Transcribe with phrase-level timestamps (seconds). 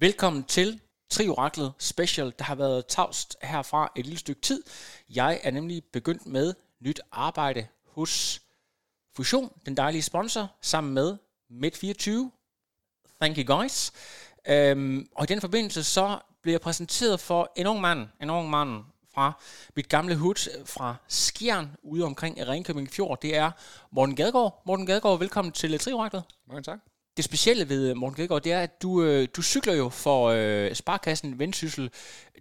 [0.00, 0.80] Velkommen til
[1.10, 2.32] Trioraklet Special.
[2.38, 4.62] Der har været tavst herfra et lille stykke tid.
[5.10, 8.42] Jeg er nemlig begyndt med nyt arbejde hos
[9.16, 11.16] Fusion, den dejlige sponsor, sammen med
[11.50, 12.10] Med24.
[13.20, 13.92] Thank you guys.
[14.48, 18.50] Øhm, og i den forbindelse så bliver jeg præsenteret for en ung mand, en ung
[18.50, 19.32] mand fra
[19.76, 23.20] mit gamle hud fra Skjern ude omkring Ringkøbing Fjord.
[23.22, 23.50] Det er
[23.90, 24.62] Morten Gadegaard.
[24.66, 26.24] Morten Gadegaard, velkommen til Trioraklet.
[26.46, 26.89] Mange tak.
[27.20, 30.74] Det specielle ved Morten Gadegaard, det er, at du, øh, du cykler jo for øh,
[30.74, 31.90] Sparkassen Vendsyssel,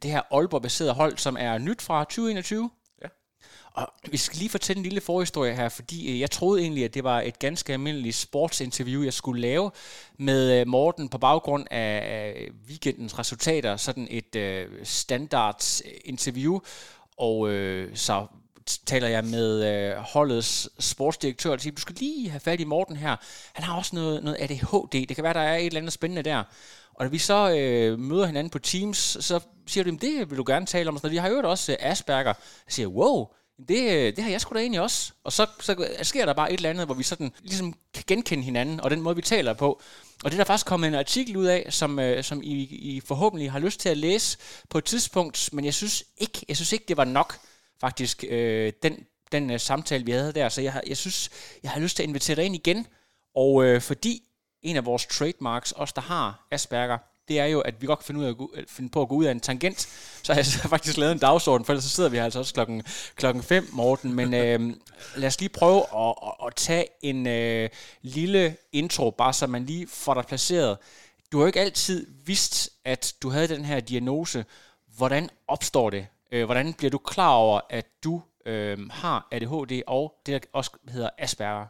[0.03, 2.70] det her Aalborg-baserede hold, som er nyt fra 2021.
[3.02, 3.08] Ja.
[3.73, 6.94] Og vi skal lige fortælle en lille forhistorie her, fordi øh, jeg troede egentlig, at
[6.94, 9.72] det var et ganske almindeligt sportsinterview, jeg skulle lave
[10.17, 16.59] med øh, Morten på baggrund af, af weekendens resultater, sådan et øh, standard interview.
[17.17, 18.25] Og øh, så
[18.78, 22.95] taler jeg med øh, holdets sportsdirektør, og siger, du skal lige have fat i Morten
[22.95, 23.16] her.
[23.54, 25.08] Han har også noget, noget ADHD.
[25.08, 26.44] Det kan være, der er et eller andet spændende der.
[26.94, 30.44] Og da vi så øh, møder hinanden på Teams, så siger du, det vil du
[30.48, 30.95] gerne tale om.
[30.95, 32.23] Og sådan Vi har jo også øh, Asperger.
[32.26, 32.36] Jeg
[32.67, 33.28] siger, wow,
[33.67, 35.14] det, øh, det har jeg sgu da egentlig også.
[35.23, 38.44] Og så, så sker der bare et eller andet, hvor vi sådan ligesom kan genkende
[38.44, 39.81] hinanden, og den måde, vi taler på.
[40.23, 43.02] Og det er der faktisk kommet en artikel ud af, som, øh, som I, I
[43.06, 44.38] forhåbentlig har lyst til at læse
[44.70, 47.39] på et tidspunkt, men jeg synes ikke, jeg synes ikke det var nok
[47.80, 50.49] faktisk, øh, den, den øh, samtale, vi havde der.
[50.49, 51.30] Så jeg, jeg synes,
[51.63, 52.88] jeg har lyst til at invitere dig ind igen.
[53.36, 54.23] Og øh, fordi
[54.61, 58.05] en af vores trademarks, os der har Asperger, det er jo, at vi godt kan
[58.05, 59.80] finde, ud af at øh, finde på at gå ud af en tangent.
[60.23, 62.83] Så har jeg faktisk lavet en dagsorden, for ellers så sidder vi altså også klokken,
[63.16, 64.14] klokken 5, Morten.
[64.14, 64.73] Men øh,
[65.16, 67.69] lad os lige prøve at, at, at tage en øh,
[68.02, 70.77] lille intro, bare så man lige får dig placeret.
[71.31, 74.45] Du har jo ikke altid vidst, at du havde den her diagnose.
[74.97, 76.08] Hvordan opstår det?
[76.31, 80.71] Øh, hvordan bliver du klar over, at du øh, har ADHD og det, der også
[80.88, 81.66] hedder Asperger?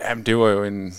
[0.00, 0.92] Jamen, det var jo en...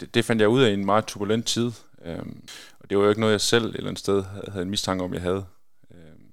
[0.00, 1.72] Det, det fandt jeg ud af i en meget turbulent tid.
[2.02, 2.48] Øhm,
[2.80, 5.04] og det var jo ikke noget, jeg selv et eller andet sted havde en mistanke
[5.04, 5.46] om, jeg havde.
[5.90, 6.30] Øhm,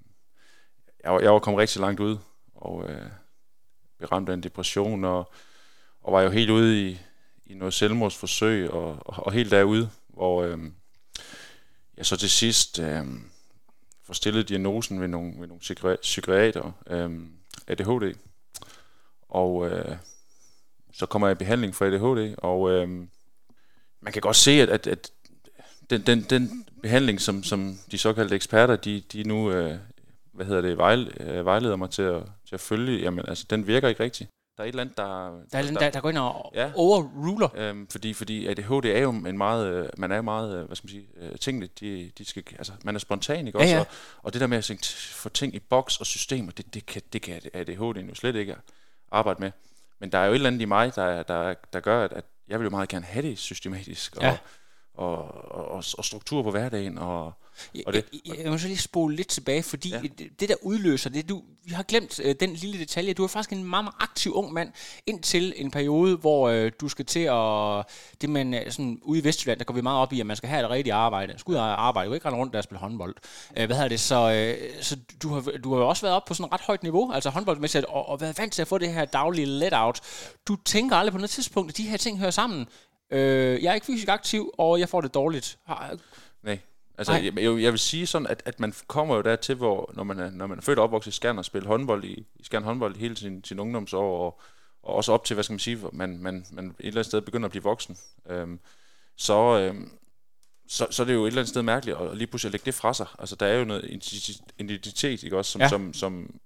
[1.03, 2.17] jeg, var, jeg var kommet rigtig langt ud,
[2.55, 3.07] og øh,
[3.97, 5.33] blev ramt af en depression, og,
[6.01, 6.99] og var jo helt ude i,
[7.45, 10.57] i noget selvmordsforsøg, og, og, og helt derude, hvor øh,
[11.97, 12.79] jeg så til sidst...
[12.79, 13.05] Øh,
[14.05, 17.11] får stillet diagnosen ved nogle, ved nogle psykiater, øh,
[17.67, 18.15] ADHD.
[19.29, 19.95] Og øh,
[20.93, 22.87] så kommer jeg i behandling for ADHD, og øh,
[24.01, 25.11] man kan godt se, at, at, at
[25.89, 29.77] den, den, den behandling, som, som de såkaldte eksperter, de, de nu øh,
[30.33, 33.87] hvad hedder det, øh, vejleder mig til at, til at følge, jamen altså, den virker
[33.87, 34.29] ikke rigtigt.
[34.57, 35.31] Der er et eller andet, der...
[35.51, 37.49] Der, der, der, der går ind og ja, overruler.
[37.55, 39.67] Øhm, fordi, fordi ADHD er jo en meget...
[39.67, 41.07] Øh, man er jo meget, øh, hvad skal man sige...
[41.17, 42.43] Øh, tingene, de, de skal...
[42.57, 43.69] Altså, man er spontan, ikke også?
[43.69, 43.79] Ja, ja.
[43.79, 43.87] Og,
[44.23, 47.21] og det der med at få ting i boks og systemer, det, det, kan, det
[47.21, 48.55] kan ADHD jo slet ikke
[49.11, 49.51] arbejde med.
[49.99, 52.25] Men der er jo et eller andet i mig, der, der, der gør, at, at
[52.47, 54.15] jeg vil jo meget gerne have det systematisk.
[54.15, 54.37] Og, ja
[54.93, 56.97] og, og, og struktur på hverdagen.
[56.97, 57.33] Og,
[57.85, 58.05] og det.
[58.25, 59.99] Jeg, jeg må så lige spole lidt tilbage, fordi ja.
[60.01, 63.27] det, det der udløser det, du, vi har glemt øh, den lille detalje, du er
[63.27, 64.71] faktisk en meget, meget aktiv ung mand,
[65.05, 67.85] indtil en periode, hvor øh, du skal til at,
[68.21, 70.37] det man, øh, sådan, ude i Vestjylland, der går vi meget op i, at man
[70.37, 72.63] skal have et rigtigt arbejde, skal ud og arbejde, du ikke rende rundt der og
[72.63, 73.15] spille håndbold.
[73.57, 76.33] Øh, hvad hedder det, så, øh, så du, har, du har også været op på
[76.33, 78.93] sådan et ret højt niveau, altså håndboldmæssigt, og, og været vant til at få det
[78.93, 80.01] her daglige let-out.
[80.47, 82.67] Du tænker aldrig på noget tidspunkt, at de her ting hører sammen.
[83.11, 85.57] Øh, jeg er ikke fysisk aktiv, og jeg får det dårligt.
[86.97, 90.03] Altså, jeg, jeg, jeg vil sige sådan, at, at man kommer jo dertil, hvor når
[90.03, 92.43] man er, når man er født og opvokset i Skjern og spiller håndbold i, i
[92.43, 94.41] Skjern håndbold hele sin, sin ungdomsår, og,
[94.83, 97.21] og også op til, hvad skal man sige, man, man, man et eller andet sted
[97.21, 97.97] begynder at blive voksen,
[98.29, 98.59] øhm,
[99.15, 99.91] så, øhm,
[100.67, 102.73] så, så er det jo et eller andet sted mærkeligt at lige pludselig lægge det
[102.73, 103.07] fra sig.
[103.19, 104.01] Altså, der er jo noget
[104.57, 105.69] identitet, ikke også, som, ja.
[105.69, 106.39] som, som,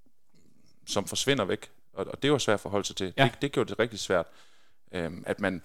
[0.87, 3.13] som forsvinder væk, og, og det er jo svært at forholde sig til.
[3.17, 3.23] Ja.
[3.23, 4.25] Det, det gjorde det rigtig svært,
[4.91, 5.61] øhm, at man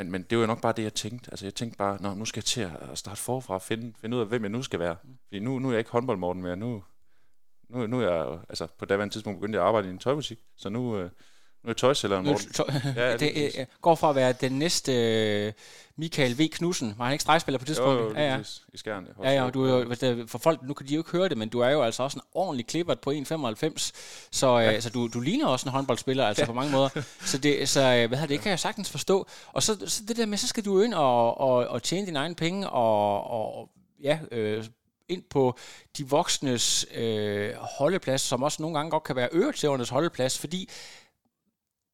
[0.00, 1.30] men, men det var jo nok bare det, jeg tænkte.
[1.30, 4.16] Altså, jeg tænkte bare, Nå, nu skal jeg til at starte forfra og finde, finde
[4.16, 4.96] ud af, hvem jeg nu skal være.
[5.26, 6.56] Fordi nu, nu er jeg ikke håndboldmorten mere.
[6.56, 6.82] Nu,
[7.68, 10.38] nu, nu er jeg, altså, på daværende tidspunkt begyndte jeg at arbejde i en tøjbutik.
[10.56, 11.10] Så nu, øh,
[11.64, 12.52] nu er tøjselleren Morten.
[12.52, 12.66] Tøj,
[12.96, 15.52] ja, det, øh, går fra at være den næste øh,
[15.96, 16.48] Michael V.
[16.48, 16.94] Knudsen.
[16.98, 18.00] Var han ikke stregspiller på tidspunkt?
[18.00, 18.38] Jo, jo, ja, ja.
[18.72, 19.06] i skærne.
[19.22, 21.48] Ja, ja, du jo, det, for folk, nu kan de jo ikke høre det, men
[21.48, 23.90] du er jo altså også en ordentlig klippert på 1,95.
[24.30, 24.74] Så, øh, ja.
[24.74, 26.46] øh, så du, du ligner også en håndboldspiller, altså ja.
[26.46, 26.88] på mange måder.
[27.20, 29.26] Så, det, så øh, hvad det, det kan jeg sagtens forstå.
[29.52, 32.18] Og så, så det der med, så skal du ind og, og, og tjene dine
[32.18, 33.68] egne penge, og, og
[34.02, 34.64] ja, øh,
[35.10, 35.58] ind på
[35.98, 40.68] de voksnes øh, holdeplads, som også nogle gange godt kan være øretævernes holdeplads, fordi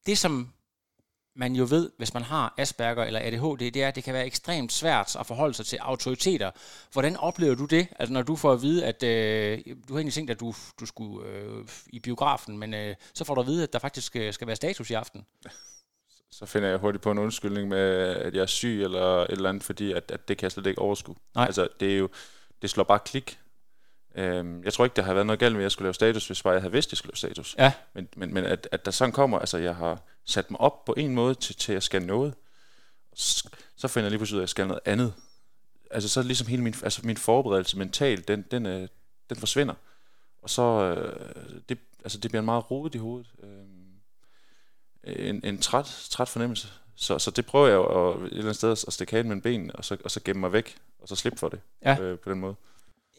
[0.07, 0.49] det, som
[1.35, 4.25] man jo ved, hvis man har Asperger eller ADHD, det er, at det kan være
[4.25, 6.51] ekstremt svært at forholde sig til autoriteter.
[6.91, 10.13] Hvordan oplever du det, altså når du får at vide, at øh, du har egentlig
[10.13, 13.63] tænkt, at du, du skulle øh, i biografen, men øh, så får du at vide,
[13.63, 15.25] at der faktisk øh, skal være status i aften?
[16.31, 19.49] så finder jeg hurtigt på en undskyldning med, at jeg er syg eller et eller
[19.49, 21.15] andet, fordi at, at det kan jeg slet ikke overskue.
[21.35, 21.45] Nej.
[21.45, 22.09] Altså, det er jo,
[22.61, 23.39] det slår bare klik.
[24.17, 26.27] Øhm, jeg tror ikke, der har været noget galt med, at jeg skulle lave status,
[26.27, 27.55] hvis bare jeg havde vidst, at jeg skulle lave status.
[27.57, 27.73] Ja.
[27.93, 30.93] Men, men, men at, at der sådan kommer, altså jeg har sat mig op på
[30.97, 32.33] en måde til, til at skal noget,
[33.75, 35.13] så finder jeg lige pludselig ud af, at jeg skal noget andet.
[35.91, 38.87] Altså så er ligesom hele min, altså min forberedelse mentalt, den, den, øh,
[39.29, 39.73] den forsvinder.
[40.41, 43.27] Og så, øh, det, altså det bliver en meget rodet i hovedet.
[43.43, 46.67] Øh, en, en træt, træt fornemmelse.
[46.95, 49.41] Så, så det prøver jeg jo at, et eller andet sted at stikke af med
[49.41, 51.99] benene, og så, og så gemme mig væk, og så slippe for det Ja.
[51.99, 52.55] øh, på den måde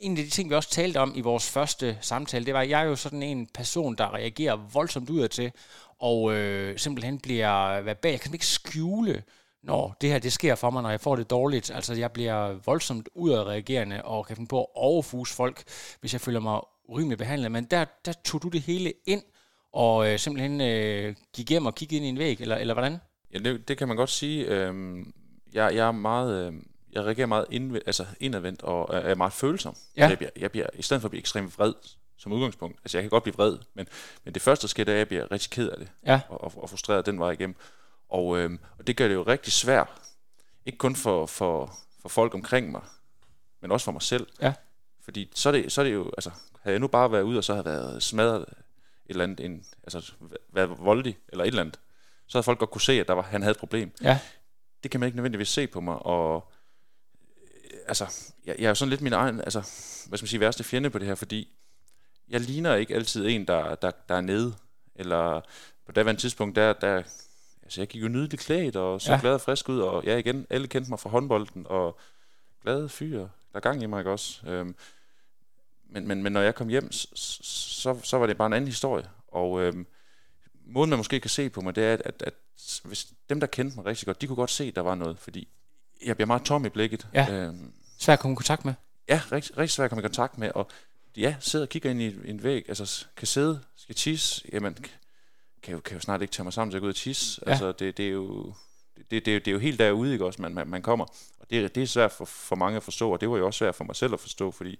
[0.01, 2.71] en af de ting, vi også talte om i vores første samtale, det var, at
[2.71, 5.53] jeg er jo sådan en person, der reagerer voldsomt udadtil,
[5.99, 8.11] og øh, simpelthen bliver verbal.
[8.11, 9.23] Jeg kan ikke skjule,
[9.63, 11.71] når det her det sker for mig, når jeg får det dårligt.
[11.71, 15.65] Altså, jeg bliver voldsomt udadreagerende, og kan finde på at overfuse folk,
[16.01, 17.53] hvis jeg føler mig urimeligt behandlet.
[17.53, 19.23] Men der, der tog du det hele ind,
[19.73, 22.97] og øh, simpelthen øh, gik hjem og kiggede ind i en væg, eller, eller hvordan?
[23.33, 24.45] Ja, det, det kan man godt sige.
[24.45, 25.13] Øhm,
[25.53, 26.47] jeg, jeg er meget...
[26.47, 26.53] Øh,
[26.93, 29.77] jeg reagerer meget indv- altså indadvendt og er, meget følsom.
[29.97, 30.09] Ja.
[30.09, 31.73] Jeg bliver, jeg bliver, I stedet for at blive ekstremt vred
[32.17, 33.87] som udgangspunkt, altså jeg kan godt blive vred, men,
[34.25, 36.21] men det første, der sker, det er, at jeg bliver rigtig ked af det, Ja.
[36.29, 37.57] og, og, og frustreret den vej igennem.
[38.09, 39.89] Og, øhm, og det gør det jo rigtig svært,
[40.67, 42.83] ikke kun for, for, for folk omkring mig,
[43.61, 44.27] men også for mig selv.
[44.43, 44.53] Ja.
[45.05, 46.31] Fordi så er, det, så er det jo, altså,
[46.63, 48.47] havde jeg nu bare været ude, og så havde været smadret et
[49.07, 50.13] eller andet, en, altså
[50.53, 51.81] været voldelig, eller et eller andet,
[52.27, 53.91] så havde folk godt kunne se, at der var, han havde et problem.
[54.03, 54.19] Ja.
[54.83, 56.53] Det kan man ikke nødvendigvis se på mig, og
[57.89, 59.61] altså, jeg, jeg er jo sådan lidt min egen, altså,
[60.09, 61.49] hvad skal man sige, værste fjende på det her, fordi
[62.29, 64.55] jeg ligner ikke altid en, der, der, der er nede,
[64.95, 65.41] eller
[65.87, 67.03] på daværende tidspunkt, der, der
[67.63, 69.19] altså jeg gik jo nydeligt klædt, og så Ja.
[69.21, 71.99] glad og frisk ud, og ja igen, alle kendte mig fra håndbolden, og
[72.63, 73.21] glade fyre,
[73.53, 74.47] der er gang i mig, ikke også?
[74.47, 74.75] Øhm,
[75.91, 78.69] men, men, men når jeg kom hjem, så, så, så var det bare en anden
[78.69, 79.87] historie, og øhm,
[80.67, 82.35] måden man måske kan se på mig, det er, at, at, at
[82.85, 85.19] hvis dem, der kendte mig rigtig godt, de kunne godt se, at der var noget,
[85.19, 85.49] fordi
[86.07, 87.09] jeg bliver meget tom i blikket.
[87.15, 87.27] Ja.
[87.33, 88.75] Øhm, Svært at komme i kontakt med.
[89.09, 90.69] ja, rigtig, rigtig svært at komme i kontakt med, og
[91.17, 94.77] ja, sidder og kigger ind i en væg, altså kan sidde, skal tisse, jamen,
[95.63, 97.43] kan jo, kan jo snart ikke tage mig sammen til at gå ud og tisse.
[97.47, 97.51] Ja.
[97.51, 98.55] Altså, det, det, er jo,
[99.11, 101.05] det, det, er jo- det er jo helt derude, ikke også, man, man, man kommer.
[101.39, 103.47] Og det, er- det er svært for, for mange at forstå, og det var jo
[103.47, 104.79] også svært for mig selv at forstå, fordi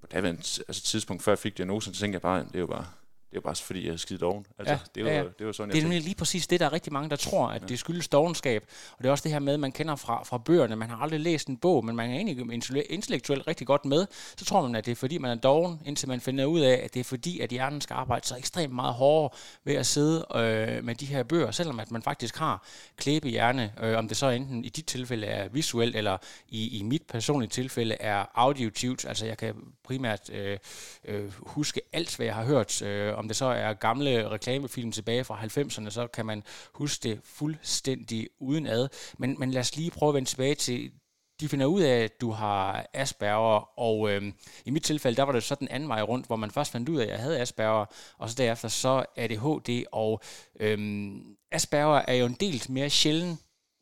[0.00, 2.66] på det altså, tidspunkt, før jeg fik diagnosen, så tænkte jeg bare, det er jo
[2.66, 2.86] bare,
[3.32, 4.46] det er bare fordi, jeg er skide doven.
[4.58, 5.24] Altså, Ja, det, var, ja, ja.
[5.38, 7.16] det var sådan, Det er jeg nemlig lige præcis det, der er rigtig mange, der
[7.16, 8.64] tror, at det skyldes dogenskab.
[8.92, 10.76] Og det er også det her med, at man kender fra, fra bøgerne.
[10.76, 14.06] Man har aldrig læst en bog, men man er egentlig intellek- intellektuelt rigtig godt med.
[14.36, 16.80] Så tror man, at det er fordi, man er doven, indtil man finder ud af,
[16.84, 19.30] at det er fordi, at hjernen skal arbejde så ekstremt meget hårdere
[19.64, 23.98] ved at sidde øh, med de her bøger, selvom at man faktisk har klæbehjerne, øh,
[23.98, 26.16] om det så enten i dit tilfælde er visuelt, eller
[26.48, 29.04] i, i mit personlige tilfælde er auditivt.
[29.04, 29.54] Altså jeg kan
[29.84, 30.58] primært øh,
[31.04, 32.82] øh, huske alt, hvad jeg har hørt.
[32.82, 36.42] Øh, om det så er gamle reklamefilm tilbage fra 90'erne, så kan man
[36.74, 38.88] huske det fuldstændig uden ad.
[39.18, 40.92] Men, men lad os lige prøve at vende tilbage til
[41.40, 44.32] de finder ud af, at du har Asperger, og øh,
[44.64, 46.88] i mit tilfælde, der var det så den anden vej rundt, hvor man først fandt
[46.88, 47.84] ud af, at jeg havde Asperger,
[48.18, 50.20] og så derefter så ADHD, og
[50.60, 51.12] øh,
[51.52, 53.38] Asperger er jo en del mere sjælden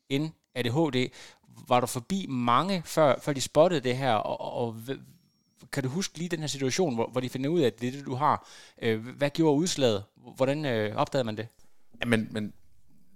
[0.09, 1.09] end ADHD.
[1.67, 4.75] Var du forbi mange, før, før de spottede det her, og, og, og
[5.71, 7.87] kan du huske lige den her situation, hvor, hvor de finder ud af, at det
[7.87, 8.47] er det, du har?
[8.81, 10.03] Øh, hvad gjorde udslaget?
[10.35, 11.47] Hvordan øh, opdagede man det?
[11.99, 12.53] Ja, men, men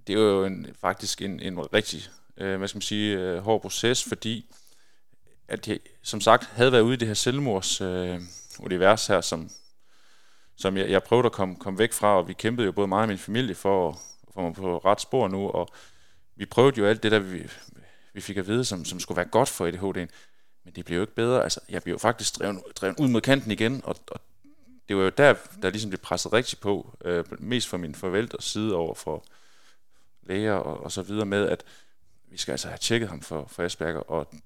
[0.07, 2.01] det er jo en, faktisk en, en rigtig,
[2.37, 4.55] øh, hvad skal man sige, øh, hård proces, fordi
[5.47, 8.21] at jeg, som sagt, havde været ude i det her selvmords øh,
[8.59, 9.49] univers her, som,
[10.55, 13.01] som jeg, jeg prøvede at komme, komme væk fra, og vi kæmpede jo både mig
[13.01, 13.95] og min familie for at
[14.33, 15.69] få mig på ret spor nu, og
[16.35, 17.47] vi prøvede jo alt det, der vi,
[18.13, 20.07] vi fik at vide, som, som skulle være godt for ADHD'en,
[20.65, 21.43] men det blev jo ikke bedre.
[21.43, 24.19] Altså, jeg blev jo faktisk drevet, drevet ud mod kanten igen, og, og
[24.89, 28.43] det var jo der, der ligesom blev presset rigtig på, øh, mest fra min forældres
[28.43, 29.25] side over for
[30.23, 31.63] læger og, og så videre med, at
[32.27, 34.41] vi skal altså have tjekket ham for, for Asperger, og den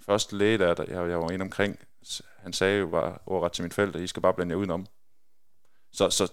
[0.00, 1.78] første læge, der, der jeg, jeg var inde omkring,
[2.38, 4.86] han sagde jo bare overret til mine forældre, I skal bare blande jer udenom.
[5.92, 6.32] Så, så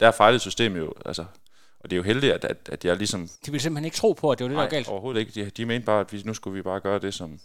[0.00, 1.24] der fejlede systemet jo, altså,
[1.80, 4.12] og det er jo heldigt, at, at, at jeg ligesom De ville simpelthen ikke tro
[4.12, 4.88] på, at det var det, der var galt.
[4.88, 5.44] overhovedet ikke.
[5.44, 7.40] De, de mente bare, at vi, nu skulle vi bare gøre det, som,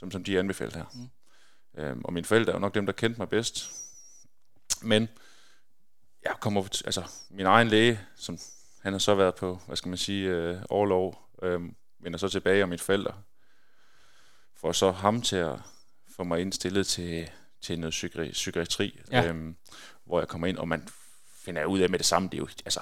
[0.00, 0.84] som, som de anbefalede her.
[0.94, 1.80] Mm.
[1.82, 3.70] Øhm, og mine forældre er jo nok dem, der kendte mig bedst.
[4.82, 5.08] Men
[6.24, 8.38] jeg kommer, altså min egen læge, som
[8.82, 11.60] han har så været på, hvad skal man sige, øh, overlov, øh,
[11.98, 13.14] vender så tilbage, og mine forældre
[14.56, 15.58] får så ham til at
[16.16, 17.30] få mig indstillet til,
[17.60, 19.28] til noget psykiatri, psykiatri Ja.
[19.28, 19.56] øhm,
[20.04, 20.88] hvor jeg kommer ind, og man
[21.34, 22.80] finder ud af med det samme, det er jo, altså,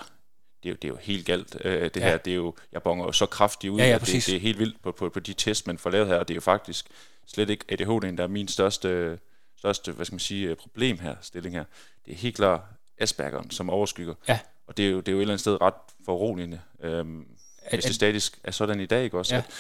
[0.63, 2.01] det er jo, det er jo helt galt, øh, det Ja.
[2.01, 4.25] her, det er jo, jeg bonger jo så kraftigt ud, Ja, ja, at præcis.
[4.25, 6.29] det, det er helt vildt på, på, på de test, man får lavet her, og
[6.29, 6.87] det er jo faktisk
[7.27, 9.19] slet ikke ADHD'en, der er min største,
[9.59, 11.65] største hvad skal man sige, øh, problem her, stilling her.
[12.07, 12.61] Det er helt klart
[13.01, 14.15] Aspergeren, som overskygger.
[14.29, 14.39] Ja.
[14.67, 15.75] og det er, jo, det er jo et eller andet sted ret
[16.05, 17.27] foruroligende, øhm,
[17.63, 19.35] at, hvis det stadig er sådan i dag, ikke også?
[19.35, 19.39] Ja.
[19.41, 19.55] At,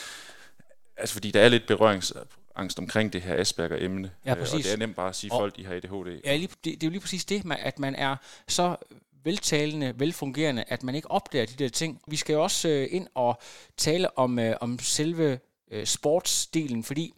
[0.96, 4.54] altså fordi der er lidt berøringsangst omkring det her Asperger-emne, ja, præcis.
[4.54, 6.20] og det er nemt bare at sige, at folk de har ADHD.
[6.24, 8.16] Ja, lige, det, det er jo lige præcis det, at man er
[8.48, 8.76] så
[9.24, 12.00] veltalende, velfungerende, at man ikke opdager de der ting.
[12.06, 13.38] Vi skal jo også øh, ind og
[13.76, 15.38] tale om, øh, om selve
[15.70, 17.14] øh, sportsdelen, fordi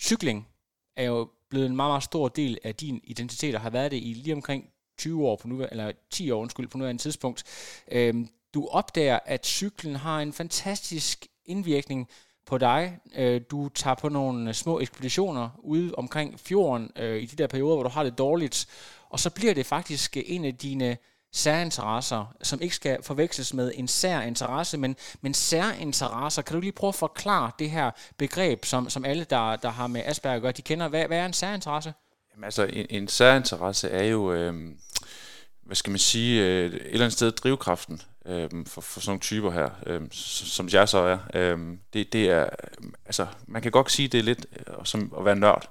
[0.00, 0.48] cykling
[0.96, 3.96] er jo blevet en meget, meget stor del af din identitet, og har været det
[3.96, 7.44] i lige omkring 20 år på nu, eller 10 år, undskyld, på nuværende tidspunkt.
[7.92, 12.08] Øhm, du opdager, at cyklen har en fantastisk indvirkning
[12.46, 12.98] på dig.
[13.16, 17.46] Øh, du tager på nogle øh, små ekspeditioner ude omkring fjorden øh, i de der
[17.46, 18.66] perioder, hvor du har det dårligt,
[19.14, 20.96] og så bliver det faktisk øh, en af dine
[21.32, 26.42] særinteresser, som ikke skal forveksles med en sær interesse, men, men særinteresser.
[26.42, 29.86] Kan du lige prøve at forklare det her begreb, som, som alle, der, der har
[29.86, 30.88] med Asperger at gøre, de kender?
[30.88, 31.94] Hvad, hvad er en særinteresse?
[32.32, 34.70] Jamen altså, en, en særinteresse er jo, øh,
[35.62, 39.20] hvad skal man sige, øh, et eller andet sted drivkraften øh, for, for sådan nogle
[39.20, 41.18] typer her, øh, som jeg så er.
[41.34, 41.58] Øh,
[41.92, 45.24] det, det er, øhm, altså, man kan godt sige, det er lidt øh, som at
[45.24, 45.70] være nørd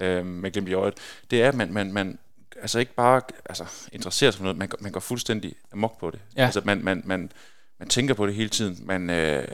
[0.00, 0.94] øh, med glimt i øjet.
[1.30, 2.18] Det er, at man, man, man
[2.60, 6.20] altså ikke bare altså, interesserer sig for noget, man, man går fuldstændig amok på det.
[6.36, 6.44] Ja.
[6.44, 7.32] Altså, man, man, man,
[7.78, 8.78] man tænker på det hele tiden.
[8.86, 9.48] Man, øh,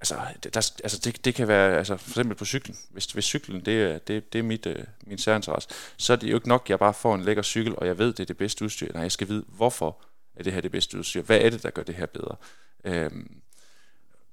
[0.00, 2.76] altså, det, der, altså det, det kan være, altså for eksempel på cyklen.
[2.90, 6.36] Hvis, hvis cyklen, det det, det er mit, øh, min særinteresse, så er det jo
[6.36, 8.36] ikke nok, at jeg bare får en lækker cykel, og jeg ved, det er det
[8.36, 8.92] bedste udstyr.
[8.92, 10.02] Nej, jeg skal vide, hvorfor
[10.36, 11.22] er det her det bedste udstyr?
[11.22, 12.36] Hvad er det, der gør det her bedre?
[12.84, 13.36] Øhm,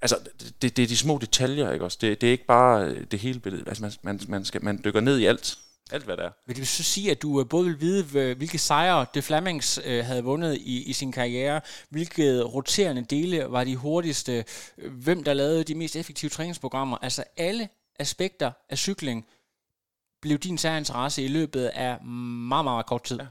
[0.02, 0.18] altså,
[0.62, 1.98] det, det er de små detaljer, ikke også?
[2.02, 3.64] Det, det er ikke bare det hele billede.
[3.68, 5.58] Altså, man, man, man, skal, man dykker ned i alt.
[5.92, 6.32] Alt, hvad det er.
[6.46, 10.06] Vil det så sige, at du øh, både vil vide, hvilke sejre De Flemings øh,
[10.06, 14.46] havde vundet i, i sin karriere, hvilke roterende dele var de hurtigste,
[14.78, 17.70] øh, hvem der lavede de mest effektive træningsprogrammer, altså alle
[18.00, 19.28] aspekter af cykling
[20.22, 23.20] blev din særinteresse i løbet af meget, meget kort tid.
[23.20, 23.28] Ja,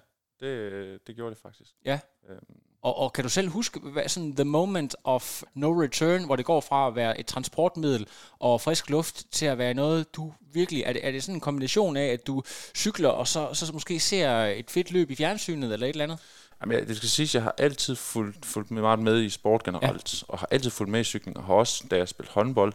[0.47, 1.71] det, det gjorde det faktisk.
[1.85, 1.99] Ja.
[2.29, 2.39] Øhm,
[2.83, 6.45] og, og kan du selv huske, hvad sådan the moment of no return, hvor det
[6.45, 8.07] går fra at være et transportmiddel
[8.39, 10.83] og frisk luft til at være noget, du virkelig...
[10.83, 12.43] Er det, er det sådan en kombination af, at du
[12.77, 16.19] cykler, og så, så måske ser et fedt løb i fjernsynet eller et eller andet?
[16.61, 20.23] Jamen, det skal siges, at jeg har altid fulgt, fulgt meget med i sport generelt,
[20.23, 20.33] ja.
[20.33, 22.73] og har altid fulgt med i cykling, og har også, da jeg spillede håndbold,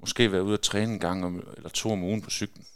[0.00, 2.66] måske været ude at træne en gang om, eller to om ugen på cyklen.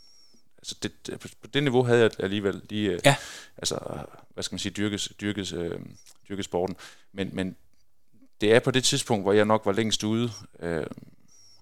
[0.58, 3.16] Altså det, det, på det niveau havde jeg alligevel lige, øh, ja.
[3.56, 5.80] altså, hvad skal man sige, dyrkes, dyrkes, øh,
[6.28, 6.76] dyrkes sporten.
[7.12, 7.56] Men, men
[8.40, 10.86] det er på det tidspunkt, hvor jeg nok var længst ude, øh,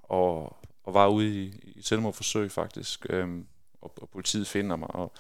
[0.03, 3.29] og, og var ude i, i selvmordforsøg faktisk, øh,
[3.81, 5.13] og, og politiet finder mig, og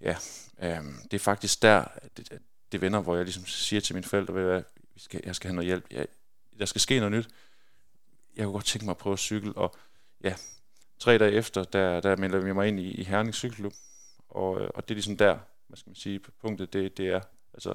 [0.00, 0.16] ja,
[0.62, 1.84] øh, det er faktisk der,
[2.16, 2.38] det,
[2.72, 4.62] det vender, hvor jeg ligesom siger til mine forældre, ved
[4.96, 6.06] skal, jeg skal have noget hjælp, jeg,
[6.58, 7.28] der skal ske noget nyt.
[8.36, 9.74] Jeg kunne godt tænke mig at prøve at cykle, og
[10.24, 10.34] ja,
[10.98, 13.72] tre dage efter, der, der melder vi mig ind i, i Herning Cykelklub,
[14.28, 17.20] og, øh, og det er ligesom der, hvad skal man sige, punktet, det, det er,
[17.54, 17.74] altså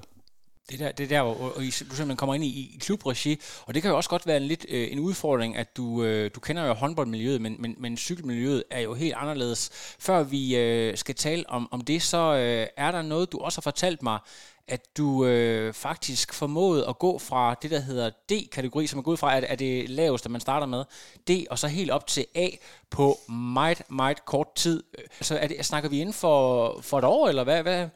[0.69, 3.81] det der, det der hvor og du simpelthen kommer ind i, i klubregi, og det
[3.81, 6.65] kan jo også godt være en lidt øh, en udfordring, at du, øh, du kender
[6.65, 9.69] jo håndboldmiljøet, men, men, men cykelmiljøet er jo helt anderledes.
[9.99, 13.57] Før vi øh, skal tale om, om det, så øh, er der noget, du også
[13.57, 14.19] har fortalt mig,
[14.67, 19.19] at du øh, faktisk formåede at gå fra det, der hedder D-kategori, som er gået
[19.19, 20.83] fra, at er det laveste, man starter med,
[21.29, 22.47] D, og så helt op til A
[22.89, 24.83] på meget, meget kort tid.
[24.97, 27.61] Øh, så er det, snakker vi inden for, for et år, eller hvad?
[27.61, 27.87] hvad?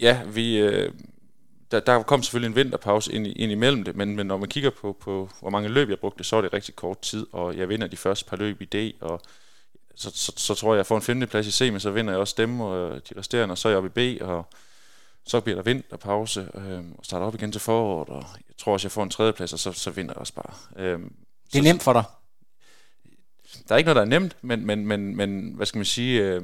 [0.00, 0.56] Ja, vi...
[0.56, 0.92] Øh
[1.72, 4.70] der, der kom selvfølgelig en vinterpause ind, ind imellem det, men, men når man kigger
[4.70, 7.68] på, på, hvor mange løb jeg brugte, så er det rigtig kort tid, og jeg
[7.68, 9.20] vinder de første par løb i D, og
[9.94, 12.20] så, så, så tror jeg, jeg får en femteplads i C, men så vinder jeg
[12.20, 14.46] også dem og de resterende, og så er jeg oppe i B, og
[15.24, 18.86] så bliver der vinterpause, øh, og starter op igen til foråret, og jeg tror også,
[18.86, 20.54] jeg får en tredjeplads, og så, så vinder jeg også bare.
[20.76, 21.00] Øh,
[21.52, 22.04] det er nemt for dig?
[23.68, 26.22] Der er ikke noget, der er nemt, men, men, men, men hvad skal man sige,
[26.22, 26.42] øh,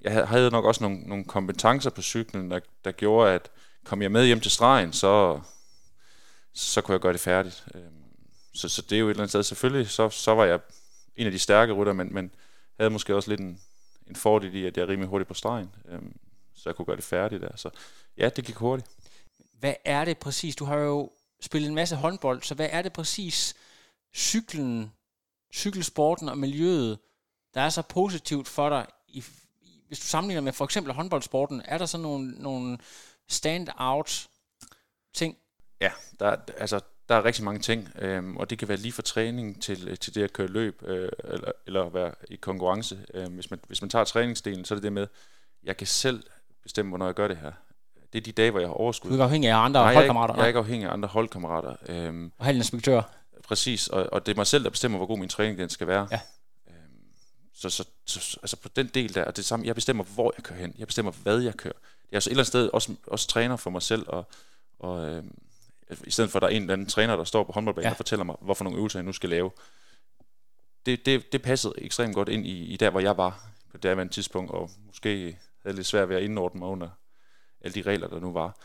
[0.00, 3.50] jeg havde nok også nogle, nogle kompetencer på cyklen, der, der gjorde, at
[3.90, 5.40] kom jeg med hjem til stregen, så,
[6.52, 7.64] så kunne jeg gøre det færdigt.
[7.74, 8.02] Øhm,
[8.54, 9.42] så, så det er jo et eller andet sted.
[9.42, 10.60] Selvfølgelig, så, så var jeg
[11.16, 12.30] en af de stærke rytter, men, men
[12.78, 13.60] havde måske også lidt en,
[14.06, 15.70] en fordel i, at jeg er rimelig hurtigt på stregen.
[15.88, 16.16] Øhm,
[16.54, 17.56] så jeg kunne gøre det færdigt der.
[17.56, 17.70] Så
[18.16, 18.90] ja, det gik hurtigt.
[19.58, 20.56] Hvad er det præcis?
[20.56, 23.54] Du har jo spillet en masse håndbold, så hvad er det præcis
[24.14, 24.92] cyklen,
[25.54, 26.98] cykelsporten og miljøet,
[27.54, 29.24] der er så positivt for dig, i,
[29.88, 32.78] hvis du sammenligner med for eksempel håndboldsporten, er der så nogle, nogle
[33.30, 34.28] stand-out
[35.14, 35.36] ting?
[35.80, 39.02] Ja, der, altså, der er rigtig mange ting, øhm, og det kan være lige fra
[39.02, 42.98] træning til, til det at køre løb, øh, eller, eller være i konkurrence.
[43.14, 45.06] Øhm, hvis, man, hvis man tager træningsdelen, så er det det med,
[45.62, 46.22] jeg kan selv
[46.62, 47.52] bestemme, hvornår jeg gør det her.
[48.12, 49.10] Det er de dage, hvor jeg har overskud.
[49.10, 50.34] Du er ikke afhængig af andre Nej, holdkammerater?
[50.34, 51.76] Jeg er, ikke, jeg er ikke afhængig af andre holdkammerater.
[51.88, 53.02] Øhm, og inspektør?
[53.44, 55.86] Præcis, og, og det er mig selv, der bestemmer, hvor god min træning den skal
[55.86, 56.08] være.
[56.10, 56.20] Ja.
[56.68, 57.02] Øhm,
[57.54, 60.44] så, så, så, altså på den del der, er det samme, jeg bestemmer, hvor jeg
[60.44, 60.74] kører hen.
[60.78, 61.74] Jeg bestemmer, hvad jeg kører
[62.12, 64.24] jeg er så et eller andet sted også, også træner for mig selv, og,
[64.78, 65.24] og øh,
[66.04, 67.90] i stedet for, at der er en eller anden træner, der står på håndboldbanen ja.
[67.90, 69.50] og fortæller mig, hvorfor nogle øvelser jeg nu skal lave.
[70.86, 73.88] Det, det, det passede ekstremt godt ind i, i der, hvor jeg var på det
[73.88, 76.88] andet tidspunkt, og måske havde lidt svært ved at indordne mig under
[77.60, 78.56] alle de regler, der nu var.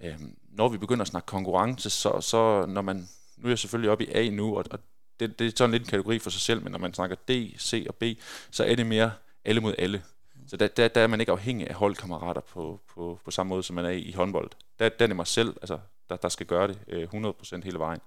[0.00, 3.90] Øhm, når vi begynder at snakke konkurrence, så, så når man, nu er jeg selvfølgelig
[3.90, 4.78] oppe i A nu, og, og
[5.20, 7.60] det, det er sådan lidt en kategori for sig selv, men når man snakker D,
[7.60, 8.02] C og B,
[8.50, 9.12] så er det mere
[9.44, 10.02] alle mod alle.
[10.48, 13.62] Så der, der, der er man ikke afhængig af holdkammerater på, på, på samme måde,
[13.62, 14.50] som man er i, i håndbold.
[14.78, 17.78] Der, der er det mig selv, altså, der, der skal gøre det øh, 100% hele
[17.78, 18.00] vejen.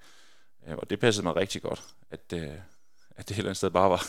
[0.68, 2.54] Øh, og det passede mig rigtig godt, at, øh,
[3.16, 4.08] at det hele andet sted bare var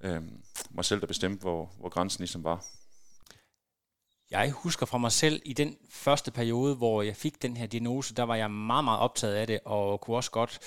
[0.00, 0.22] øh,
[0.70, 2.64] mig selv, der bestemte, hvor, hvor grænsen ligesom var.
[4.32, 8.14] Jeg husker fra mig selv, i den første periode, hvor jeg fik den her diagnose,
[8.14, 10.58] der var jeg meget, meget optaget af det, og kunne også godt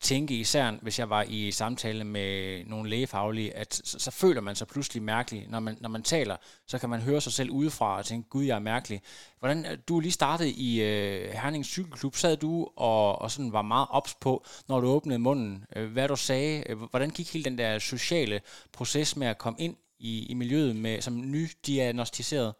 [0.00, 4.56] tænke, især hvis jeg var i samtale med nogle lægefaglige, at så, så føler man
[4.56, 5.46] sig pludselig mærkelig.
[5.48, 8.44] Når man, når man taler, så kan man høre sig selv udefra og tænke, gud,
[8.44, 9.02] jeg er mærkelig.
[9.38, 13.62] Hvordan, øh, du lige startede i øh, Herning Cykelklub, sad du og, og sådan var
[13.62, 17.44] meget ops på, når du åbnede munden, øh, hvad du sagde, øh, hvordan gik hele
[17.44, 18.40] den der sociale
[18.72, 22.54] proces med at komme ind i, i miljøet med, som nydiagnostiseret?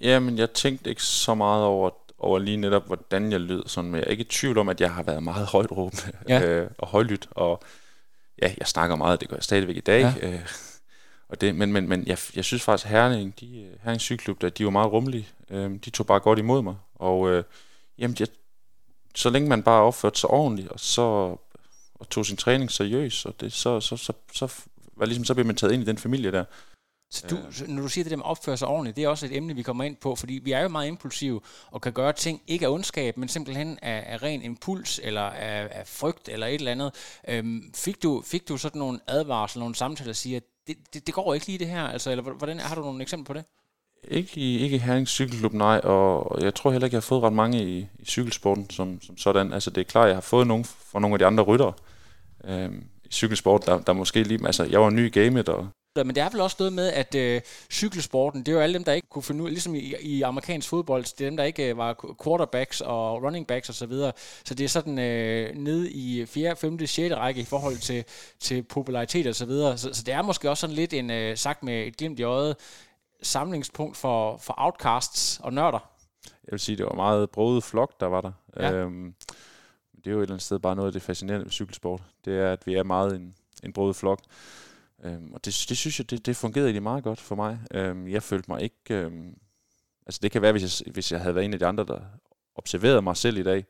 [0.00, 3.62] Jamen, jeg tænkte ikke så meget over, over lige netop, hvordan jeg lød.
[3.66, 6.12] Sådan, men jeg er ikke i tvivl om, at jeg har været meget højt råbende
[6.28, 6.46] ja.
[6.46, 7.28] øh, og højlydt.
[7.30, 7.62] Og
[8.42, 10.14] ja, jeg snakker meget, det gør jeg stadigvæk i dag.
[10.22, 10.28] Ja.
[10.28, 10.40] Øh,
[11.28, 14.48] og det, men men, men jeg, jeg synes faktisk, at Herning, de, Herning Cykelklub, der,
[14.48, 15.28] de var meget rummelige.
[15.50, 16.76] Øh, de tog bare godt imod mig.
[16.94, 17.44] Og øh,
[17.98, 18.28] jamen, jeg,
[19.14, 21.36] så længe man bare opførte sig ordentligt, og så
[22.02, 24.54] og tog sin træning seriøst, og det, så, så, så, så,
[24.96, 26.44] var ligesom, så blev man taget ind i den familie der.
[27.12, 27.36] Så du,
[27.68, 29.54] når du siger det der med at opføre sig ordentligt, det er også et emne,
[29.54, 31.40] vi kommer ind på, fordi vi er jo meget impulsive
[31.70, 35.68] og kan gøre ting, ikke af ondskab, men simpelthen af, af ren impuls eller af,
[35.70, 36.92] af frygt eller et eller andet.
[37.28, 41.06] Øhm, fik, du, fik du sådan nogle advarsler, nogle samtaler, der siger, at det, det,
[41.06, 43.44] det går ikke lige det her, altså, eller hvordan, har du nogle eksempler på det?
[44.08, 47.22] Ikke i, ikke i Herning Cykelklub, nej, og jeg tror heller ikke, jeg har fået
[47.22, 49.52] ret mange i, i cykelsporten som, som sådan.
[49.52, 51.72] Altså det er klart, jeg har fået nogle fra nogle af de andre ryttere
[52.44, 56.14] øhm, i cykelsport, der, der måske lige, altså jeg var ny i gamet, og men
[56.14, 58.92] det er vel også noget med, at øh, cykelsporten, det er jo alle dem, der
[58.92, 61.76] ikke kunne finde ud, ligesom i, i amerikansk fodbold, det er dem, der ikke øh,
[61.76, 64.12] var quarterbacks og running backs osv., så, videre.
[64.44, 67.14] så det er sådan øh, nede i 4., 5., 6.
[67.14, 68.04] række i forhold til,
[68.40, 69.78] til popularitet og så videre.
[69.78, 72.22] Så, så det er måske også sådan lidt en, øh, sagt med et glimt i
[72.22, 72.56] øjet,
[73.22, 75.88] samlingspunkt for, for outcasts og nørder.
[76.26, 78.32] Jeg vil sige, det var meget brodet flok, der var der.
[78.56, 78.72] Ja.
[78.72, 79.14] Øhm,
[79.96, 82.02] det er jo et eller andet sted bare noget af det fascinerende ved cykelsport.
[82.24, 84.20] Det er, at vi er meget en, en brodet flok.
[85.02, 87.60] Øhm, og det, det synes jeg, det, det fungerede egentlig meget godt for mig.
[87.70, 88.76] Øhm, jeg følte mig ikke...
[88.90, 89.38] Øhm,
[90.06, 92.00] altså det kan være, hvis jeg, hvis jeg havde været en af de andre, der
[92.54, 93.64] observerede mig selv i dag,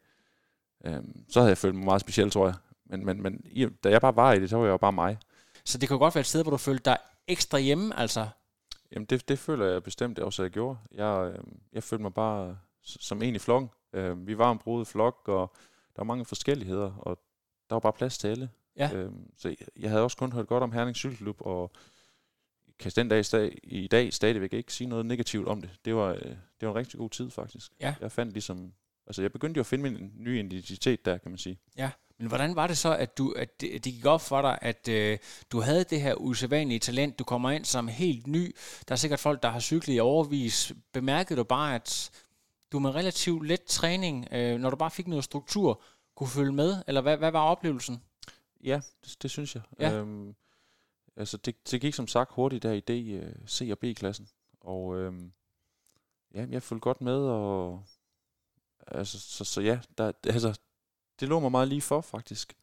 [0.84, 2.54] øhm, så havde jeg følt mig meget speciel, tror jeg.
[2.86, 3.44] Men, men, men
[3.84, 5.18] da jeg bare var i det, så var jeg jo bare mig.
[5.64, 8.28] Så det kunne godt være et sted, hvor du følte dig ekstra hjemme, altså?
[8.92, 10.78] Jamen det, det føler jeg bestemt også, at jeg gjorde.
[10.92, 13.70] Jeg, øh, jeg følte mig bare som en i flokken.
[13.92, 15.52] Øh, vi var en brudet flok, og
[15.96, 17.18] der var mange forskelligheder, og
[17.68, 18.50] der var bare plads til alle.
[18.76, 18.92] Ja.
[18.94, 21.70] Øhm, så jeg havde også kun hørt godt om Herning Cykelklub, og
[22.78, 23.24] kan den dag
[23.62, 25.70] i dag stadigvæk ikke sige noget negativt om det.
[25.84, 27.72] Det var, øh, det var en rigtig god tid, faktisk.
[27.80, 27.94] Ja.
[28.00, 28.72] Jeg fandt ligesom...
[29.06, 31.58] Altså, jeg begyndte jo at finde min nye identitet der, kan man sige.
[31.76, 34.58] Ja, men hvordan var det så, at, du, at det, det gik op for dig,
[34.62, 35.18] at øh,
[35.52, 38.56] du havde det her usædvanlige talent, du kommer ind som helt ny,
[38.88, 42.10] der er sikkert folk, der har cyklet i overvis, bemærkede du bare, at
[42.72, 45.82] du med relativt let træning, øh, når du bare fik noget struktur,
[46.16, 48.02] kunne følge med, eller hvad, hvad var oplevelsen?
[48.62, 49.62] Ja, det, det synes jeg.
[49.78, 49.92] Ja.
[49.92, 50.34] Øhm,
[51.16, 54.28] altså, det, det gik som sagt hurtigt der i D, uh, C og B-klassen.
[54.60, 55.32] Og øhm,
[56.34, 57.84] ja, jeg fulgte godt med, og
[58.86, 60.60] altså, så, så ja, der, altså,
[61.20, 62.56] det lå mig meget lige for, faktisk.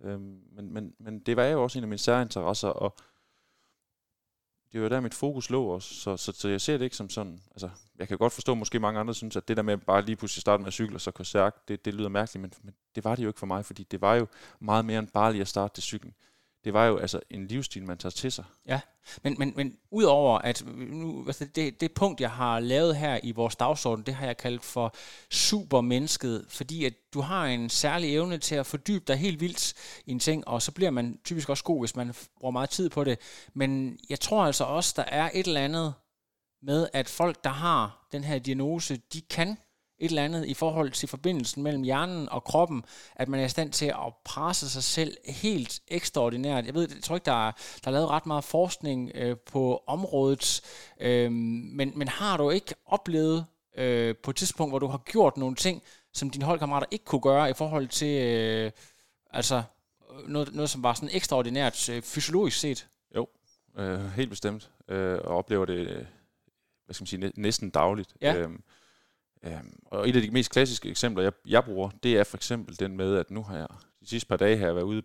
[0.00, 2.96] Øhm, men, men, men det var jo også en af mine særinteresser, og
[4.72, 7.10] det var der, mit fokus lå også, så, så, så jeg ser det ikke som
[7.10, 10.04] sådan, altså, jeg kan godt forstå, måske mange andre synes, at det der med bare
[10.04, 12.52] lige pludselig starte med at cykle, og så køre stærkt, det, det lyder mærkeligt, men,
[12.62, 14.26] men det var det jo ikke for mig, fordi det var jo
[14.60, 16.14] meget mere end bare lige at starte til cyklen
[16.64, 18.44] det var jo altså en livsstil, man tager til sig.
[18.66, 18.80] Ja,
[19.22, 23.32] men, men, men udover at nu, altså det, det punkt, jeg har lavet her i
[23.32, 24.94] vores dagsorden, det har jeg kaldt for
[25.30, 29.74] supermennesket, fordi at du har en særlig evne til at fordybe dig helt vildt
[30.06, 32.88] i en ting, og så bliver man typisk også god, hvis man bruger meget tid
[32.88, 33.18] på det.
[33.54, 35.94] Men jeg tror altså også, der er et eller andet
[36.62, 39.56] med, at folk, der har den her diagnose, de kan
[40.02, 42.84] et eller andet i forhold til forbindelsen mellem hjernen og kroppen,
[43.16, 46.66] at man er i stand til at presse sig selv helt ekstraordinært.
[46.66, 47.52] Jeg ved, jeg tror ikke, der er,
[47.84, 50.60] der er lavet ret meget forskning øh, på området,
[51.00, 55.36] øh, men, men har du ikke oplevet øh, på et tidspunkt, hvor du har gjort
[55.36, 58.70] nogle ting, som dine holdkammerater ikke kunne gøre i forhold til øh,
[59.30, 59.62] altså
[60.28, 62.88] noget, noget, som var sådan ekstraordinært øh, fysiologisk set?
[63.16, 63.28] Jo,
[63.78, 64.70] øh, helt bestemt.
[64.88, 66.06] Øh, og oplever det,
[66.84, 68.14] hvad skal man sige, næsten dagligt.
[68.20, 68.34] Ja.
[68.34, 68.50] Øh,
[69.42, 72.78] Øhm, og et af de mest klassiske eksempler, jeg, jeg bruger, det er for eksempel
[72.78, 73.68] den med, at nu har jeg
[74.00, 75.02] de sidste par dage har jeg været ude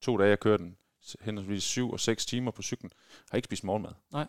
[0.00, 0.76] to dage, jeg kørte den
[1.20, 2.92] henholdsvis 7 og 6 timer på cyklen,
[3.30, 3.92] har ikke spist morgenmad.
[4.10, 4.26] Nej.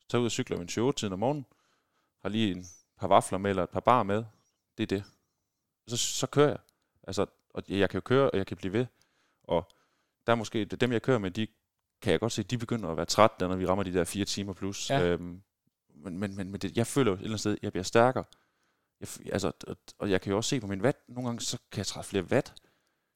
[0.00, 1.46] Så tager ud og cykler en 28 tiden om morgenen,
[2.22, 2.66] har lige en
[2.98, 4.24] par vafler med, eller et par bar med.
[4.78, 5.04] Det er det.
[5.88, 6.58] Så, så kører jeg.
[7.02, 8.86] Altså, og jeg kan jo køre, og jeg kan blive ved.
[9.42, 9.72] Og
[10.26, 11.46] der er måske, dem jeg kører med, de
[12.02, 14.24] kan jeg godt se, de begynder at være trætte, når vi rammer de der fire
[14.24, 14.90] timer plus.
[14.90, 15.02] Ja.
[15.02, 15.42] Øhm,
[15.94, 18.24] men men, men, men det, jeg føler jo et eller andet sted, jeg bliver stærkere.
[19.24, 19.52] Jeg, altså,
[19.98, 22.06] og jeg kan jo også se på min watt, nogle gange så kan jeg træde
[22.06, 22.52] flere watt.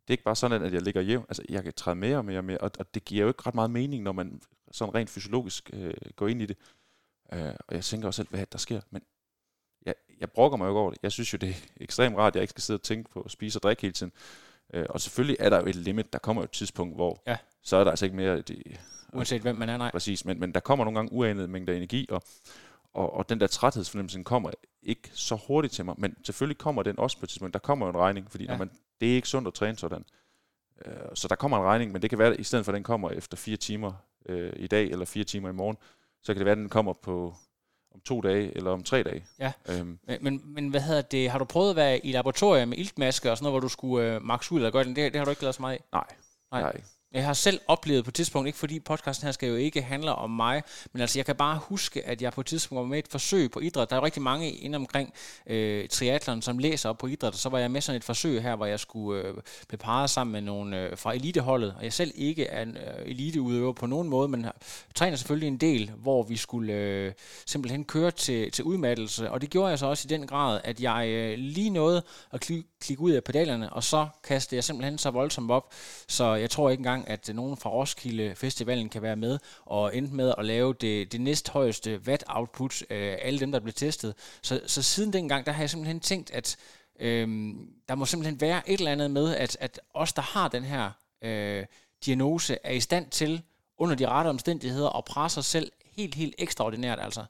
[0.09, 1.24] Det er ikke bare sådan, at jeg ligger jævn.
[1.29, 3.42] Altså, jeg kan træde mere og mere og mere, og, og det giver jo ikke
[3.46, 4.40] ret meget mening, når man
[4.72, 6.57] sådan rent fysiologisk øh, går ind i det.
[7.33, 8.81] Øh, og jeg tænker også selv, hvad der sker.
[8.90, 9.03] Men
[9.87, 10.98] jeg, jeg brokker mig jo over det.
[11.03, 13.20] Jeg synes jo, det er ekstremt rart, at jeg ikke skal sidde og tænke på
[13.20, 14.12] at spise og drikke hele tiden.
[14.74, 16.12] Øh, og selvfølgelig er der jo et limit.
[16.12, 17.37] Der kommer jo et tidspunkt, hvor ja.
[17.62, 18.40] så er der altså ikke mere...
[18.40, 18.81] Det,
[19.12, 19.90] Uanset hvem man er, nej.
[19.90, 22.22] Præcis, men, men der kommer nogle gange uanede mængder energi, og,
[22.94, 24.51] og, og den der træthedsfornemmelse kommer
[24.83, 27.55] ikke så hurtigt til mig, men selvfølgelig kommer den også på et tidspunkt.
[27.55, 28.51] Der kommer jo en regning, fordi ja.
[28.51, 28.70] når man,
[29.01, 30.05] det er ikke sundt at træne sådan.
[30.87, 32.74] Øh, så der kommer en regning, men det kan være, at i stedet for at
[32.74, 33.92] den kommer efter fire timer
[34.27, 35.77] øh, i dag, eller fire timer i morgen,
[36.22, 37.35] så kan det være, at den kommer på
[37.94, 39.24] om to dage eller om tre dage.
[39.38, 39.98] Ja, øhm.
[40.07, 43.31] men, men, men hvad hedder det, har du prøvet at være i laboratoriet med iltmaske
[43.31, 44.96] og sådan noget, hvor du skulle øh, max ud eller gøre det?
[44.96, 45.85] Det, det har du ikke lavet så meget af?
[45.92, 46.07] Nej,
[46.53, 46.62] nej.
[46.62, 46.83] nej.
[47.12, 50.14] Jeg har selv oplevet på et tidspunkt, ikke fordi podcasten her skal jo ikke handle
[50.14, 52.99] om mig, men altså jeg kan bare huske, at jeg på et tidspunkt var med
[52.99, 53.90] et forsøg på idræt.
[53.90, 55.12] Der er jo rigtig mange inde omkring
[55.47, 58.42] øh, triatlon, som læser op på idræt, og så var jeg med sådan et forsøg
[58.42, 59.35] her, hvor jeg skulle øh,
[59.68, 63.11] blive parret sammen med nogle øh, fra eliteholdet, og jeg selv ikke er en øh,
[63.11, 64.47] eliteudøver på nogen måde, men
[64.94, 67.12] træner selvfølgelig en del, hvor vi skulle øh,
[67.47, 70.81] simpelthen køre til, til udmattelse, og det gjorde jeg så også i den grad, at
[70.81, 74.99] jeg øh, lige nåede at klikke klik ud af pedalerne, og så kastede jeg simpelthen
[74.99, 75.73] så voldsomt op,
[76.09, 79.96] så jeg tror ikke engang gang, at nogen fra Roskilde Festivalen kan være med og
[79.96, 84.14] endte med at lave det, det næsthøjeste watt-output af alle dem, der blev testet.
[84.42, 86.56] Så, så siden dengang, der har jeg simpelthen tænkt, at
[87.00, 90.64] øhm, der må simpelthen være et eller andet med, at, at os, der har den
[90.64, 90.90] her
[91.22, 91.66] øh,
[92.04, 93.42] diagnose, er i stand til
[93.78, 97.24] under de rette omstændigheder at presse os selv helt, helt ekstraordinært altså.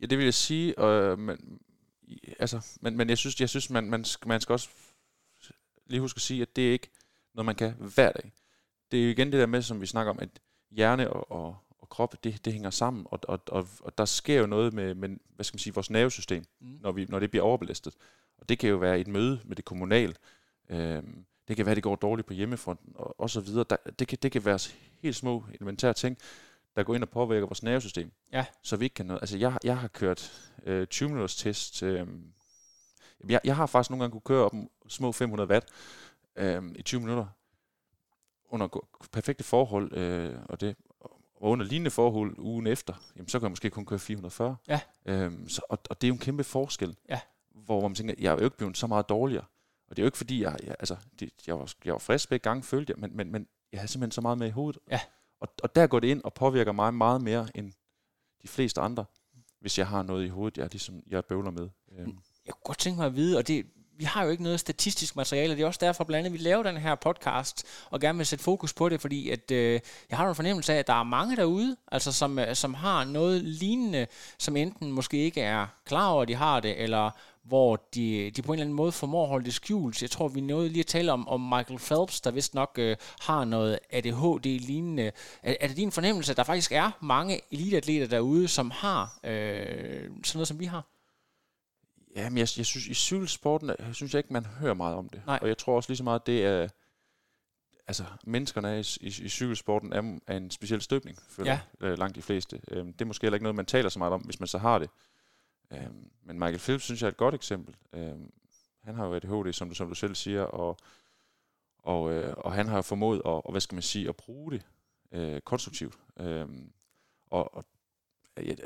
[0.00, 1.58] Ja, det vil jeg sige, øh, men,
[2.38, 4.68] altså, men, men jeg synes, jeg synes man, man, man skal også
[5.86, 6.90] lige huske at sige, at det er ikke
[7.34, 8.32] noget, man kan hver dag
[8.90, 10.28] det er jo igen det der med, som vi snakker om, at
[10.70, 14.40] hjerne og, og, og krop, det, det hænger sammen, og, og, og, og der sker
[14.40, 16.78] jo noget med, med hvad skal man sige, vores nervesystem, mm.
[16.80, 17.94] når, vi, når det bliver overbelastet.
[18.38, 20.14] Og det kan jo være et møde med det kommunale,
[20.68, 23.64] øhm, det kan være, at det går dårligt på hjemmefronten, og, og så videre.
[23.70, 24.58] Der, det, kan, det kan være
[25.02, 26.18] helt små elementære ting,
[26.76, 28.44] der går ind og påvirker vores nervesystem, ja.
[28.62, 29.22] så vi ikke kan noget.
[29.22, 31.82] Altså, jeg, jeg har kørt øh, 20 minutters test.
[31.82, 32.06] Øh,
[33.28, 34.54] jeg, jeg har faktisk nogle gange kunne køre op
[34.88, 35.66] små 500 watt
[36.36, 37.26] øh, i 20 minutter,
[38.48, 40.76] under perfekte forhold, øh, og det
[41.40, 44.56] og under lignende forhold ugen efter, jamen, så kan jeg måske kun køre 440.
[44.68, 44.80] Ja.
[45.06, 47.20] Øhm, så, og, og det er jo en kæmpe forskel, ja.
[47.50, 49.44] hvor man tænker, jeg er jo ikke blevet så meget dårligere.
[49.88, 52.28] Og det er jo ikke fordi, jeg, jeg, altså, det, jeg, var, jeg var frisk
[52.28, 54.82] begge gange, følte jeg, men, men, men jeg havde simpelthen så meget med i hovedet.
[54.90, 55.00] Ja.
[55.40, 57.72] Og, og der går det ind og påvirker mig meget mere end
[58.42, 59.04] de fleste andre,
[59.60, 61.68] hvis jeg har noget i hovedet, jeg, ligesom, jeg bøvler med.
[61.92, 62.18] Øhm.
[62.46, 63.66] Jeg kunne godt tænke mig at vide, og det,
[63.98, 66.62] vi har jo ikke noget statistisk materiale, det er også derfor blandt andet, vi laver
[66.62, 69.80] den her podcast, og gerne vil sætte fokus på det, fordi at, øh,
[70.10, 73.04] jeg har en fornemmelse af, at der er mange derude, altså som, øh, som har
[73.04, 74.06] noget lignende,
[74.38, 77.10] som enten måske ikke er klar over, at de har det, eller
[77.44, 80.02] hvor de, de på en eller anden måde formår at holde det skjult.
[80.02, 82.96] Jeg tror, vi nåede lige at tale om, om Michael Phelps, der vist nok øh,
[83.20, 85.12] har noget ADHD-lignende.
[85.42, 90.10] Er, er det din fornemmelse, at der faktisk er mange eliteatleter derude, som har øh,
[90.24, 90.95] sådan noget, som vi har?
[92.16, 95.08] Ja, men jeg, jeg synes, i cykelsporten, jeg synes jeg ikke, man hører meget om
[95.08, 95.22] det.
[95.26, 95.38] Nej.
[95.42, 96.68] Og jeg tror også lige så meget, det er,
[97.86, 101.86] altså menneskerne er i, i, i cykelsporten er, er en speciel støbning, føler ja.
[101.86, 102.60] øh, langt de fleste.
[102.68, 104.58] Øhm, det er måske heller ikke noget, man taler så meget om, hvis man så
[104.58, 104.90] har det.
[105.72, 107.76] Øhm, men Michael Phelps synes jeg er et godt eksempel.
[107.92, 108.32] Øhm,
[108.84, 110.76] han har jo ADHD, som du, som du selv siger, og,
[111.78, 114.52] og, øh, og han har jo formået at, og, hvad skal man sige, at bruge
[114.52, 114.66] det
[115.12, 115.98] øh, konstruktivt.
[116.20, 116.72] Øhm,
[117.30, 117.64] og, og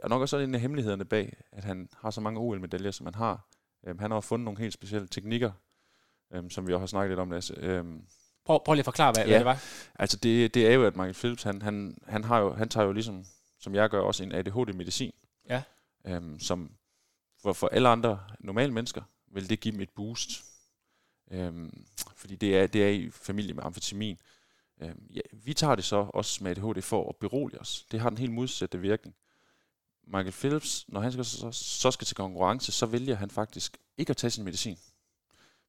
[0.02, 3.14] og nok også en af hemmelighederne bag, at han har så mange OL-medaljer, som han
[3.14, 3.48] har.
[3.86, 5.52] Øhm, han har fundet nogle helt specielle teknikker,
[6.32, 7.54] øhm, som vi også har snakket lidt om, Lasse.
[7.56, 8.06] Øhm,
[8.44, 9.62] prøv, prøv lige at forklare, hvad, ja, hvad det var.
[9.94, 12.86] Altså det, det er jo, at Michael Phillips, han, han, han, har jo, han tager
[12.86, 13.24] jo ligesom,
[13.58, 15.12] som jeg gør, også en ADHD-medicin.
[15.48, 15.62] Ja.
[16.06, 16.70] Øhm, som
[17.42, 20.30] for, for alle andre normale mennesker, vil det give dem et boost.
[21.30, 21.84] Øhm,
[22.16, 24.18] fordi det er, det er i familie med amfetamin.
[24.80, 27.86] Øhm, ja, vi tager det så også med ADHD for at berolige os.
[27.90, 29.16] Det har den helt modsatte virkning.
[30.12, 34.10] Michael Phillips, når han skal, så, så skal til konkurrence, så vælger han faktisk ikke
[34.10, 34.78] at tage sin medicin.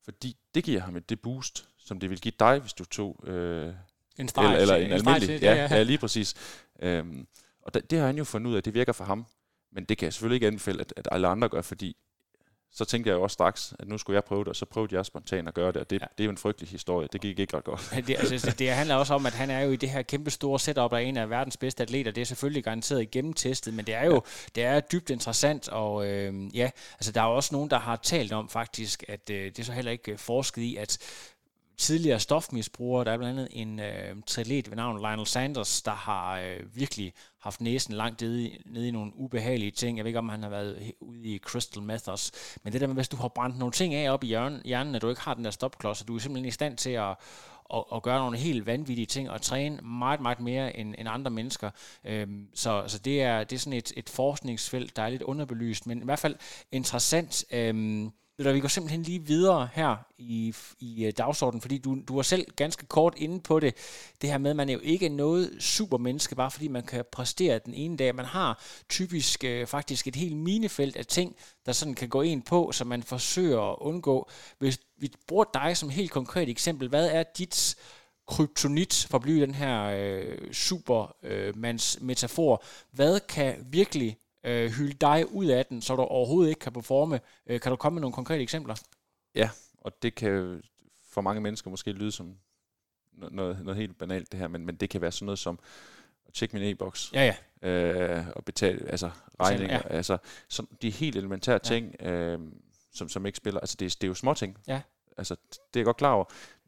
[0.04, 3.24] Fordi det giver ham et det boost, som det vil give dig, hvis du tog...
[3.28, 3.74] Øh,
[4.18, 5.42] en streg, eller, eller en, en almindelig.
[5.42, 6.36] Ja, ja, ja, lige præcis.
[6.80, 7.28] Øhm,
[7.62, 9.26] og det, det har han jo fundet ud af, det virker for ham.
[9.72, 11.98] Men det kan jeg selvfølgelig ikke anbefale, at, at alle andre gør, fordi
[12.74, 14.96] så tænkte jeg jo også straks, at nu skulle jeg prøve det, og så prøvede
[14.96, 16.06] jeg spontant at gøre det, og det, ja.
[16.18, 17.08] det er jo en frygtelig historie.
[17.12, 17.94] Det gik ikke ret godt.
[18.08, 20.60] det, altså, det, handler også om, at han er jo i det her kæmpe store
[20.60, 22.12] setup, er en af verdens bedste atleter.
[22.12, 24.20] Det er selvfølgelig garanteret gennemtestet, men det er jo ja.
[24.56, 27.96] det er dybt interessant, og øh, ja, altså der er jo også nogen, der har
[27.96, 30.98] talt om faktisk, at øh, det er så heller ikke forsket i, at
[31.78, 33.06] tidligere stofmisbrugere.
[33.06, 37.14] Der er blandt andet en øh, trilet ved navn Lionel Sanders, der har øh, virkelig
[37.40, 39.98] haft næsen langt nede i, nede i nogle ubehagelige ting.
[39.98, 42.32] Jeg ved ikke, om han har været ude i crystal methods.
[42.64, 44.96] Men det der med, hvis du har brændt nogle ting af op i hjernen, hjernen
[44.96, 47.16] at du ikke har den der stopklods, og du er simpelthen i stand til at,
[47.74, 51.32] at, at gøre nogle helt vanvittige ting, og træne meget, meget mere end, end andre
[51.32, 51.70] mennesker.
[52.06, 55.88] Øhm, så, så det er, det er sådan et, et forskningsfelt, der er lidt underbelyst,
[55.88, 56.36] men i hvert fald
[56.72, 57.46] interessant.
[57.52, 62.16] Øhm, eller vi går simpelthen lige videre her i, i øh, dagsordenen, fordi du, du
[62.16, 63.76] var selv ganske kort inde på det,
[64.22, 67.60] det her med, at man er jo ikke noget supermenneske, bare fordi man kan præstere
[67.66, 68.16] den ene dag.
[68.16, 72.42] Man har typisk øh, faktisk et helt minefelt af ting, der sådan kan gå en
[72.42, 74.30] på, som man forsøger at undgå.
[74.60, 77.76] Hvis vi bruger dig som helt konkret eksempel, hvad er dit
[78.28, 84.94] kryptonit, for at blive den her øh, supermands øh, metafor, hvad kan virkelig øh, hylde
[84.94, 87.20] dig ud af den, så du overhovedet ikke kan performe.
[87.48, 88.76] Øh, kan du komme med nogle konkrete eksempler?
[89.36, 90.64] Ja, og det kan
[91.10, 92.36] for mange mennesker måske lyde som
[93.12, 95.60] noget, noget helt banalt det her, men, men det kan være sådan noget som
[96.28, 97.12] at tjekke min e-boks.
[97.14, 97.70] Ja, ja.
[97.70, 99.76] Øh, og betale altså regninger.
[99.76, 99.96] Ja.
[99.96, 102.12] Altså, som de helt elementære ting, ja.
[102.12, 102.40] øh,
[102.94, 103.60] som, som ikke spiller.
[103.60, 104.58] Altså det, det er jo små ting.
[104.68, 104.82] Ja.
[105.18, 106.26] Altså, det er jeg godt klar over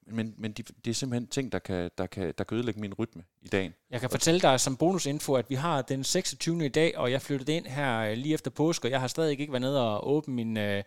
[0.07, 2.93] men, men de, det er simpelthen ting, der kan, der, kan, der kan ødelægge min
[2.93, 3.73] rytme i dagen.
[3.89, 6.65] Jeg kan fortælle dig som bonusinfo, at vi har den 26.
[6.65, 9.39] i dag, og jeg flyttede ind her øh, lige efter påske, og jeg har stadig
[9.39, 10.83] ikke været nede og åbne min, øh,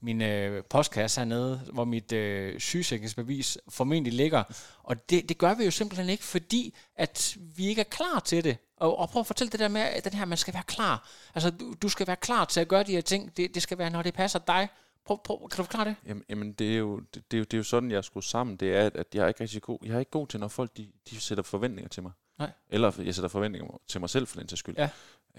[0.00, 4.42] min øh, postkasse hernede, hvor mit øh, sygesikringsbevis formentlig ligger.
[4.82, 8.44] Og det, det gør vi jo simpelthen ikke, fordi at vi ikke er klar til
[8.44, 8.56] det.
[8.76, 11.08] Og, og prøv at fortælle det der med, at den her, man skal være klar.
[11.34, 13.36] Altså, du, du skal være klar til at gøre de her ting.
[13.36, 14.68] Det, det skal være, når det passer dig.
[15.10, 15.96] Prøv, prøv, kan du forklare det?
[16.06, 18.02] Jamen, jamen det, er jo, det, det, er jo, det er jo sådan, jeg er
[18.02, 18.56] skruet sammen.
[18.56, 19.78] Det er, at jeg er ikke rigtig god.
[19.82, 22.12] Jeg er ikke god til, når folk de, de sætter forventninger til mig.
[22.38, 22.50] Nej.
[22.68, 24.74] Eller jeg sætter forventninger til mig selv, for den til skyld.
[24.78, 24.90] Ja.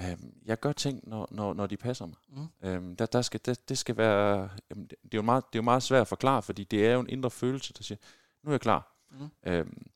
[0.02, 2.16] Øhm, jeg gør ting, når, når, når de passer mig.
[2.30, 2.70] Mm.
[2.70, 4.50] Øhm, der, der skal, der, det skal være...
[4.70, 6.94] Jamen, det, er jo meget, det er jo meget svært at forklare, fordi det er
[6.94, 7.98] jo en indre følelse, der siger,
[8.44, 8.96] nu er jeg klar.
[9.12, 9.30] Mm.
[9.44, 9.88] Øhm,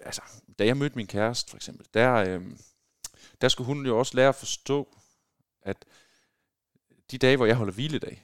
[0.00, 0.22] altså,
[0.58, 2.58] da jeg mødte min kæreste, for eksempel, der, øhm,
[3.40, 4.96] der skulle hun jo også lære at forstå,
[5.62, 5.84] at
[7.10, 8.22] de dage, hvor jeg holder hviledag,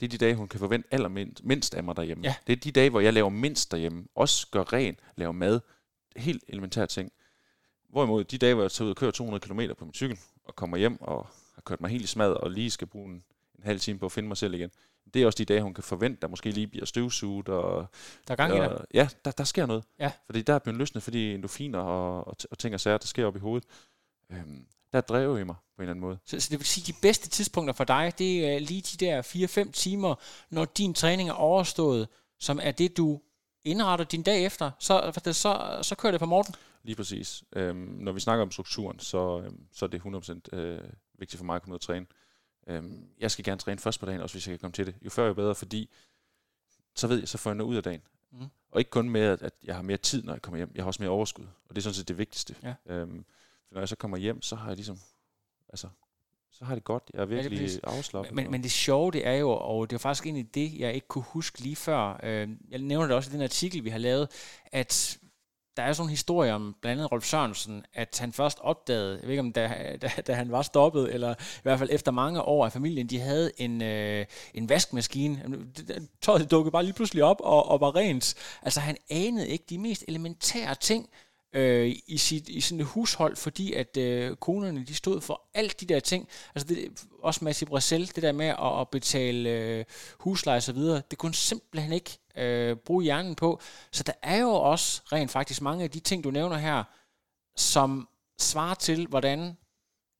[0.00, 2.24] det er de dage, hun kan forvente allermindst mindst af mig derhjemme.
[2.24, 2.34] Ja.
[2.46, 4.04] Det er de dage, hvor jeg laver mindst derhjemme.
[4.14, 5.60] Også gør ren, laver mad.
[6.16, 7.12] Helt elementære ting.
[7.88, 10.56] Hvorimod de dage, hvor jeg tager ud og kører 200 km på min cykel, og
[10.56, 13.24] kommer hjem og har kørt mig helt i smad, og lige skal bruge en,
[13.58, 14.70] en halv time på at finde mig selv igen.
[15.14, 17.48] Det er også de dage, hun kan forvente, der måske lige bliver støvsuget.
[17.48, 17.86] Og,
[18.28, 18.86] der er gang i det?
[18.94, 19.84] Ja, der, der sker noget.
[19.98, 20.12] Ja.
[20.26, 23.26] Fordi der er blevet løsnet, fordi endofiner og, og, og ting og sager, der sker
[23.26, 23.68] op i hovedet.
[24.30, 26.18] Øhm, der drev i mig på en eller anden måde.
[26.24, 29.06] Så, så det vil sige, at de bedste tidspunkter for dig, det er lige de
[29.06, 29.22] der
[29.66, 30.14] 4-5 timer,
[30.50, 33.20] når din træning er overstået, som er det, du
[33.64, 36.54] indretter din dag efter, så, så, så kører det på morgen.
[36.82, 37.44] Lige præcis.
[37.52, 40.00] Øhm, når vi snakker om strukturen, så, øhm, så er det
[40.52, 40.80] 100% øh,
[41.18, 42.06] vigtigt for mig at komme ud og træne.
[42.66, 44.94] Øhm, jeg skal gerne træne først på dagen, også hvis jeg kan komme til det.
[45.04, 45.90] Jo før jo bedre, fordi
[46.96, 48.02] så ved jeg, så får jeg noget ud af dagen.
[48.32, 48.46] Mm.
[48.70, 50.72] Og ikke kun med, at jeg har mere tid, når jeg kommer hjem.
[50.74, 51.44] Jeg har også mere overskud.
[51.44, 52.54] Og det er sådan set det vigtigste.
[52.62, 52.74] Ja.
[52.86, 53.24] Øhm,
[53.68, 54.98] for når jeg så kommer hjem, så har jeg ligesom,
[55.68, 55.88] altså,
[56.50, 57.02] så har det godt.
[57.14, 58.34] Jeg er virkelig ja, afslappet.
[58.34, 61.08] Men, men det sjove, det er jo, og det var faktisk egentlig det, jeg ikke
[61.08, 62.20] kunne huske lige før.
[62.22, 64.28] Øh, jeg nævner det også i den artikel, vi har lavet,
[64.72, 65.18] at
[65.76, 69.22] der er sådan en historie om blandt andet Rolf Sørensen, at han først opdagede, jeg
[69.22, 72.42] ved ikke om da, da, da han var stoppet, eller i hvert fald efter mange
[72.42, 75.66] år af familien, de havde en, øh, en vaskemaskine.
[76.22, 78.34] Tøjet dukkede bare lige pludselig op og, og var rent.
[78.62, 81.08] Altså han anede ikke de mest elementære ting,
[81.56, 85.80] øh, i, sit, i sådan et hushold, fordi at øh, konerne de stod for alt
[85.80, 86.28] de der ting.
[86.54, 89.84] Altså det, også Massi Brassel, Bruxelles, det der med at, at betale øh,
[90.18, 93.60] husleje og videre, det kunne simpelthen ikke øh, bruge hjernen på.
[93.92, 96.84] Så der er jo også rent faktisk mange af de ting, du nævner her,
[97.56, 99.56] som svarer til, hvordan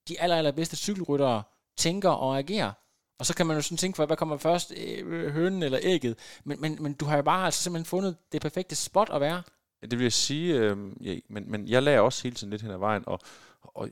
[0.09, 1.43] de aller, allerbedste cykelryttere
[1.77, 2.73] tænker og agerer.
[3.19, 6.19] Og så kan man jo sådan tænke, hvad kommer først, øh, hønen eller ægget?
[6.45, 9.43] Men, men, men du har jo bare altså simpelthen fundet det perfekte spot at være.
[9.83, 12.71] Det vil jeg sige, øh, ja, men, men jeg lærer også hele tiden lidt hen
[12.71, 13.21] ad vejen, og,
[13.63, 13.89] og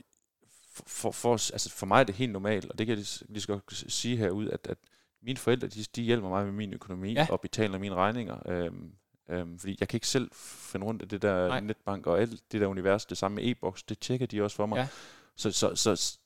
[0.87, 3.47] for, for, altså for mig er det helt normalt, og det kan jeg lige så
[3.47, 4.77] godt sige herude, at, at
[5.21, 7.27] mine forældre, de, de hjælper mig med min økonomi ja.
[7.29, 8.49] og betaler mine regninger.
[8.49, 8.91] Øhm,
[9.29, 11.59] øhm, fordi jeg kan ikke selv finde rundt af det der Nej.
[11.59, 14.65] netbank og alt det der univers, det samme med e-boks, det tjekker de også for
[14.65, 14.77] mig.
[14.77, 14.87] Ja.
[15.35, 16.17] Så, så, så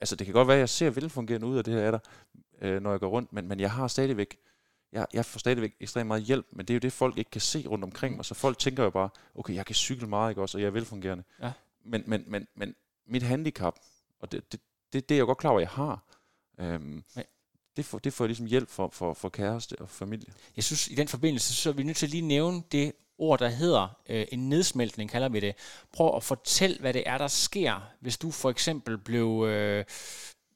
[0.00, 1.98] altså det kan godt være, at jeg ser velfungerende ud af det her, der,
[2.60, 4.36] øh, når jeg går rundt, men, men jeg har stadigvæk
[4.94, 7.40] jeg, jeg får stadigvæk ekstremt meget hjælp, men det er jo det, folk ikke kan
[7.40, 8.24] se rundt omkring mig.
[8.24, 10.70] Så folk tænker jo bare, okay, jeg kan cykle meget, ikke også, og jeg er
[10.70, 11.24] velfungerende.
[11.42, 11.52] Ja.
[11.84, 12.74] Men, men, men, men
[13.06, 13.74] mit handicap,
[14.20, 14.60] og det, det,
[14.92, 16.04] det, det er jeg godt klar over, jeg har,
[16.60, 17.04] øhm,
[17.76, 20.32] det, får, det får jeg ligesom hjælp for, for, for kæreste og familie.
[20.56, 23.38] Jeg synes, i den forbindelse, så er vi nødt til at lige nævne det ord,
[23.38, 25.54] der hedder øh, en nedsmeltning, kalder vi det.
[25.92, 29.84] Prøv at fortælle, hvad det er, der sker, hvis du for eksempel blev øh,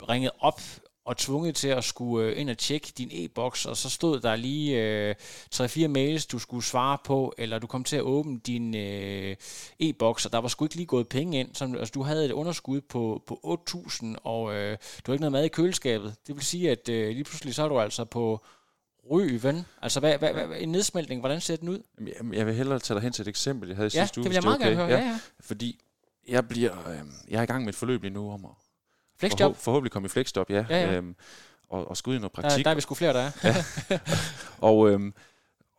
[0.08, 0.60] ringet op
[1.08, 4.36] og tvunget til at skulle øh, ind og tjekke din e-boks, og så stod der
[4.36, 5.14] lige øh,
[5.54, 9.36] 3-4 mails, du skulle svare på, eller du kom til at åbne din øh,
[9.80, 11.54] e-boks, og der var sgu ikke lige gået penge ind.
[11.54, 14.70] Så, altså, du havde et underskud på, på 8.000, og øh,
[15.06, 16.14] du har ikke noget mad i køleskabet.
[16.26, 18.44] Det vil sige, at øh, lige pludselig så er du altså på
[19.10, 19.66] ryven.
[19.82, 21.82] Altså, hvad, hvad, hvad, en nedsmeltning, hvordan ser den ud?
[22.18, 24.24] Jamen, Jeg vil hellere tage dig hen til et eksempel, jeg havde Ja, sidste uge.
[24.24, 24.86] det vil jeg meget gerne høre.
[24.88, 25.18] Ja, ja.
[25.40, 25.80] Fordi
[26.28, 28.50] jeg bliver, øh, jeg er i gang med et forløb lige nu om at
[29.20, 30.66] Flexjob, forhå- forhåbentlig komme i flexjob, ja.
[30.70, 30.96] Ja, ja.
[30.96, 31.16] Øhm,
[31.68, 32.64] og, og skal ud i noget praktik.
[32.64, 33.30] der er vi sgu flere, der er.
[34.68, 35.14] Og, øhm,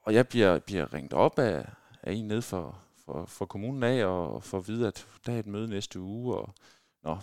[0.02, 1.66] og jeg bliver, bliver ringet op af,
[2.04, 5.40] af en nede for, for, for kommunen af, og får at vide, at der er
[5.40, 6.54] et møde næste uge, og
[7.04, 7.18] nå,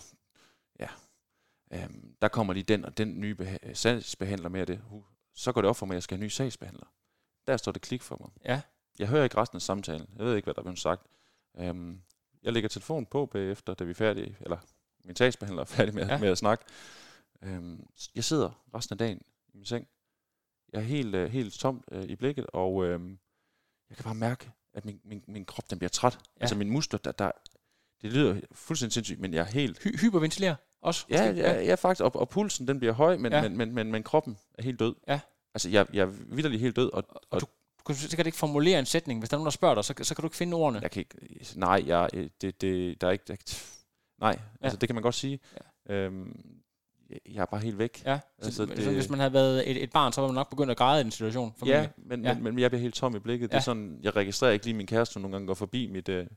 [0.79, 0.87] ja,
[1.73, 4.81] øhm, der kommer lige den og den nye beha- sagsbehandler med det.
[5.35, 6.85] Så går det op for mig, at jeg skal have en ny sagsbehandler.
[7.47, 8.29] Der står det klik for mig.
[8.45, 8.61] Ja.
[8.99, 10.07] Jeg hører ikke resten af samtalen.
[10.17, 11.01] Jeg ved ikke, hvad der er blevet sagt.
[11.59, 12.01] Øhm,
[12.43, 14.57] jeg lægger telefonen på bagefter, da vi er færdige, eller
[15.07, 16.17] min sagsbehandler er færdig med, Ja.
[16.17, 16.63] med at snakke.
[17.41, 19.21] Øhm, jeg sidder resten af dagen
[19.53, 19.87] i min seng.
[20.73, 22.99] Jeg er helt, øh, helt tom øh, i blikket, og øh,
[23.89, 26.13] jeg kan bare mærke, at min, min, min krop den bliver træt.
[26.13, 26.41] Ja.
[26.41, 27.31] Altså mine muskler, der, der,
[28.01, 29.79] det lyder fuldstændig sindssygt, men jeg er helt...
[29.79, 31.05] Hy- hyperventilere også?
[31.09, 33.41] Ja, ja, ja faktisk, og, og pulsen den bliver høj, men, Ja.
[33.41, 34.95] men, men, men, men kroppen er helt død.
[35.07, 35.19] Ja.
[35.53, 37.47] Altså jeg, jeg er vidderligt helt død, og, og Du
[37.85, 39.19] kan sikkert ikke formulere en sætning.
[39.19, 40.79] Hvis der er nogen, der spørger dig, så, så kan du ikke finde ordene.
[40.81, 41.45] jeg kan ikke...
[41.55, 43.23] Nej, jeg, øh, det, det, der er ikke...
[43.27, 43.35] Der,
[44.21, 44.29] nej,
[44.61, 44.65] Ja.
[44.65, 45.39] altså det kan man godt sige.
[45.89, 45.93] Ja.
[45.95, 46.39] Øhm,
[47.09, 48.01] jeg, er bare helt væk.
[48.05, 48.85] Ja, så, Altså, altså, det...
[48.85, 51.01] det- hvis man havde været et, et barn, så var man nok begyndt at græde
[51.01, 51.53] i den situation.
[51.65, 51.91] Ja, formentlig.
[52.09, 52.27] men, Ja.
[52.29, 52.33] ja.
[52.35, 53.43] Men, men jeg bliver helt tom i blikket.
[53.43, 53.47] Ja.
[53.47, 53.57] Det Ja.
[53.57, 56.27] er sådan, jeg registrerer ikke lige, min kæreste nogle gange går forbi mit, øh,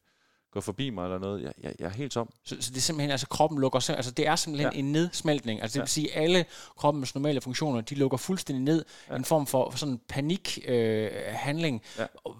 [0.52, 1.42] går forbi mig eller noget.
[1.42, 2.30] Jeg, jeg, jeg er helt tom.
[2.44, 4.76] Så, så det er simpelthen, altså kroppen lukker sig, altså det er simpelthen ja.
[4.76, 4.78] Ja.
[4.78, 5.62] en nedsmeltning.
[5.62, 5.86] Altså det vil Ja.
[5.86, 6.44] sige, at alle
[6.76, 8.84] kroppens normale funktioner, de lukker fuldstændig ned.
[9.08, 9.12] Ja.
[9.12, 9.18] Ja.
[9.18, 10.68] En form for, for sådan en panikhandling.
[10.68, 11.82] Øh, handling.
[11.98, 12.06] Ja.
[12.24, 12.36] Og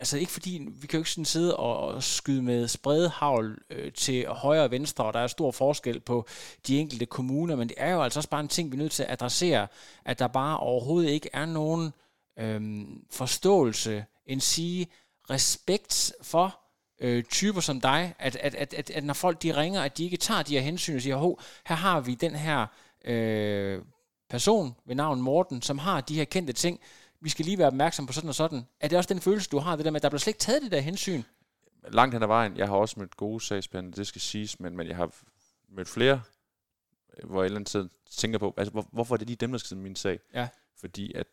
[0.00, 3.92] altså ikke fordi, vi kan jo ikke sådan sidde og, og skyde med spredhavl øh,
[3.92, 6.26] til højre og venstre, og der er stor forskel på
[6.66, 8.92] de enkelte kommuner, men det er jo altså også bare en ting, vi er nødt
[8.92, 9.66] til at adressere,
[10.04, 11.92] at der bare overhovedet ikke er nogen
[12.38, 14.86] øhm, forståelse, end sige
[15.30, 16.58] respekt for
[17.00, 20.04] øh, typer som dig, at, at, at, at, at når folk de ringer, at de
[20.04, 22.66] ikke tager de her hensyn og siger, hov, her har vi den her
[23.04, 23.82] øh,
[24.30, 26.80] person ved navn Morten, som har de her kendte ting,
[27.20, 28.66] vi skal lige være opmærksom på sådan og sådan.
[28.80, 30.38] Er det også den følelse, du har, det der med, at der bliver slet ikke
[30.38, 31.22] taget det der hensyn?
[31.88, 34.88] Langt hen ad vejen, jeg har også mødt gode sagsbehandlere, det skal siges, men, men
[34.88, 35.10] jeg har
[35.68, 36.22] mødt flere,
[37.18, 39.58] øh, hvor jeg eller sted tænker på, altså hvor, hvorfor er det lige dem, der
[39.58, 40.20] skal sidde min sag?
[40.34, 40.48] Ja.
[40.80, 41.26] Fordi at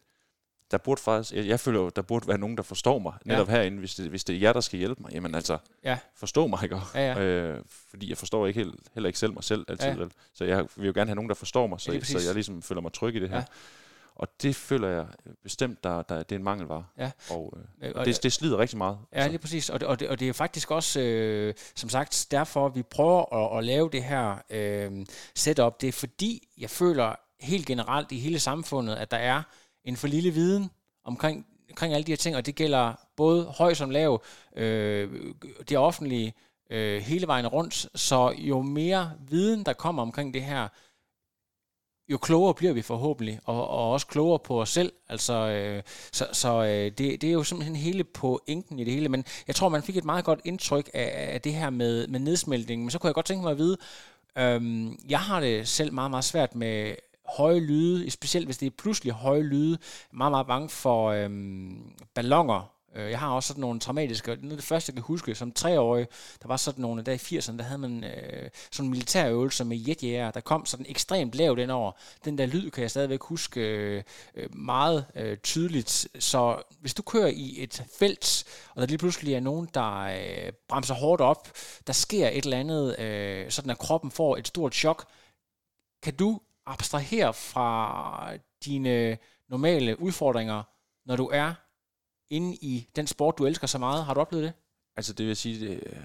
[0.71, 3.47] der burde faktisk, jeg, jeg føler jo, der burde være nogen, der forstår mig, netop
[3.47, 3.53] ja.
[3.53, 5.97] herinde, hvis det, hvis det er jer, der skal hjælpe mig, jamen altså, Ja.
[6.15, 6.79] forstå mig, ikke?
[6.95, 7.19] Ja, ja.
[7.21, 9.95] Øh, fordi jeg forstår ikke helt, heller ikke selv mig selv altid, Ja.
[9.95, 10.11] vel?
[10.33, 12.61] Så jeg vil jo gerne have nogen, der forstår mig, så, Ja, så jeg ligesom
[12.61, 13.37] føler mig tryg i det her.
[13.37, 13.43] Ja.
[14.15, 15.05] Og det føler jeg
[15.43, 16.85] bestemt, der, der, det er en mangelvare.
[16.97, 17.11] Ja.
[17.29, 18.97] Og, øh, Øh, og- det, det slider rigtig meget.
[19.13, 19.69] Ja, lige præcis.
[19.69, 23.33] Og det, og det, og det er faktisk også, øh, som sagt, derfor vi prøver
[23.53, 25.81] at, at lave det her øh, setup.
[25.81, 29.41] Det er fordi, jeg føler helt generelt i hele samfundet, at der er
[29.85, 30.69] en for lille viden
[31.05, 34.23] omkring, omkring alle de her ting, og det gælder både høj som lav,
[34.55, 35.33] øh,
[35.69, 36.33] det offentlige,
[36.69, 37.87] øh, hele vejen rundt.
[37.95, 40.67] Så jo mere viden, der kommer omkring det her,
[42.09, 44.91] jo klogere bliver vi forhåbentlig, og, og også klogere på os selv.
[45.09, 49.09] Altså, øh, så så øh, det, det er jo simpelthen hele pointen i det hele.
[49.09, 52.19] Men jeg tror, man fik et meget godt indtryk af, af det her med, med
[52.19, 52.81] nedsmeltning.
[52.81, 53.77] Men så kunne jeg godt tænke mig at vide,
[54.37, 56.95] øh, jeg har det selv meget, meget svært med
[57.37, 59.71] høje lyde, specielt hvis det er pludselig høje lyde.
[59.71, 61.29] Jeg er meget, meget bange for øh,
[62.13, 62.69] ballonger.
[62.95, 65.51] Øh, Jeg har også sådan nogle traumatiske, noget af det første, jeg kan huske, som
[65.51, 66.07] treårig,
[66.41, 69.77] der var sådan nogle, der i 80'erne, der havde man øh, sådan en militærøvelse med
[69.77, 71.91] jetjæger, der kom sådan ekstremt lavt ind over.
[72.25, 74.03] Den der lyd kan jeg stadigvæk huske øh,
[74.35, 76.07] øh, meget øh, tydeligt.
[76.19, 78.43] Så hvis du kører i et felt,
[78.75, 81.51] og der lige pludselig er nogen, der øh, bremser hårdt op,
[81.87, 85.05] der sker et eller andet, øh, sådan at kroppen får et stort chok,
[86.03, 89.17] kan du abstrahere fra dine
[89.49, 90.63] normale udfordringer,
[91.05, 91.53] når du er
[92.33, 94.05] inde i den sport, du elsker så meget?
[94.05, 94.53] Har du oplevet det?
[94.95, 95.95] Altså det vil sige, det, øh,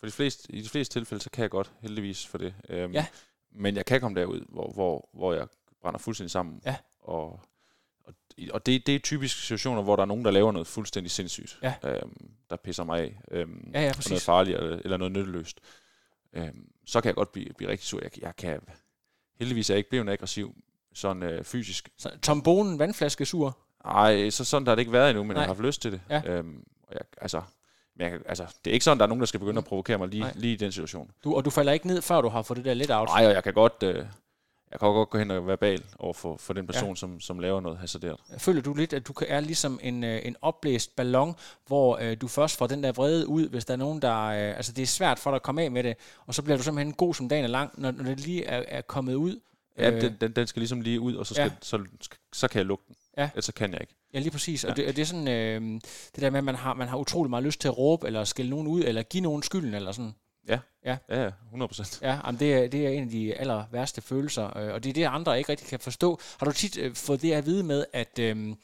[0.00, 2.54] for de fleste, i de fleste tilfælde, så kan jeg godt heldigvis for det.
[2.68, 3.06] Øhm, Ja.
[3.56, 5.46] Men jeg kan komme derud, hvor, hvor, hvor jeg
[5.82, 6.60] brænder fuldstændig sammen.
[6.66, 6.76] Ja.
[7.00, 7.40] Og,
[8.04, 8.14] og,
[8.50, 11.58] og det, det er typiske situationer, hvor der er nogen, der laver noget fuldstændig sindssygt.
[11.62, 11.74] Ja.
[11.84, 13.20] Øhm, der pisser mig af.
[13.30, 14.24] Øhm, Ja, ja, og noget præcis.
[14.24, 15.60] farligt eller, eller noget nytteløst.
[16.32, 18.00] Øhm, så kan jeg godt blive, blive rigtig sur.
[18.02, 18.60] Jeg, jeg kan,
[19.38, 20.54] heldigvis er jeg ikke blevet aggressiv
[20.94, 21.88] sådan øh, fysisk.
[21.98, 23.58] Så, Tom Bonen, vandflaske sur.
[23.84, 25.34] Ej, så sådan der har det ikke været endnu, men Nej.
[25.34, 25.40] Nej.
[25.40, 26.00] jeg har haft lyst til det.
[26.10, 26.22] Ja.
[26.26, 27.42] Øhm, og jeg, altså,
[27.96, 29.98] men jeg, altså, det er ikke sådan, der er nogen, der skal begynde at provokere
[29.98, 30.32] mig lige, Nej.
[30.34, 31.10] lige i den situation.
[31.24, 33.08] Du, og du falder ikke ned, før du har fået det der lidt out.
[33.08, 33.82] Nej, og jeg kan godt...
[33.82, 34.06] Øh,
[34.74, 36.94] jeg kan godt gå hen og være bal over for, for den person, ja.
[36.94, 38.20] som, som laver noget hasarderet.
[38.38, 42.28] Føler du lidt, at du er ligesom en, øh, en opblæst ballon, hvor øh, du
[42.28, 44.24] først får den der vrede ud, hvis der er nogen, der...
[44.24, 46.56] Øh, altså, det er svært for dig at komme af med det, og så bliver
[46.56, 49.40] du simpelthen god som dagen er lang, når, når det lige er, er kommet ud.
[49.78, 51.50] Ja, øh, den, den, den skal ligesom lige ud, og så, skal, ja.
[51.60, 52.96] så, så, så kan jeg lukke den.
[53.18, 53.30] Ja.
[53.32, 53.94] Ellers så kan jeg ikke.
[54.14, 54.64] Ja, lige præcis.
[54.64, 54.70] Ja.
[54.70, 55.80] Og, det, og det er sådan, øh,
[56.14, 58.24] det der med, at man har, man har utrolig meget lyst til at råbe, eller
[58.24, 60.14] skælde nogen ud, eller give nogen skylden, eller sådan.
[60.48, 61.98] Ja, ja, ja 100 procent.
[62.02, 64.90] Ja, jamen det, er, det er en af de aller værste følelser, øh, og det
[64.90, 66.20] er det, andre ikke rigtig kan forstå.
[66.38, 68.54] Har du tit øh, fået det at vide med, at øh,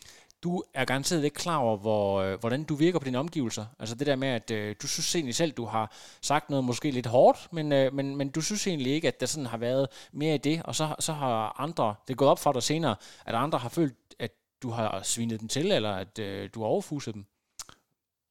[0.42, 3.66] du er garanteret ikke klar over, hvor, øh, hvordan du virker på dine omgivelser?
[3.78, 5.92] Altså det der med, at øh, du synes egentlig selv, du har
[6.22, 9.26] sagt noget måske lidt hårdt, men, øh, men, men du synes egentlig ikke, at der
[9.26, 12.38] sådan har været mere i det, og så, så har andre, det er gået op
[12.38, 12.96] for dig senere,
[13.26, 14.30] at andre har følt, at
[14.62, 17.26] du har svinet dem til, eller at øh, du har overfuset dem?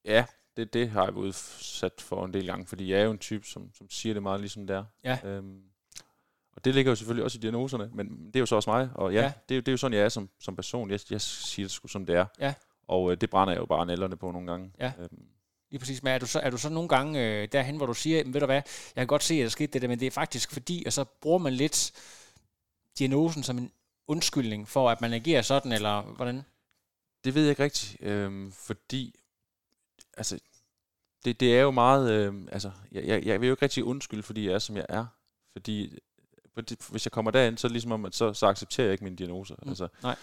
[0.05, 0.25] Ja,
[0.57, 3.17] det, det har jeg været udsat for en del gange, fordi jeg er jo en
[3.17, 4.86] type, som, som siger det meget ligesom der.
[5.03, 5.17] Ja.
[5.23, 5.61] Øhm,
[6.51, 8.89] og det ligger jo selvfølgelig også i diagnoserne, men det er jo så også mig,
[8.95, 9.32] og ja, ja.
[9.49, 10.91] Det, er, det er jo sådan, jeg er som, som person.
[10.91, 12.25] Jeg, jeg siger det sgu, som det er.
[12.39, 12.53] Ja.
[12.88, 14.71] Og øh, det brænder jeg jo bare nælderne på nogle gange.
[14.80, 14.91] Ja.
[14.99, 15.25] Øhm.
[15.71, 16.03] Lige præcis.
[16.03, 18.39] Men er du så, er du så nogle gange øh, derhen, hvor du siger, ved
[18.39, 18.63] du hvad, jeg
[18.95, 21.03] kan godt se, at der skete det der, men det er faktisk fordi, og så
[21.03, 21.91] bruger man lidt
[22.99, 23.71] diagnosen som en
[24.10, 26.41] undskyldning for, at man agerer sådan, eller hvordan?
[27.24, 29.16] Det ved jeg ikke rigtigt, øh, fordi
[30.18, 30.39] altså,
[31.26, 34.24] det, det er jo meget, øh, altså, jeg, jeg, jeg vil jo ikke rigtig undskylde,
[34.24, 35.05] fordi jeg er, som jeg er.
[35.53, 35.97] Fordi
[36.89, 39.03] hvis jeg kommer derind, så er det ligesom om, at så, så accepterer jeg ikke
[39.03, 39.55] mine diagnoser.
[39.64, 39.70] Mm.
[39.70, 40.16] Altså, Nej.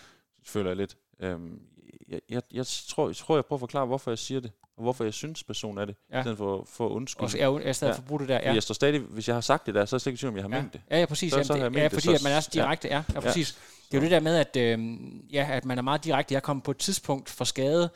[0.42, 0.96] føler jeg lidt.
[1.20, 1.62] Øhm,
[2.08, 4.82] jeg, jeg, jeg, tror, jeg tror, jeg prøver at forklare, hvorfor jeg siger det, og
[4.82, 6.18] hvorfor jeg synes, personen er det, ja.
[6.18, 7.26] i stedet for, for at undskylde.
[7.26, 8.12] Og jeg, jeg er stadig ja.
[8.12, 8.54] for det der, ja.
[8.54, 10.36] Jeg står stadig, hvis jeg har sagt det der, så er jeg ikke tvivl, om
[10.36, 10.62] jeg har ja.
[10.62, 10.80] ment det.
[10.90, 11.32] Ja, ja, præcis.
[11.32, 13.02] Så, Jamen, så det, ja, fordi det, så, at man er så direkte, ja, ja,
[13.14, 13.58] ja præcis.
[13.92, 14.96] Det er jo det der med, at, øh,
[15.32, 16.34] ja, at man er meget direkte.
[16.34, 17.90] Jeg kom på et tidspunkt for skade,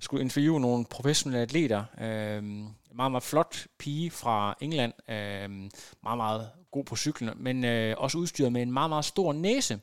[0.00, 1.84] skulle interviewe nogle professionelle atleter.
[2.00, 2.42] Øh,
[2.96, 4.92] meget, meget flot pige fra England.
[5.08, 5.50] Øh,
[6.02, 9.80] meget, meget god på cyklen, men øh, også udstyret med en meget, meget stor næse.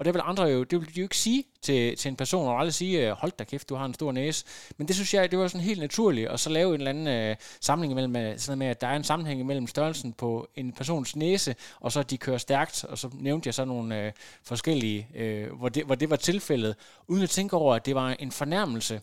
[0.00, 2.48] Og det vil andre jo, det vil de jo ikke sige til, til en person,
[2.48, 4.44] og aldrig sige, øh, hold da kæft, du har en stor næse.
[4.76, 7.06] Men det synes jeg, det var sådan helt naturligt, og så lave en eller anden
[7.06, 10.72] øh, sammenhæng mellem, øh, sådan med, at der er en sammenhæng mellem størrelsen på en
[10.72, 14.12] persons næse, og så at de kører stærkt, og så nævnte jeg så nogle øh,
[14.42, 16.76] forskellige, øh, hvor, det, hvor det var tilfældet,
[17.08, 19.00] uden at tænke over, at det var en fornærmelse.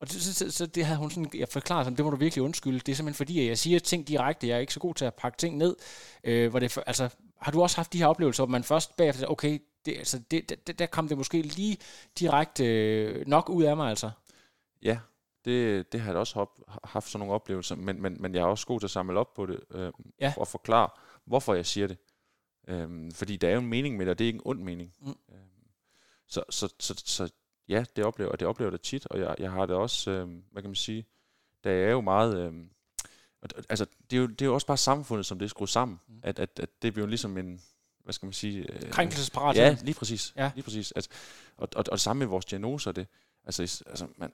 [0.00, 2.16] Og det, så, så, så det havde hun sådan, jeg forklaret som, det må du
[2.16, 2.78] virkelig undskylde.
[2.78, 4.48] Det er simpelthen fordi, at jeg siger ting direkte.
[4.48, 5.76] Jeg er ikke så god til at pakke ting ned.
[6.24, 7.08] Øh, hvor det, altså,
[7.40, 9.58] har du også haft de her oplevelser, hvor man først bagefter, okay,
[9.88, 11.78] det, altså, det, det, der kom det måske lige
[12.18, 14.10] direkte øh, nok ud af mig, altså?
[14.82, 14.98] Ja,
[15.44, 16.46] det, det har jeg også
[16.84, 19.34] haft sådan nogle oplevelser, men, men, men jeg er også god til at samle op
[19.34, 20.34] på det, øh, ja.
[20.36, 20.88] og forklare,
[21.24, 21.98] hvorfor jeg siger det.
[22.68, 24.62] Øh, fordi der er jo en mening med det, og det er ikke en ond
[24.62, 24.92] mening.
[25.00, 25.08] Mm.
[25.08, 25.38] Øh,
[26.26, 27.30] så, så, så, så
[27.68, 30.62] ja, det oplever, det oplever det tit, og jeg, jeg har det også, øh, hvad
[30.62, 31.06] kan man sige,
[31.64, 32.52] der er jo meget, øh,
[33.68, 36.00] altså det er, jo, det er jo også bare samfundet, som det er skruet sammen,
[36.08, 36.20] mm.
[36.22, 37.60] at, at, at det bliver jo ligesom en,
[38.08, 38.72] hvad skal man sige?
[38.72, 39.56] Øh, Krænkelsesparat.
[39.56, 40.32] Ja, lige præcis.
[40.36, 40.50] Ja.
[40.54, 40.92] Lige præcis.
[40.92, 41.10] Altså,
[41.56, 43.06] og, og, og det samme med vores diagnoser, det,
[43.44, 44.32] altså, altså man,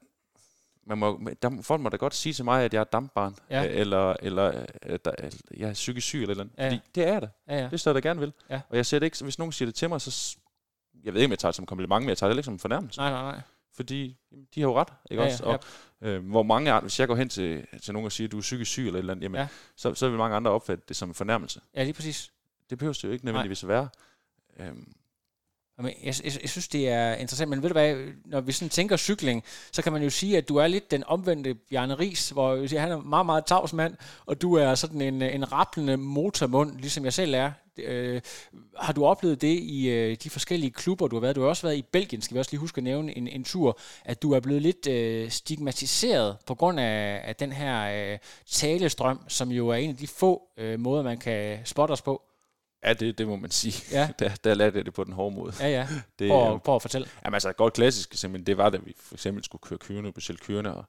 [0.87, 3.64] man må, der, folk må da godt sige til mig, at jeg er dampbarn, ja.
[3.64, 5.09] eller, eller at
[5.57, 6.66] jeg er psykisk syg, eller, eller ja.
[6.66, 7.29] fordi det er jeg da.
[7.49, 7.68] Ja, ja.
[7.70, 8.33] Det står jeg da gerne vil.
[8.51, 8.61] Ja.
[8.68, 10.37] Og jeg ser det ikke, hvis nogen siger det til mig, så
[11.05, 12.59] jeg ved ikke, om jeg tager det som kompliment, men jeg tager det ikke som
[12.59, 13.01] fornærmelse.
[13.01, 13.41] Nej, nej, nej.
[13.77, 14.16] Fordi
[14.55, 15.45] de har jo ret, ikke ja, også?
[15.45, 15.61] Og,
[16.03, 16.09] ja.
[16.09, 18.41] øh, hvor mange, hvis jeg går hen til, til nogen og siger, at du er
[18.41, 19.49] psykisk syg eller et eller andet, jamen, ja.
[19.77, 21.61] så, så vil mange andre opfatte det som en fornærmelse.
[21.75, 22.33] Ja, lige præcis.
[22.71, 23.73] Det behøver det jo ikke nødvendigvis Nej.
[23.73, 23.89] at være.
[24.69, 24.95] Øhm,
[25.83, 28.97] jeg, jeg, jeg synes, det er interessant, men ved du hvad, når vi sådan tænker
[28.97, 32.67] cykling, så kan man jo sige, at du er lidt den omvendte Bjarne Ries, hvor
[32.67, 33.97] siger, han er meget, meget tavs mand,
[34.27, 37.53] og du er sådan en, en rapplende motormund, ligesom jeg selv er.
[37.79, 38.21] Øh,
[38.77, 41.37] har du oplevet det i øh, de forskellige klubber, du har været?
[41.37, 43.45] Du har også været i Belgien, skal vi også lige huske at nævne en, en
[43.45, 48.19] tur, at du er blevet lidt øh, stigmatiseret på grund af, af den her øh,
[48.47, 52.23] talestrøm, som jo er en af de få øh, måder, man kan spotte os på.
[52.85, 53.99] Ja, det, det må man sige.
[53.99, 54.09] Ja.
[54.18, 55.53] der, der lærte jeg det på den hårde måde.
[55.61, 55.89] Ja, ja.
[56.18, 57.09] Det, prøv, prøv at fortælle.
[57.24, 60.39] Jamen altså, godt klassisk, simpelthen, det var, da vi for eksempel skulle køre kørende, bestille
[60.39, 60.85] kørende, og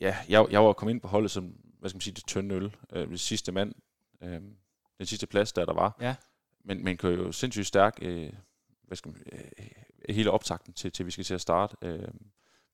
[0.00, 2.54] ja, jeg, jeg var kommet ind på holdet som, hvad skal man sige, det tynde
[2.54, 3.74] øl, øh, det sidste mand,
[4.22, 4.40] øh,
[4.98, 5.96] den sidste plads, der der var.
[6.00, 6.14] Ja.
[6.64, 8.32] Men man kører jo sindssygt stærk, øh,
[8.82, 9.66] hvad skal man, øh,
[10.08, 11.76] hele optakten til, til vi skal til at starte.
[11.82, 12.08] Øh,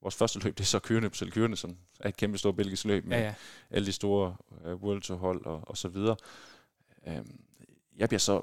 [0.03, 2.84] vores første løb, det er så kørende på kørende, som er et kæmpe stort belgisk
[2.84, 3.34] løb med ja, ja.
[3.70, 6.16] alle de store øh, World Tour hold og, og så videre.
[7.07, 7.24] Øh,
[7.99, 8.42] jeg bliver så,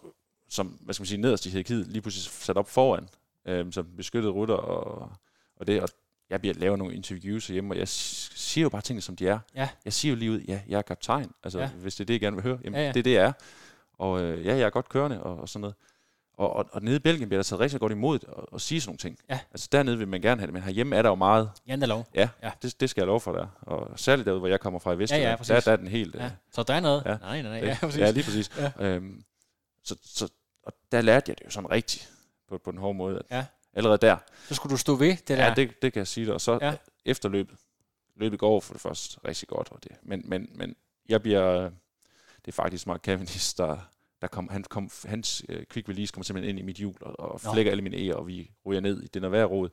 [0.49, 3.09] som, hvad skal man sige, nederst i hierarkiet, lige pludselig sat op foran,
[3.45, 5.11] øh, som beskyttet rutter og,
[5.55, 5.89] og det, og
[6.29, 9.39] jeg bliver lavet nogle interviews hjemme, og jeg siger jo bare tingene, som de er.
[9.55, 9.69] Ja.
[9.85, 11.67] Jeg siger jo lige ud, ja, jeg er kaptajn, altså ja.
[11.67, 12.91] hvis det er det, jeg gerne vil høre, jamen ja, ja.
[12.91, 13.31] det er det, jeg er.
[13.97, 15.75] Og øh, ja, jeg er godt kørende og, og sådan noget.
[16.37, 18.81] Og, og, og nede i Belgien bliver der taget rigtig godt imod at, at sige
[18.81, 19.17] sådan nogle ting.
[19.29, 19.39] Ja.
[19.51, 21.51] Altså dernede vil man gerne have det, men herhjemme er der jo meget...
[21.67, 22.07] Jantelov.
[22.15, 22.51] Ja, ja.
[22.61, 23.47] Det, det skal jeg lov for der.
[23.61, 25.87] Og særligt derude, hvor jeg kommer fra i Vestjylland, ja, ja, der, der er den
[25.87, 26.15] helt...
[26.15, 26.31] Ja.
[26.51, 27.03] Så der er noget?
[27.05, 27.17] Ja.
[27.17, 27.69] Nej, nej, nej.
[27.69, 27.99] Ja, præcis.
[27.99, 28.51] Ja, lige præcis.
[28.57, 28.71] Ja.
[28.79, 29.23] Øhm,
[29.85, 30.29] så, så,
[30.63, 32.13] og der lærte jeg det jo sådan rigtigt
[32.47, 33.17] på, på den hårde måde.
[33.17, 33.45] At Ja.
[33.73, 34.17] Allerede der.
[34.47, 35.45] Så skulle du stå ved det der.
[35.45, 36.33] Ja, det, det kan jeg sige dig.
[36.33, 36.69] Og så Ja.
[36.69, 36.75] ja.
[37.05, 37.57] efter løbet.
[38.39, 39.71] Går for det første rigtig godt.
[39.71, 39.91] Og det.
[40.03, 40.75] Men, men, men
[41.09, 41.69] jeg bliver...
[42.45, 43.77] Det er faktisk Mark Cavendish, der,
[44.21, 47.19] der kom, han kom, hans uh, quick release kommer simpelthen ind i mit hjul og,
[47.19, 47.53] og Nå.
[47.53, 49.69] flækker alle mine E'er, og vi ryger ned i den værd rod.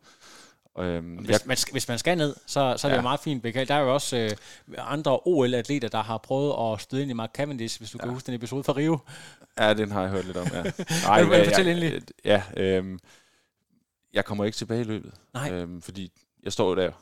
[0.78, 3.02] Øhm, Hvis, jeg, man, skal- hvis man skal ned, så, så er det Ja.
[3.02, 3.44] meget fint.
[3.44, 4.30] Der er jo også øh,
[4.78, 8.04] andre OL-atleter, der har prøvet at støde ind i Mark Cavendish, hvis du ja.
[8.04, 8.98] kan huske den episode fra Rio.
[9.58, 10.62] ja, den har jeg hørt lidt om, ja.
[11.06, 12.02] Nej, men fortæl endelig.
[12.24, 12.98] Ja, øhm,
[14.12, 15.12] jeg kommer ikke tilbage i løbet.
[15.34, 15.50] Nej.
[15.52, 16.12] Øhm, fordi
[16.42, 16.92] jeg står der.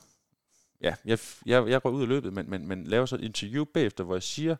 [0.83, 3.65] Ja, jeg, jeg, jeg går ud af løbet, men, men, men laver så et interview
[3.65, 4.57] bagefter, hvor jeg siger,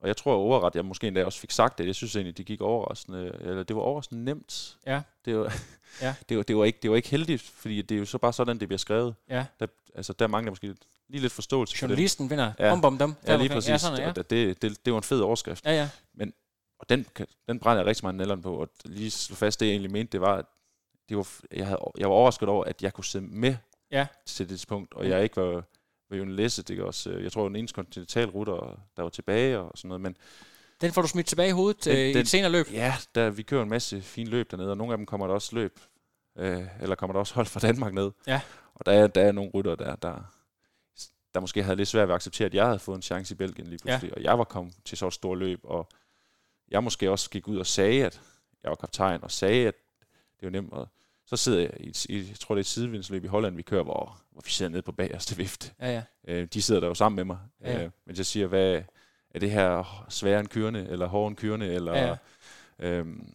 [0.00, 2.46] og jeg tror overret, jeg måske endda også fik sagt det, jeg synes egentlig, det
[2.46, 4.76] gik overraskende, eller det var overraskende nemt.
[4.86, 5.02] Ja.
[5.24, 5.52] Det var,
[6.02, 6.14] Ja.
[6.28, 8.32] det var, det var, ikke, det var ikke heldigt, fordi det er jo så bare
[8.32, 9.14] sådan, det bliver skrevet.
[9.30, 9.46] Ja.
[9.60, 10.74] Der, altså, der mangler måske
[11.08, 11.90] lige lidt forståelse for det.
[11.92, 12.52] Journalisten vinder.
[12.58, 12.70] Ja.
[12.70, 13.14] Bom, bom, dom.
[13.26, 13.52] Ja, lige omkring.
[13.52, 13.68] præcis.
[13.70, 14.08] Ja, sådan, ja.
[14.08, 15.64] Og det, det, det var en fed overskrift.
[15.64, 15.88] Ja, ja.
[16.78, 17.06] Og den,
[17.48, 20.12] den brænder jeg rigtig meget nælderen på, og lige slå fast, det jeg egentlig mente,
[20.12, 20.44] det var, at
[21.08, 23.56] det var, jeg, havde, jeg var overrasket over, at jeg kunne sidde med
[23.90, 24.06] Ja.
[24.26, 25.64] til det punkt, og jeg ikke var,
[26.10, 28.50] var jo en læse, det er også, øh, jeg tror, den eneste kontinentalrute,
[28.96, 30.16] der var tilbage og sådan noget, men
[30.80, 32.66] Den får du smidt tilbage i hovedet Den- øh, i den- et senere løb.
[32.72, 35.34] ja, der, vi kører en masse fine løb dernede, og nogle af dem kommer der
[35.34, 35.80] også løb,
[36.38, 38.10] øh, eller kommer der også hold fra Danmark ned.
[38.26, 38.40] Ja.
[38.74, 40.32] Og der er, der er nogle rytter, der, der,
[41.34, 43.36] der måske havde lidt svært ved at acceptere, at jeg havde fået en chance i
[43.36, 45.88] Belgien lige pludselig, og jeg var kommet til så et stort løb, og
[46.68, 48.20] jeg måske også gik ud og sagde, at
[48.62, 49.74] jeg var kaptajn, og sagde, at
[50.40, 50.88] det var nemt, og
[51.26, 53.82] så sidder jeg i, i jeg tror det er et sidevindsløb i Holland, vi kører,
[53.82, 55.70] hvor, hvor vi sidder nede på bagerste vifte.
[55.80, 56.02] Ja, ja.
[56.34, 57.84] Øh, de sidder der jo sammen med mig, Ja, ja.
[57.84, 58.82] øh, men jeg siger, hvad
[59.34, 61.92] er det her sværere end kørende, eller hårdere end kørende, eller...
[61.96, 62.16] Ja, ja.
[62.78, 63.28] Øhm,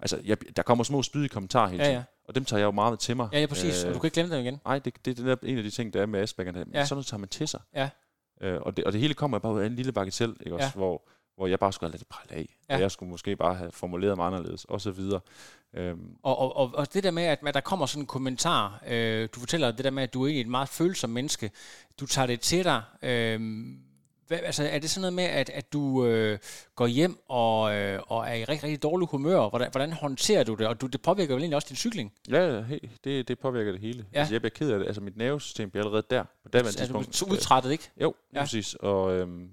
[0.00, 2.04] altså, jeg, der kommer små spydige kommentarer hele Ja, tiden, ja.
[2.28, 3.28] og dem tager jeg jo meget til mig.
[3.32, 3.84] Ja, ja, præcis.
[3.84, 4.60] Og du kan ikke glemme dem igen.
[4.64, 6.52] Nej, det, det, det er en af de ting, der er med Asperger.
[6.52, 6.78] Men Ja.
[6.78, 6.84] ja.
[6.84, 7.60] sådan noget tager man til sig.
[7.74, 7.88] Ja.
[8.40, 10.66] Øh, og, det, og det hele kommer bare ud af en lille bagatell, ikke også?
[10.66, 10.72] Ja.
[10.74, 11.08] Hvor,
[11.38, 12.46] hvor jeg bare skulle have det prale af.
[12.68, 12.74] Ja.
[12.74, 15.20] Og jeg skulle måske bare have formuleret mig anderledes, og så videre.
[15.74, 18.82] Øhm, Og, og, og, og det der med, at, at der kommer sådan en kommentar,
[18.88, 21.50] øh, du fortæller det der med, at du er egentlig et meget følsom menneske,
[22.00, 22.82] du tager det til dig.
[23.02, 23.40] Øh,
[24.26, 26.38] hvad, altså, er det sådan noget med, at, at du øh,
[26.76, 29.48] går hjem og, øh, og er i rigtig, rigtig dårlig humør?
[29.48, 30.66] Hvordan, hvordan håndterer du det?
[30.66, 32.12] Og du, det påvirker vel egentlig også din cykling?
[32.30, 32.62] ja,
[33.04, 34.06] det, det påvirker det hele.
[34.12, 34.18] Ja.
[34.18, 34.86] Altså, jeg bliver ked af det.
[34.86, 36.22] Altså, mit nervesystem bliver allerede der.
[36.42, 37.16] På daværende Er du tidspunkt.
[37.16, 37.90] så udtrættet, ikke?
[38.00, 38.40] Jo, ja.
[38.40, 38.74] præcis.
[38.74, 39.50] Og, øhm,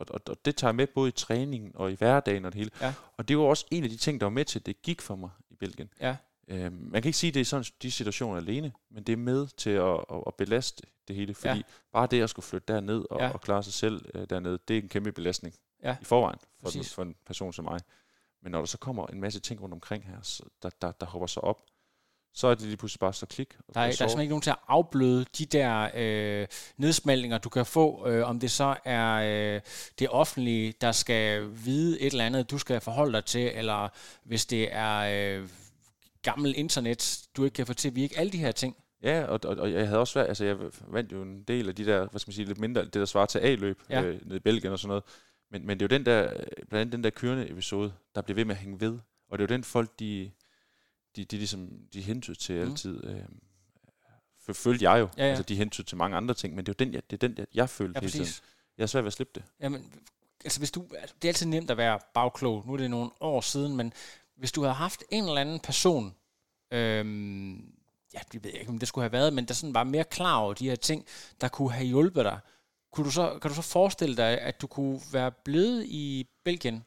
[0.00, 2.58] og, og, og det tager jeg med både i træningen og i hverdagen og det
[2.58, 2.70] hele.
[2.80, 2.94] Ja.
[3.16, 5.00] Og det var også en af de ting, der var med til, at det gik
[5.00, 5.90] for mig i Belgien.
[6.00, 6.16] Ja.
[6.48, 9.16] Øhm, man kan ikke sige, at det er sådan de situationer alene, men det er
[9.16, 11.34] med til at, at, at belaste det hele.
[11.34, 11.62] Fordi Ja.
[11.92, 13.30] bare det at skulle flytte derned og, Ja.
[13.30, 15.96] og klare sig selv øh, dernede, det er en kæmpe belastning Ja.
[16.00, 16.94] i forvejen for, Præcis.
[16.94, 17.80] for en person som mig.
[18.42, 21.06] Men når der så kommer en masse ting rundt omkring her, så, der, der, der
[21.06, 21.62] hopper sig op,
[22.34, 23.56] så er det lige pludselig bare så klik.
[23.68, 27.38] Og Der er, der er simpelthen ikke nogen til at afbløde de der øh, nedsmeltninger,
[27.38, 29.14] du kan få, øh, om det så er
[29.54, 29.60] øh,
[29.98, 33.88] det offentlige, der skal vide et eller andet, du skal forholde dig til, eller
[34.24, 35.48] hvis det er øh,
[36.22, 38.18] gammel internet, du ikke kan få til at virke.
[38.18, 38.76] Alle de her ting.
[39.02, 40.56] Ja, og, og, og jeg havde også været, altså jeg
[40.88, 43.04] vandt jo en del af de der, hvad skal man sige, lidt mindre, det der
[43.04, 44.02] svarer til A-løb Ja.
[44.02, 45.04] øh, nede i Belgien og sådan noget.
[45.50, 46.28] Men, men det er jo den der,
[46.68, 48.98] blandt andet den der kørende episode, der bliver ved med at hænge ved.
[49.30, 50.30] Og det er jo den folk, de,
[51.16, 52.70] de, de ligesom, de hentyd til mm.
[52.70, 53.04] altid.
[53.04, 53.24] Øh,
[54.52, 55.08] følte jeg jo.
[55.16, 55.28] Ja, ja.
[55.28, 57.28] Altså de hentyd til mange andre ting, men det er jo den, jeg, det er
[57.28, 58.44] den, jeg, jeg følte Ja, hele tiden.
[58.78, 59.44] Jeg er svært ved at slippe det.
[59.60, 59.92] Jamen,
[60.44, 62.66] altså hvis du, altså, det er altid nemt at være bagklog.
[62.66, 63.92] Nu er det nogle år siden, men
[64.36, 66.14] hvis du havde haft en eller anden person,
[66.70, 67.74] øhm,
[68.14, 70.04] ja, det ved jeg ikke, om det skulle have været, men der sådan var mere
[70.04, 71.06] klar over de her ting,
[71.40, 72.38] der kunne have hjulpet dig.
[72.92, 76.84] Kunne du så, kan du så forestille dig, at du kunne være blevet i Belgien?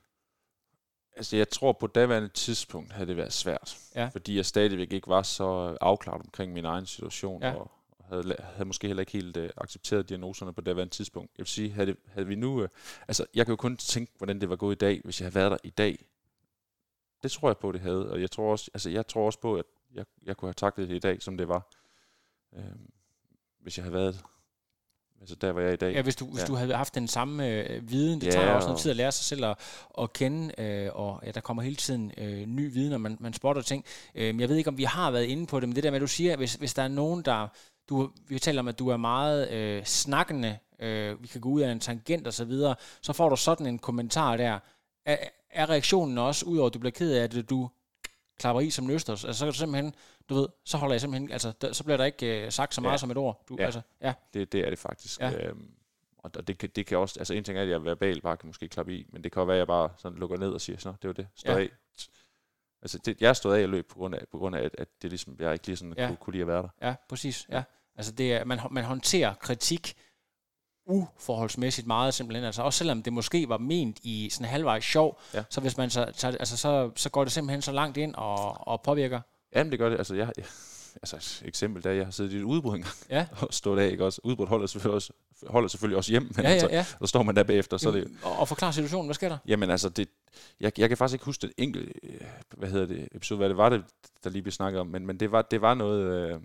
[1.15, 3.77] Altså, jeg tror på daværende tidspunkt havde det været svært.
[3.95, 4.07] Ja.
[4.07, 7.53] Fordi jeg stadigvæk ikke var så afklaret omkring min egen situation, Ja.
[7.53, 7.71] og
[8.09, 11.31] havde, havde måske heller ikke helt uh, accepteret diagnoserne på daværende tidspunkt.
[11.37, 12.61] Jeg vil sige, havde, det, havde vi nu...
[12.63, 12.67] Uh,
[13.07, 15.35] altså, jeg kan jo kun tænke, hvordan det var gået i dag, hvis jeg havde
[15.35, 16.05] været der i dag.
[17.23, 18.11] Det tror jeg på, det havde.
[18.11, 20.89] Og jeg tror også, altså, jeg tror også på, at jeg, jeg kunne have taklet
[20.89, 21.67] det i dag, som det var.
[22.51, 22.63] Uh,
[23.59, 24.23] hvis jeg havde været
[25.23, 25.93] altså der, hvor jeg er i dag.
[25.93, 26.45] Ja, hvis du, hvis Ja.
[26.47, 28.97] du havde haft den samme øh, viden, det Ja, tager også noget og- tid at
[28.97, 29.57] lære sig selv at,
[30.01, 33.33] at kende, øh, og ja, der kommer hele tiden øh, ny viden, og man, man
[33.33, 33.85] spotter ting.
[34.15, 35.95] Øh, jeg ved ikke, om vi har været inde på det, men det der med,
[35.97, 37.47] at du siger, hvis, hvis der er nogen, der...
[37.89, 41.61] Du, vi taler om, at du er meget øh, snakkende, øh, vi kan gå ud
[41.61, 44.59] af en tangent og så videre, så får du sådan en kommentar der.
[45.05, 45.17] Er,
[45.51, 47.69] er reaktionen også, udover at du bliver ked af det, at du
[48.39, 49.93] klapper i som nøsters, altså så kan du simpelthen,
[50.29, 52.81] du ved, så holder jeg simpelthen, altså der, så bliver der ikke øh, sagt så
[52.81, 52.97] meget Ja.
[52.97, 53.45] som et ord.
[53.49, 53.65] Du, Ja.
[53.65, 55.19] Altså, ja, Det, det er det faktisk.
[55.19, 55.31] Ja.
[55.47, 55.71] Øhm,
[56.17, 58.47] og det, kan, det kan også, altså en ting er, at jeg verbal bare kan
[58.47, 60.61] måske klappe i, men det kan jo være, at jeg bare sådan lukker ned og
[60.61, 61.59] siger, så det var det, stå Ja.
[61.59, 61.69] af.
[62.81, 64.87] Altså det, jeg stået af at løbe på grund af, på grund af at, at
[65.01, 66.01] det ligesom, jeg ikke lige sådan Ja.
[66.03, 66.07] ja.
[66.07, 66.69] kunne, kunne lide at være der.
[66.87, 67.47] Ja, præcis.
[67.51, 67.63] Ja.
[67.95, 69.93] Altså det er, man, man håndterer kritik
[70.85, 72.45] uforholdsmæssigt meget simpelthen.
[72.45, 75.43] Altså også selvom det måske var ment i sådan halvvejs sjov, ja.
[75.49, 78.67] så hvis man så, tager, altså, så, så går det simpelthen så langt ind og,
[78.67, 79.21] og påvirker.
[79.55, 79.97] Jamen det gør det.
[79.97, 80.45] Altså, jeg, jeg,
[81.03, 83.27] altså et eksempel, da jeg har siddet i et udbrud engang, ja.
[83.41, 84.21] og stået af, ikke også?
[84.23, 85.13] Udbrud holder selvfølgelig også,
[85.47, 86.77] holder selvfølgelig også hjem, men ja, ja, ja.
[86.77, 88.07] Altså, så står man der bagefter, så det...
[88.23, 89.37] Og, og forklare situationen, hvad sker der?
[89.47, 90.09] Jamen altså, det,
[90.59, 92.21] jeg, jeg kan faktisk ikke huske det enkelt, øh,
[92.57, 93.83] hvad hedder det, episode, hvad det var, det,
[94.23, 96.41] der lige blev snakket om, men, men det, var, det var noget, øh,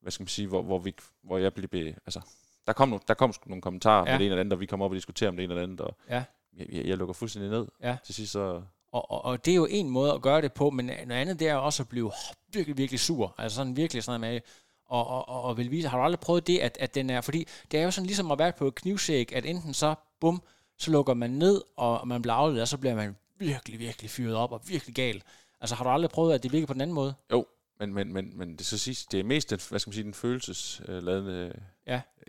[0.00, 2.20] hvad skal man sige, hvor, hvor, vi, hvor jeg blev, altså,
[2.66, 4.12] der kom, no, der kom nogle kommentarer ja.
[4.12, 5.62] med det ene eller andet, og vi kom op og diskuterede om det ene eller
[5.62, 6.24] andet, og ja.
[6.56, 7.66] jeg, jeg, jeg lukker fuldstændig ned.
[7.82, 7.96] Ja.
[8.04, 8.62] Til sidst så...
[8.92, 11.38] Og, og, og det er jo en måde at gøre det på, men noget andet
[11.38, 12.12] det er også at blive
[12.52, 13.34] virkelig, virkelig sur.
[13.38, 14.40] Altså sådan virkelig sådan med,
[14.86, 17.20] og, og, og, og vil vise, har du aldrig prøvet det, at, at den er,
[17.20, 20.42] fordi det er jo sådan ligesom at være på et knivsæk, at enten så, bum,
[20.78, 24.34] så lukker man ned, og man bliver afledt, og så bliver man virkelig, virkelig fyret
[24.36, 25.22] op, og virkelig gal.
[25.60, 27.14] Altså har du aldrig prøvet, at det virker på den anden måde?
[27.32, 27.46] Jo,
[27.80, 30.04] men, men, men, men det, så sidst, det er mest den, hvad skal man sige,
[30.04, 31.52] den følelsesladende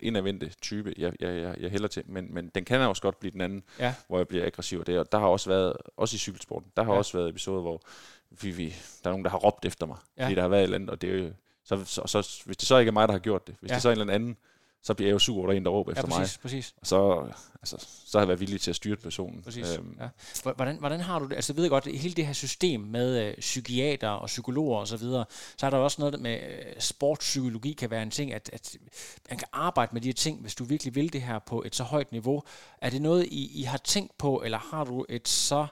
[0.02, 2.04] indadvendte type, jeg, jeg, jeg, jeg hælder til.
[2.06, 3.94] Men, men den kan også godt blive den anden, ja.
[4.08, 4.80] hvor jeg bliver aggressiv.
[4.80, 6.98] Og det, og der har også været, også i cykelsporten, der har ja.
[6.98, 7.82] også været episoder, hvor
[8.42, 10.24] vi, vi, der er nogen, der har råbt efter mig, ja.
[10.24, 11.30] fordi der har været et eller andet, og det er jo,
[11.64, 13.76] så, så, så, hvis det så ikke er mig, der har gjort det, hvis ja.
[13.76, 14.38] det så er en eller anden,
[14.84, 16.42] så bliver jeg jo sur, der er en, der råber ja, efter præcis, mig.
[16.42, 16.74] Præcis.
[16.82, 17.28] Og så,
[17.62, 19.42] altså, så har jeg været villig til at styre personen.
[19.42, 19.78] Præcis.
[19.78, 19.98] Øhm.
[20.00, 20.08] Ja.
[20.56, 21.36] Hvordan, hvordan har du det?
[21.36, 24.98] Altså, jeg ved godt, hele det her system med øh, psykiater og psykologer osv., så,
[24.98, 25.26] videre,
[25.58, 28.78] så er der også noget med øh, sportspsykologi kan være en ting, at, at
[29.30, 31.76] man kan arbejde med de her ting, hvis du virkelig vil det her på et
[31.76, 32.44] så højt niveau.
[32.82, 35.68] Er det noget, I, I har tænkt på, eller har du et så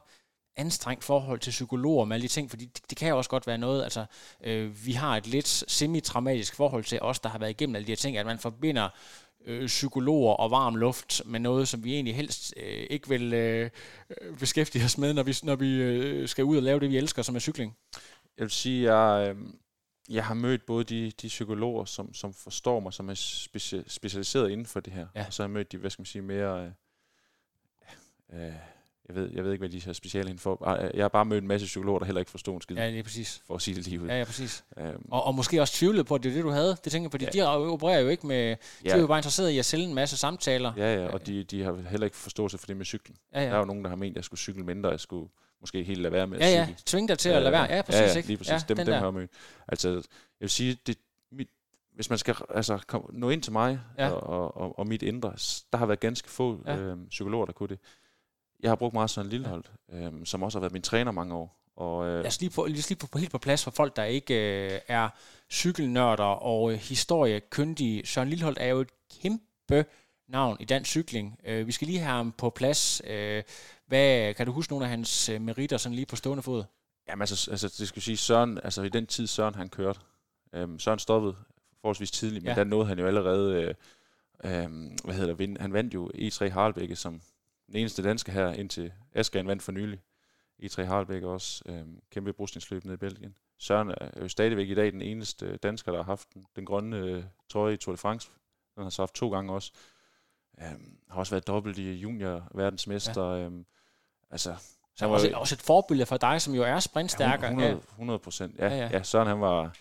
[0.57, 3.47] anstrengt forhold til psykologer med alle de ting, fordi det, det kan jo også godt
[3.47, 4.05] være noget, altså
[4.43, 7.91] øh, vi har et lidt semi-traumatisk forhold til os, der har været igennem alle de
[7.91, 8.89] her ting, at man forbinder
[9.45, 13.69] øh, psykologer og varm luft med noget, som vi egentlig helst øh, ikke vil øh,
[14.39, 17.21] beskæftige os med, når vi, når vi øh, skal ud og lave det, vi elsker,
[17.21, 17.77] som er cykling.
[18.37, 19.35] Jeg vil sige, jeg, øh,
[20.09, 24.49] jeg har mødt både de, de psykologer, som, som forstår mig, som er speci- specialiseret
[24.51, 25.25] inden for det her, ja.
[25.25, 26.73] og så har jeg mødt de, hvad skal man sige, mere...
[28.33, 28.53] Øh, øh,
[29.07, 30.75] jeg ved, jeg ved ikke, hvad de har speciale inden for.
[30.93, 32.75] Jeg har bare mødt en masse psykologer, der heller ikke forstår en skid.
[32.75, 33.41] Ja, det er præcis.
[33.47, 34.07] For at sige det lige ud.
[34.07, 34.63] Ja, ja, præcis.
[34.77, 36.77] Um, og, og måske også tvivlet på, at det er det, du havde.
[36.83, 37.31] Det tænker jeg, fordi ja.
[37.31, 38.55] de opererer jo ikke med...
[38.85, 38.89] Ja.
[38.89, 40.73] De er jo bare interesseret i at sælge en masse samtaler.
[40.77, 43.17] Ja, ja, og de, de har heller ikke forståelse for det med cyklen.
[43.33, 43.45] Ja, ja.
[43.45, 45.29] Der er jo nogen, der har ment, at jeg skulle cykle mindre, jeg skulle
[45.61, 46.61] måske helt lade være med ja, at cykle.
[46.61, 47.75] Ja, ja, tving dig til at lade være.
[47.75, 48.01] Ja, præcis.
[48.01, 48.51] Ja, ja lige præcis.
[48.51, 49.31] Ja, dem, dem har jeg mødt.
[49.67, 50.01] Altså, jeg
[50.39, 50.97] vil sige, det,
[51.31, 51.47] mit,
[51.95, 54.09] hvis man skal altså, kom, nå ind til mig ja.
[54.09, 55.29] og, og, og mit indre,
[55.71, 56.77] der har været ganske få ja.
[56.77, 57.79] øh, psykologer, der kunne det
[58.59, 59.97] jeg har brugt meget sådan en Lilleholdt, ja.
[59.97, 61.57] øhm, som også har været min træner mange år.
[61.75, 64.03] Og, øh, Lad os lige få, lige på, på, helt på plads for folk, der
[64.03, 65.09] ikke øh, er
[65.51, 68.05] cykelnørder og øh, historiekyndige.
[68.05, 68.89] Søren Lilleholdt er jo et
[69.21, 69.85] kæmpe
[70.27, 71.39] navn i dansk cykling.
[71.45, 73.01] Øh, vi skal lige have ham på plads.
[73.07, 73.43] Øh,
[73.87, 76.63] hvad, kan du huske nogle af hans øh, meritter sådan lige på stående fod?
[77.07, 79.99] Jamen altså, altså det skal sige, Søren, altså i den tid Søren han kørte,
[80.53, 81.35] øh, Søren stoppede
[81.81, 82.55] forholdsvis tidligt, men ja.
[82.55, 83.73] der nåede han jo allerede, øh,
[84.43, 84.69] øh,
[85.03, 87.21] hvad hedder det, han vandt jo E3 Harlbække, som
[87.67, 89.99] den eneste danske her, indtil Askren vandt for nylig.
[90.63, 93.35] E3 Harlbæk også øhm, kæmpe brugstningsløb nede i Belgien.
[93.57, 96.97] Søren er jo stadigvæk i dag den eneste dansker, der har haft den, den grønne
[96.97, 98.31] øh, trøje i Tour de France.
[98.75, 99.71] Den har så haft to gange også.
[100.61, 103.33] Øhm, har også været dobbelt i junior verdensmester.
[103.33, 103.39] Ja.
[103.39, 103.65] Øhm,
[104.29, 104.55] altså,
[104.95, 107.61] så han var også, også et forbillede for dig, som jo er sprintstærker.
[107.61, 108.59] Ja, 100 procent.
[108.59, 108.89] Ja, ja, ja.
[108.91, 109.77] ja, Søren han var...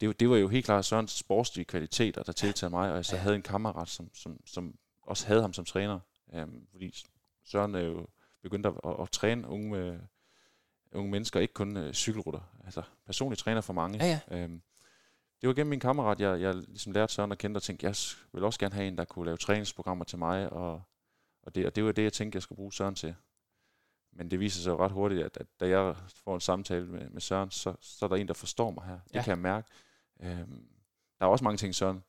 [0.00, 3.16] Det, det var jo helt klart Sørens sportslige kvaliteter, der tiltalte mig, og jeg så
[3.16, 3.22] ja.
[3.22, 6.00] havde en kammerat, som, som, som også havde ham som træner.
[6.34, 6.94] Øhm, fordi
[7.48, 8.06] Søren er jo
[8.42, 10.00] begyndt at, at, at træne unge, med,
[10.92, 12.40] unge mennesker, ikke kun uh, cykelrutter.
[12.64, 13.98] Altså personlig træner for mange.
[13.98, 14.38] Ja, ja.
[14.38, 14.62] Øhm,
[15.40, 17.94] det var gennem min kammerat, jeg, jeg ligesom lærte Søren at kende og tænkte, jeg
[18.32, 20.82] vil også gerne have en, der kunne lave træningsprogrammer til mig, og,
[21.42, 23.14] og, det, og det var det, jeg tænkte, jeg skulle bruge Søren til.
[24.12, 27.10] Men det viser sig jo ret hurtigt, at, at da jeg får en samtale med,
[27.10, 28.98] med Søren, så, så er der en, der forstår mig her.
[29.04, 29.22] Det ja.
[29.22, 29.68] kan jeg mærke.
[30.20, 30.68] Øhm,
[31.18, 32.02] der er også mange ting, Søren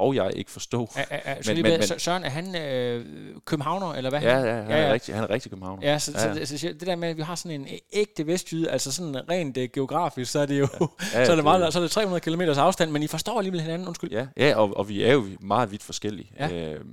[0.00, 0.90] og jeg ikke forstå.
[0.96, 3.06] A, a, a, men, men, men, Søren, er han øh,
[3.44, 4.20] københavner, eller hvad?
[4.20, 4.86] Ja, ja, han, ja, ja.
[4.86, 5.88] Er, rigtig, han er rigtig københavner.
[5.88, 6.44] Ja, så, ja, ja.
[6.44, 9.56] Så, så, det der med, at vi har sådan en ægte vestjyde, altså sådan rent
[9.56, 11.90] uh, geografisk, så er det jo ja, ja, så, er det meget, så er det
[11.90, 14.10] 300 km afstand, men I forstår alligevel hinanden, undskyld.
[14.10, 16.32] Ja, ja og, og vi er jo meget vidt forskellige.
[16.38, 16.72] Ja.
[16.74, 16.84] Øh,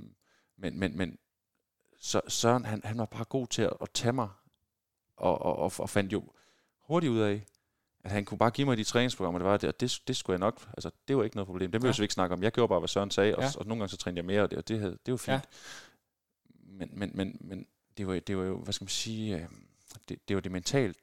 [0.58, 1.18] men, men, men
[2.00, 4.28] så, Søren, han, han var bare god til at, at tage mig,
[5.16, 6.22] og, og, og, og fandt jo
[6.88, 7.44] hurtigt ud af,
[8.04, 10.34] at han kunne bare give mig de træningsprogrammer, det var det, og det, det skulle
[10.34, 11.72] jeg nok, altså det var ikke noget problem.
[11.72, 12.00] Det behøver ja.
[12.00, 12.42] vi ikke snakke om.
[12.42, 13.48] Jeg gjorde bare, hvad Søren sagde, og, ja.
[13.58, 15.32] og, nogle gange så trænede jeg mere, og det, og det, havde, det var fint.
[15.32, 15.40] Ja.
[16.50, 19.48] Men, men, men, men det, var, det var jo, hvad skal man sige, øh,
[20.08, 20.96] det, det var det mentalt,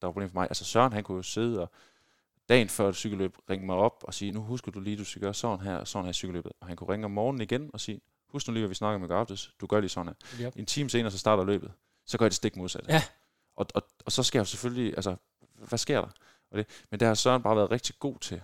[0.00, 0.46] der var problem for mig.
[0.50, 1.70] Altså Søren, han kunne jo sidde og
[2.48, 5.22] dagen før et cykelløb ringe mig op og sige, nu husker du lige, du skal
[5.22, 6.52] gøre sådan her, og sådan her cykelløbet.
[6.60, 8.94] Og han kunne ringe om morgenen igen og sige, husk nu lige, hvad vi snakker
[8.94, 10.46] om i går aftes, du gør lige sådan her.
[10.46, 10.56] Yep.
[10.56, 11.72] En time senere, så starter løbet.
[12.06, 12.88] Så gør jeg det stik modsat.
[12.88, 13.02] Ja.
[13.56, 15.16] Og, og, og så skal jeg jo selvfølgelig, altså,
[15.68, 16.08] hvad sker der?
[16.52, 18.42] Og det, men der har Søren bare været rigtig god til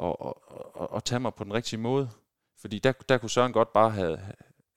[0.00, 0.34] at, at,
[0.80, 2.10] at, at tage mig på den rigtige måde.
[2.56, 4.18] Fordi der, der kunne Søren godt bare have,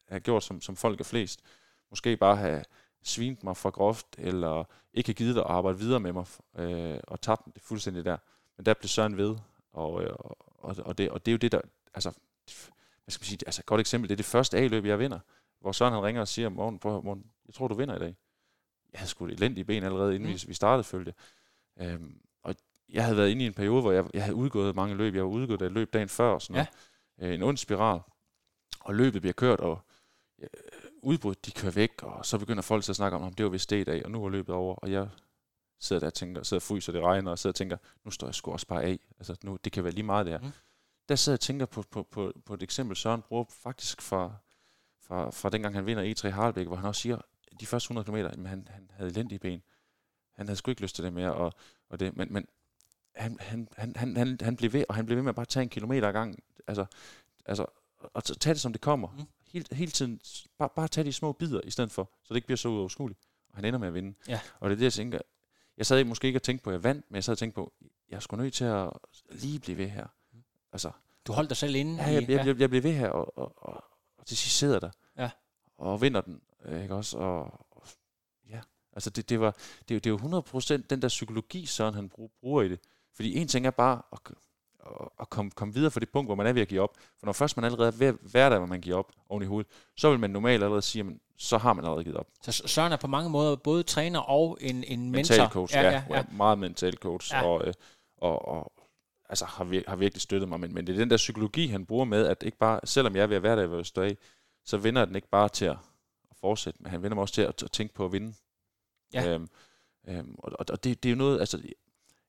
[0.08, 1.42] have gjort, som, som folk er flest.
[1.90, 2.64] Måske bare have
[3.04, 4.64] svint mig for groft, eller
[4.94, 6.26] ikke have givet at arbejde videre med mig,
[6.58, 8.18] øh, og tabt det fuldstændig der.
[8.58, 9.36] Men der blev Søren ved,
[9.72, 11.62] og, øh, og, og, det, og det er jo det, der,
[11.94, 12.12] altså,
[13.04, 15.20] hvad skal man sige, altså et godt eksempel, det er det første A-løb, jeg vinder,
[15.60, 18.16] hvor Søren han ringer og siger, morgen, på, morgen, jeg tror, du vinder i dag.
[18.92, 20.36] Jeg havde sgu et elendigt ben allerede, inden mm.
[20.36, 21.14] vi, vi startede, følte
[21.80, 22.22] øhm,
[22.90, 25.16] jeg havde været inde i en periode, hvor jeg, jeg havde udgået mange løb.
[25.16, 26.66] Jeg var udgået af et løb dagen før, og sådan ja.
[27.18, 27.32] noget.
[27.32, 28.00] Øh, en ond spiral.
[28.80, 29.80] Og løbet bliver kørt, og
[30.40, 30.46] ja,
[31.04, 33.52] udbrud, de kører væk, og så begynder folk så at snakke om, at det var
[33.52, 35.10] vist det i dag, og nu er løbet over, og jeg
[35.80, 38.28] sidder der og tænker, sidder og fryser, det regner, og sidder og tænker, nu står
[38.28, 39.00] jeg sgu også bare af.
[39.20, 40.40] Altså, nu, det kan være lige meget der.
[40.40, 40.52] Mm.
[41.10, 44.34] Der sidder jeg og tænker på, på, på, på et eksempel, Søren bruger faktisk fra,
[45.02, 47.18] fra, fra dengang han vinder E3 Harlebæk, hvor han også siger,
[47.60, 49.62] de første 100 km, jamen, han, han havde elendige ben.
[50.34, 51.54] Han havde sgu ikke lyst til det mere, og,
[51.90, 52.48] og det, men, men
[53.16, 55.46] han, han, han, han, han, han blev ved, og han blev ved med at bare
[55.46, 56.44] tage en kilometer ad gang.
[56.68, 56.86] Altså,
[57.46, 57.66] altså,
[58.14, 59.08] og tage det som det kommer.
[59.18, 59.24] Mm.
[59.48, 60.20] Hele, hele tiden,
[60.58, 63.20] bare, bare tage de små bidder i stedet for, så det ikke bliver så uoverskueligt.
[63.50, 64.14] Og han ender med at vinde.
[64.28, 64.40] Ja.
[64.60, 65.20] Og det er det, jeg tænker,
[65.78, 67.56] jeg sad måske ikke og tænkte på, at jeg vandt, men jeg sad og tænkte
[67.56, 67.74] på,
[68.10, 68.90] jeg er sgu nødt til at
[69.32, 70.08] lige blive ved her.
[70.34, 70.44] Mm.
[70.72, 70.92] Altså,
[71.28, 71.96] du holdt dig selv inde?
[71.96, 73.84] Ja, jeg, jeg, jeg, jeg blev ved her, og, og, og,
[74.18, 74.90] og til sidst sidder der.
[75.18, 75.30] Ja.
[75.78, 76.42] Og vinder den,
[76.82, 77.18] ikke også?
[77.18, 77.88] Og, og
[78.50, 78.62] ja,
[78.94, 79.58] altså det, det, var,
[79.90, 82.80] det, det jo 100% den der psykologi, Søren han bruger i det.
[83.20, 84.20] Fordi en ting er bare at,
[84.86, 86.98] at, at komme, komme videre fra det punkt, hvor man er ved at give op.
[87.20, 89.44] For når først man allerede er ved at være der, hvor man giver op oven
[89.44, 92.28] i hovedet, så vil man normalt allerede sige, at så har man allerede givet op.
[92.42, 95.34] Så Søren er på mange måder både træner og en, en mentor?
[95.34, 96.24] Mental coach, ja, ja, ja.
[96.32, 97.34] Meget mental coach.
[97.34, 97.46] Ja.
[97.46, 97.74] Og, øh,
[98.18, 98.74] og, og
[99.30, 100.60] altså, har, vir- har virkelig støttet mig.
[100.60, 103.24] Men, men det er den der psykologi, han bruger med, at ikke bare, selvom jeg
[103.24, 104.18] er ved at være der, hvor jeg står af,
[104.66, 105.78] så vender den ikke bare til at,
[106.32, 108.34] at fortsætte, men han vender mig også til at, at tænke på at vinde.
[109.14, 109.30] Ja.
[109.30, 109.50] Øhm,
[110.08, 111.62] øhm, og og det, det er jo noget, altså,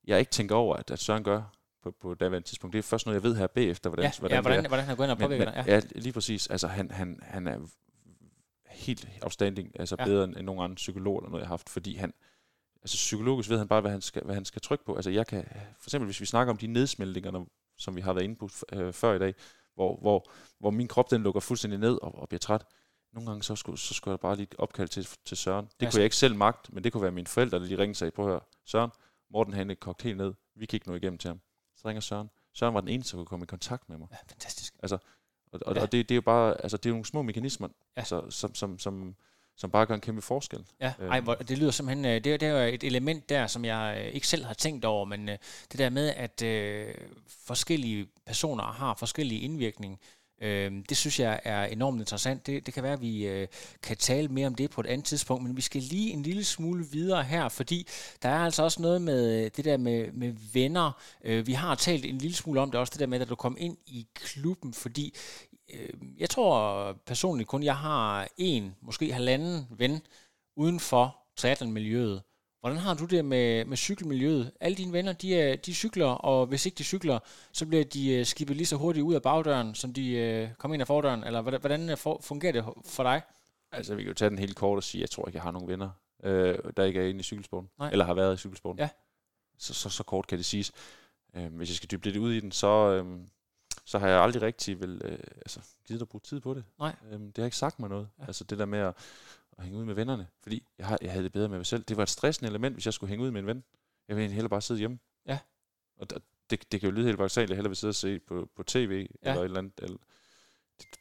[0.07, 1.43] jeg ikke tænker over, at, at Søren gør
[1.83, 2.73] på, på daværende tidspunkt.
[2.73, 4.97] Det er først noget, jeg ved her bagefter, hvordan, ja, hvordan, ja, hvordan, hvordan han
[4.97, 5.65] går ind og påvirker dig.
[5.67, 5.75] Ja.
[5.75, 6.47] ja, lige præcis.
[6.47, 7.59] Altså, han, han, han er
[8.69, 10.05] helt outstanding, altså ja.
[10.05, 12.13] bedre end, end nogen andre psykolog eller noget, jeg har haft, fordi han,
[12.83, 14.95] altså psykologisk ved han bare, hvad han skal, hvad han skal trykke på.
[14.95, 15.45] Altså jeg kan,
[15.79, 17.45] for eksempel hvis vi snakker om de nedsmeltninger,
[17.79, 19.35] som vi har været inde på øh, før i dag,
[19.75, 22.65] hvor, hvor, hvor min krop den lukker fuldstændig ned og, og bliver træt.
[23.13, 25.65] Nogle gange så skulle, så skulle jeg bare lige opkalde til, til Søren.
[25.65, 27.79] Det ja, kunne jeg ikke selv magt, men det kunne være mine forældre, der lige
[27.79, 28.39] ringede sig på her.
[28.65, 28.91] Søren,
[29.31, 30.35] Morten er kogt helt ned.
[30.55, 31.41] Vi ikke nå igennem til ham.
[31.77, 32.31] Så ringer Søren.
[32.53, 34.09] Søren var den eneste, der kunne komme i kontakt med mig.
[34.11, 34.75] Ja, fantastisk.
[34.83, 34.99] Altså,
[35.53, 35.83] og, og, ja.
[35.83, 38.01] og det, det, er jo bare, altså det er nogle små mekanismer, ja.
[38.01, 39.15] altså, som, som, som,
[39.57, 40.67] som bare gør en kæmpe forskel.
[40.81, 41.09] Ja, øh.
[41.09, 44.15] ej, det lyder simpelthen, øh, det, det er jo et element der, som jeg øh,
[44.15, 46.95] ikke selv har tænkt over, men det der med, at øh,
[47.29, 50.01] forskellige personer har forskellige indvirkning,
[50.41, 52.47] øh, det synes jeg er enormt interessant.
[52.47, 53.49] Det, det kan være, at vi øh,
[53.83, 56.45] kan tale mere om det på et andet tidspunkt, men vi skal lige en lille
[56.45, 57.87] smule videre her, fordi
[58.23, 60.93] der er altså også noget med øh, det der med, med venner.
[61.25, 63.35] Øh, vi har talt en lille smule om det også, det der med, at du
[63.35, 65.15] kom ind i klubben, fordi
[65.75, 65.89] øh,
[66.19, 70.01] jeg tror personligt kun, jeg har en, måske halvanden ven
[70.57, 72.23] uden for triathlon-miljøet.
[72.61, 74.53] Hvordan har du det med, med cykelmiljøet?
[74.61, 77.19] Alle dine venner, de, er, de cykler, og hvis ikke de cykler,
[77.53, 80.75] så bliver de øh, skibet lige så hurtigt ud af bagdøren, som de øh, kommer
[80.75, 81.25] ind af fordøren.
[81.25, 83.23] Eller hvordan, hvordan fungerer det for dig?
[83.73, 85.43] Altså, vi kan jo tage den helt kort og sige, at jeg tror ikke, jeg
[85.43, 85.91] har nogen venner,
[86.23, 87.71] øh, der ikke er inde i cykelsporten.
[87.79, 87.91] Nej.
[87.91, 88.79] Eller har været i cykelsporten.
[88.79, 88.89] Ja.
[89.59, 90.73] Så, så, så kort kan det siges.
[91.37, 93.21] Øh, hvis jeg skal dybe lidt ud i den, så, øh,
[93.85, 96.65] så har jeg aldrig rigtig vel, øh, altså, givet at bruge tid på det.
[96.79, 96.95] Nej.
[97.13, 98.09] Øhm, det har ikke sagt mig noget.
[98.19, 98.25] Ja.
[98.27, 98.95] Altså det der med at,
[99.61, 100.27] at hænge ud med vennerne.
[100.43, 101.85] Fordi jeg, har, jeg havde det bedre med mig selv.
[101.85, 103.65] Det var et stressende element, hvis jeg skulle hænge ud med en ven.
[104.09, 104.99] Jeg ville hellere bare sidde hjemme.
[105.27, 105.39] Ja.
[105.97, 107.95] Og det, det, det kan jo lyde helt bare at jeg hellere vil sidde og
[107.95, 109.31] se på, på tv ja.
[109.31, 109.81] eller et eller andet.
[109.83, 109.99] Eller,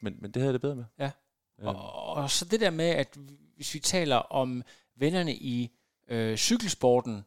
[0.01, 0.85] men, men det havde jeg det bedre med.
[0.99, 1.11] Ja.
[1.59, 1.67] Øhm.
[1.67, 3.17] Og, og så det der med, at
[3.55, 4.63] hvis vi taler om
[4.95, 5.71] vennerne i
[6.07, 7.25] øh, cykelsporten,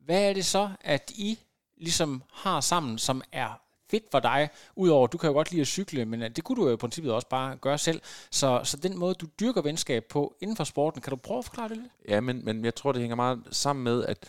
[0.00, 1.38] hvad er det så, at I
[1.76, 5.66] ligesom har sammen, som er fedt for dig, udover du kan jo godt lide at
[5.66, 8.00] cykle, men øh, det kunne du jo i princippet også bare gøre selv.
[8.30, 11.44] Så, så den måde, du dyrker venskab på inden for sporten, kan du prøve at
[11.44, 11.92] forklare det lidt?
[12.08, 14.28] Ja, men, men jeg tror, det hænger meget sammen med, at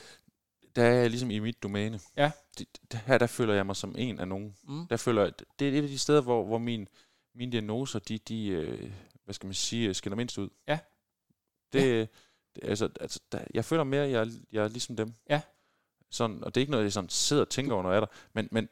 [0.76, 1.99] der er jeg ligesom i mit domæne.
[2.18, 2.32] Ja.
[2.58, 4.55] Det, det, her der føler jeg mig som en af nogen.
[4.64, 4.88] Mm.
[4.88, 6.88] Der føler jeg, det er et af de steder, hvor, hvor min,
[7.36, 8.91] mine diagnoser, de, de øh,
[9.24, 10.49] hvad skal man sige, skiller mindst ud.
[10.68, 10.80] Ja.
[11.74, 11.99] Det, ja.
[11.99, 12.10] det
[12.62, 15.14] altså, altså der, jeg føler mere, at jeg, jeg er ligesom dem.
[15.30, 15.41] Ja.
[16.12, 17.99] Sådan, og det er ikke noget, jeg sådan sidder og tænker over, når jeg er
[17.99, 18.14] der.
[18.34, 18.70] Men, men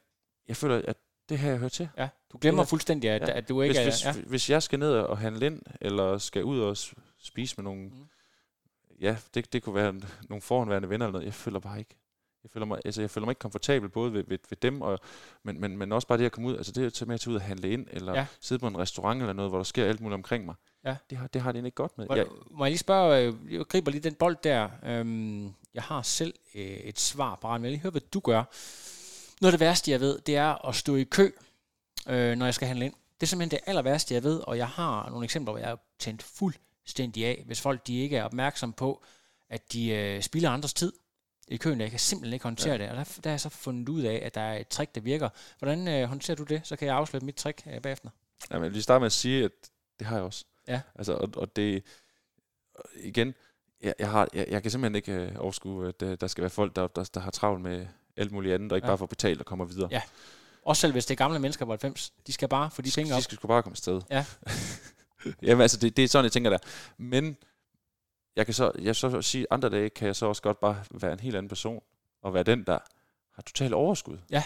[0.48, 0.96] jeg føler, at
[1.28, 1.88] det har jeg hørt til.
[1.98, 3.36] Ja, du glemmer det, fuldstændig, at, ja.
[3.36, 4.12] at du ikke hvis, er...
[4.12, 4.28] Hvis, ja.
[4.28, 6.76] hvis jeg skal ned og handle ind, eller skal ud og
[7.18, 7.82] spise med nogle...
[7.82, 8.06] Mm.
[9.00, 9.94] Ja, det, det kunne være
[10.28, 11.26] nogle forhåndværende venner eller noget.
[11.26, 11.96] Jeg føler bare ikke...
[12.42, 14.98] Jeg føler mig, altså jeg føler mig ikke komfortabel både ved, ved, ved dem, og,
[15.42, 17.30] men, men, men også bare det at komme ud, altså det at med at tage
[17.30, 18.26] ud og handle ind, eller ja.
[18.40, 20.54] sidde på en restaurant eller noget, hvor der sker alt muligt omkring mig.
[20.84, 20.96] Ja.
[21.10, 22.06] Det, har, det har det ikke godt med.
[22.08, 24.68] Må, jeg, må jeg lige spørge, øh, jeg griber lige den bold der.
[24.84, 28.44] Øhm, jeg har selv øh, et svar på men jeg lige høre, hvad du gør.
[29.40, 31.30] Noget af det værste, jeg ved, det er at stå i kø,
[32.08, 32.94] øh, når jeg skal handle ind.
[32.94, 35.70] Det er simpelthen det aller værste, jeg ved, og jeg har nogle eksempler, hvor jeg
[35.70, 39.04] er tændt fuldstændig af, hvis folk de ikke er opmærksomme på,
[39.50, 40.92] at de øh, spilder andres tid
[41.48, 41.80] i køen.
[41.80, 42.78] Jeg kan simpelthen ikke håndtere ja.
[42.78, 44.94] det, og der, der har jeg så fundet ud af, at der er et trick,
[44.94, 45.28] der virker.
[45.58, 46.60] Hvordan øh, håndterer du det?
[46.64, 48.10] Så kan jeg afsløre mit trick øh, bagefter.
[48.50, 49.50] Jamen, vi starter med at sige, at
[49.98, 50.44] det har jeg også.
[50.68, 50.80] Ja.
[50.94, 51.82] Altså, og, og det,
[52.96, 53.34] igen,
[53.82, 56.50] jeg, jeg, har, jeg, jeg kan simpelthen ikke øh, overskue, at øh, der skal være
[56.50, 58.90] folk, der, der, der har travlt med alt muligt andet, og ikke ja.
[58.90, 59.88] bare får betalt og kommer videre.
[59.90, 60.02] Ja.
[60.62, 62.12] Også selv hvis det er gamle mennesker på 90.
[62.26, 63.18] De skal bare få de penge op.
[63.18, 64.00] De skal sgu bare komme afsted.
[64.10, 64.24] Ja.
[65.42, 66.58] Jamen altså, det, det er sådan, jeg tænker der.
[66.98, 67.36] Men
[68.36, 71.12] jeg kan så, jeg så sige, andre dage kan jeg så også godt bare være
[71.12, 71.82] en helt anden person,
[72.22, 72.78] og være den, der
[73.34, 74.18] har totalt overskud.
[74.30, 74.42] Ja.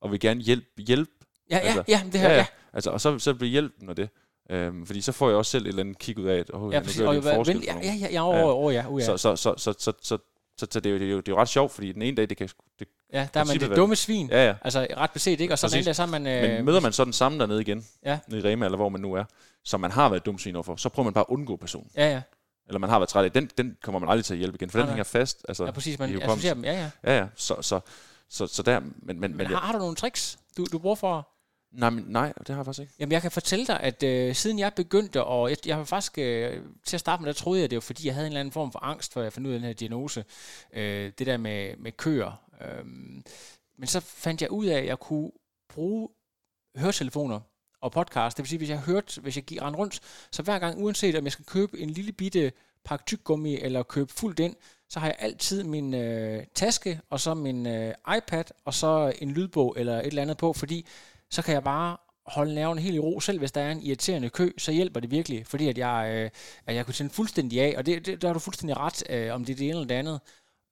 [0.00, 1.10] Og vil gerne hjælpe, hjælpe.
[1.50, 2.36] Ja, ja, altså, ja, det her, ja.
[2.36, 2.46] ja.
[2.72, 4.08] Altså, og så, så bliver hjælpen af det.
[4.50, 6.72] Øhm, fordi så får jeg også selv et eller andet kig ud af, at oh,
[6.72, 9.06] ja, nu gør og, det en forskel ja, ja, ja, over, ja, uh, ja.
[9.06, 10.18] Så, så, så, så, så, så,
[10.62, 12.02] så, så det, er jo, det, er jo, det er jo ret sjovt, fordi den
[12.02, 12.48] ene dag, det kan...
[12.78, 14.28] Det, ja, der er man det dumme svin.
[14.30, 14.54] Ja, ja.
[14.62, 15.54] Altså ret beset, ikke?
[15.54, 16.26] Og så den anden dag, så er man...
[16.26, 18.18] Øh, Men møder man så den samme dernede igen, ja.
[18.28, 19.24] nede i Rema, eller hvor man nu er,
[19.64, 21.90] som man har været dum svin overfor, så prøver man bare at undgå personen.
[21.96, 22.22] Ja, ja.
[22.66, 24.70] Eller man har været træt af, den, den kommer man aldrig til at hjælpe igen,
[24.70, 25.44] for den hænger fast.
[25.48, 26.90] Altså, ja, præcis, man associerer dem, ja, ja.
[27.04, 27.80] Ja, ja, så, så,
[28.28, 28.80] så, så der...
[28.80, 31.28] Men, men, men, men har, har du nogle tricks, du, du bruger for
[31.72, 32.94] Nej, men, nej, det har jeg faktisk ikke.
[32.98, 36.18] Jamen, jeg kan fortælle dig, at øh, siden jeg begyndte, og jeg, jeg har faktisk,
[36.18, 38.40] øh, til at starte med, der troede jeg, det var fordi, jeg havde en eller
[38.40, 40.24] anden form for angst, for jeg fandt ud af den her diagnose.
[40.72, 42.42] Øh, det der med, med køer.
[42.60, 42.84] Øh,
[43.78, 45.30] men så fandt jeg ud af, at jeg kunne
[45.68, 46.08] bruge
[46.76, 47.40] høretelefoner
[47.80, 48.36] og podcast.
[48.36, 50.00] Det vil sige, hvis jeg hørte, hvis jeg gik rundt,
[50.30, 52.52] så hver gang, uanset om jeg skal købe en lille bitte
[52.84, 54.56] pakke tyggegummi, eller købe fuldt ind,
[54.88, 59.30] så har jeg altid min øh, taske, og så min øh, iPad, og så en
[59.30, 60.86] lydbog eller et eller andet på, fordi
[61.32, 64.30] så kan jeg bare holde nerven helt i ro, selv hvis der er en irriterende
[64.30, 66.30] kø, så hjælper det virkelig, fordi at jeg, øh,
[66.66, 69.34] at jeg kunne tænde fuldstændig af, og det, det, der har du fuldstændig ret, øh,
[69.34, 70.20] om det er det ene eller det andet.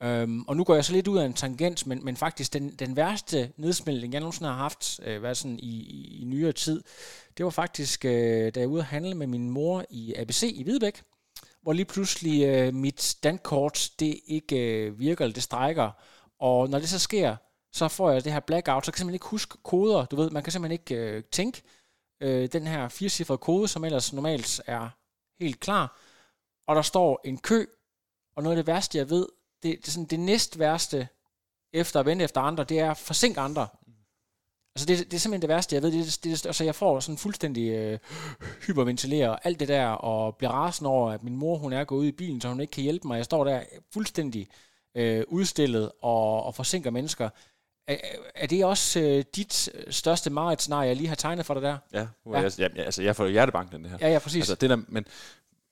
[0.03, 2.71] Øhm, og nu går jeg så lidt ud af en tangent, men, men faktisk den,
[2.71, 6.83] den værste nedsmeltning, jeg nogensinde har haft, øh, hvad sådan i, i, i nyere tid,
[7.37, 10.43] det var faktisk, øh, da jeg var ude at handle med min mor i ABC
[10.43, 11.03] i Hvidebæk,
[11.63, 15.91] hvor lige pludselig øh, mit dankort, det ikke øh, virker, eller det strækker.
[16.39, 17.37] Og når det så sker,
[17.73, 20.05] så får jeg det her blackout, så kan jeg simpelthen ikke huske koder.
[20.05, 21.63] Du ved, man kan simpelthen ikke øh, tænke
[22.21, 24.89] øh, den her firecifrede kode, som ellers normalt er
[25.41, 25.99] helt klar.
[26.67, 27.67] Og der står en kø,
[28.37, 29.27] og noget af det værste, jeg ved,
[29.63, 31.09] det, det er sådan det næst værste,
[31.73, 33.69] efter at vente efter andre, det er at forsinke andre.
[34.77, 35.93] Altså det, det er simpelthen det værste, jeg ved.
[35.93, 37.99] Det, det, det, altså jeg får sådan fuldstændig øh,
[38.67, 42.07] hyperventilere alt det der, og bliver rasende over, at min mor hun er gået ud
[42.07, 43.17] i bilen, så hun ikke kan hjælpe mig.
[43.17, 43.63] Jeg står der
[43.93, 44.49] fuldstændig
[44.95, 47.29] øh, udstillet og, og forsinker mennesker.
[47.91, 47.97] Er,
[48.35, 51.79] er det også øh, dit største mareridsscenarie, jeg lige har tegnet for dig der?
[51.93, 52.41] Ja, ja.
[52.41, 53.99] Jeg, jeg, altså jeg får hjertebank den det her.
[54.01, 54.41] Ja, ja, præcis.
[54.41, 55.05] Altså, det der, men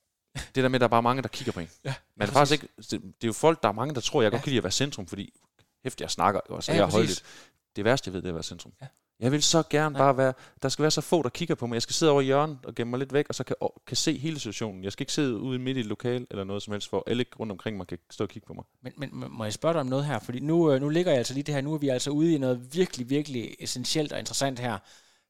[0.54, 1.70] det der med, at der er bare mange, der kigger på en.
[1.84, 4.22] Ja, men ja, faktisk ikke, det, det, er jo folk, der er mange, der tror,
[4.22, 4.36] jeg ja.
[4.36, 5.32] godt kan lide at være centrum, fordi
[5.84, 7.22] hæftigt, jeg snakker, og så ja, jeg højt.
[7.76, 8.72] Det værste, jeg ved, det er at være centrum.
[8.80, 8.86] Ja.
[9.20, 10.04] Jeg vil så gerne ja.
[10.04, 11.74] bare være, der skal være så få, der kigger på mig.
[11.74, 13.56] Jeg skal sidde over i hjørnet og gemme mig lidt væk, og så kan,
[13.86, 14.84] kan se hele situationen.
[14.84, 17.24] Jeg skal ikke sidde ude midt i et lokal eller noget som helst, hvor alle
[17.40, 18.64] rundt omkring mig kan stå og kigge på mig.
[18.82, 20.18] Men, men må jeg spørge dig om noget her?
[20.18, 22.34] Fordi nu, øh, nu ligger jeg altså lige det her, nu er vi altså ude
[22.34, 24.78] i noget virkelig, virkelig essentielt og interessant her.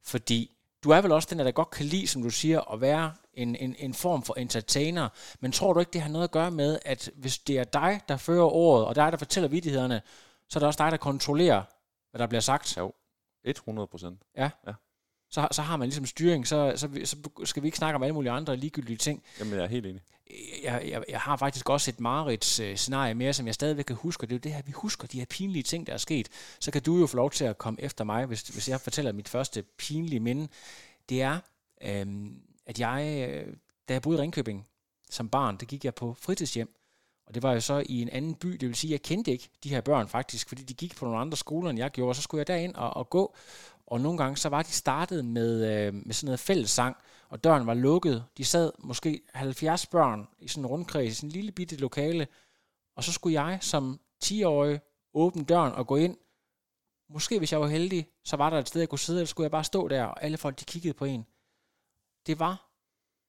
[0.05, 0.51] Fordi
[0.85, 3.57] du er vel også den, der godt kan lide, som du siger, at være en,
[3.57, 5.09] en, en form for entertainer.
[5.41, 8.01] Men tror du ikke, det har noget at gøre med, at hvis det er dig,
[8.09, 10.01] der fører ordet, og dig, der fortæller vidighederne,
[10.49, 11.63] så er det også dig, der kontrollerer,
[12.11, 12.77] hvad der bliver sagt?
[12.77, 12.93] Jo.
[13.57, 14.23] 100 procent.
[14.37, 14.51] Ja.
[14.67, 14.73] ja.
[15.31, 18.15] Så, så har man ligesom styring, så, så, så skal vi ikke snakke om alle
[18.15, 19.23] mulige andre ligegyldige ting.
[19.41, 20.03] Jamen, jeg er helt enig.
[20.63, 23.97] Jeg, jeg, jeg har faktisk også et marerids øh, scenarie mere, som jeg stadigvæk kan
[23.97, 26.29] huske, det er jo det her, vi husker de her pinlige ting, der er sket.
[26.61, 29.13] Så kan du jo få lov til at komme efter mig, hvis, hvis jeg fortæller
[29.13, 30.49] mit første pinlige minde.
[31.09, 31.39] Det er,
[31.83, 33.55] øhm, at jeg, øh,
[33.89, 34.67] da jeg boede i Ringkøbing
[35.11, 36.75] som barn, det gik jeg på fritidshjem,
[37.29, 39.49] og det var jo så i en anden by, det vil sige, jeg kendte ikke
[39.65, 42.17] de her børn faktisk, fordi de gik på nogle andre skoler, end jeg gjorde, og
[42.17, 43.35] så skulle jeg derind og, og gå,
[43.87, 46.97] og nogle gange så var de startet med, øh, med sådan noget fællessang,
[47.29, 48.25] og døren var lukket.
[48.37, 52.27] De sad måske 70 børn i sådan en rundkreds, i sådan en lille bitte lokale,
[52.97, 54.81] og så skulle jeg som 10-årig
[55.15, 56.17] åbne døren og gå ind.
[57.11, 59.45] Måske hvis jeg var heldig, så var der et sted, jeg kunne sidde, eller skulle
[59.45, 61.27] jeg bare stå der, og alle folk de kiggede på en.
[62.27, 62.68] Det var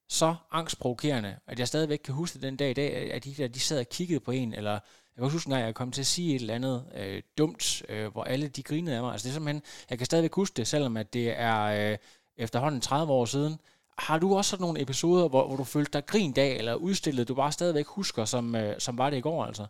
[0.09, 3.59] så angstprovokerende, at jeg stadigvæk kan huske den dag i dag, at de der, de
[3.59, 6.35] sad og kiggede på en, eller jeg kan huske, når jeg kom til at sige
[6.35, 9.11] et eller andet øh, dumt, øh, hvor alle de grinede af mig.
[9.11, 11.97] Altså det er simpelthen, jeg kan stadigvæk huske det, selvom at det er øh,
[12.37, 13.59] efterhånden 30 år siden.
[13.97, 17.27] Har du også sådan nogle episoder, hvor, hvor du følte dig grint af, eller udstillet,
[17.27, 19.65] du bare stadigvæk husker, som, øh, som var det i går altså?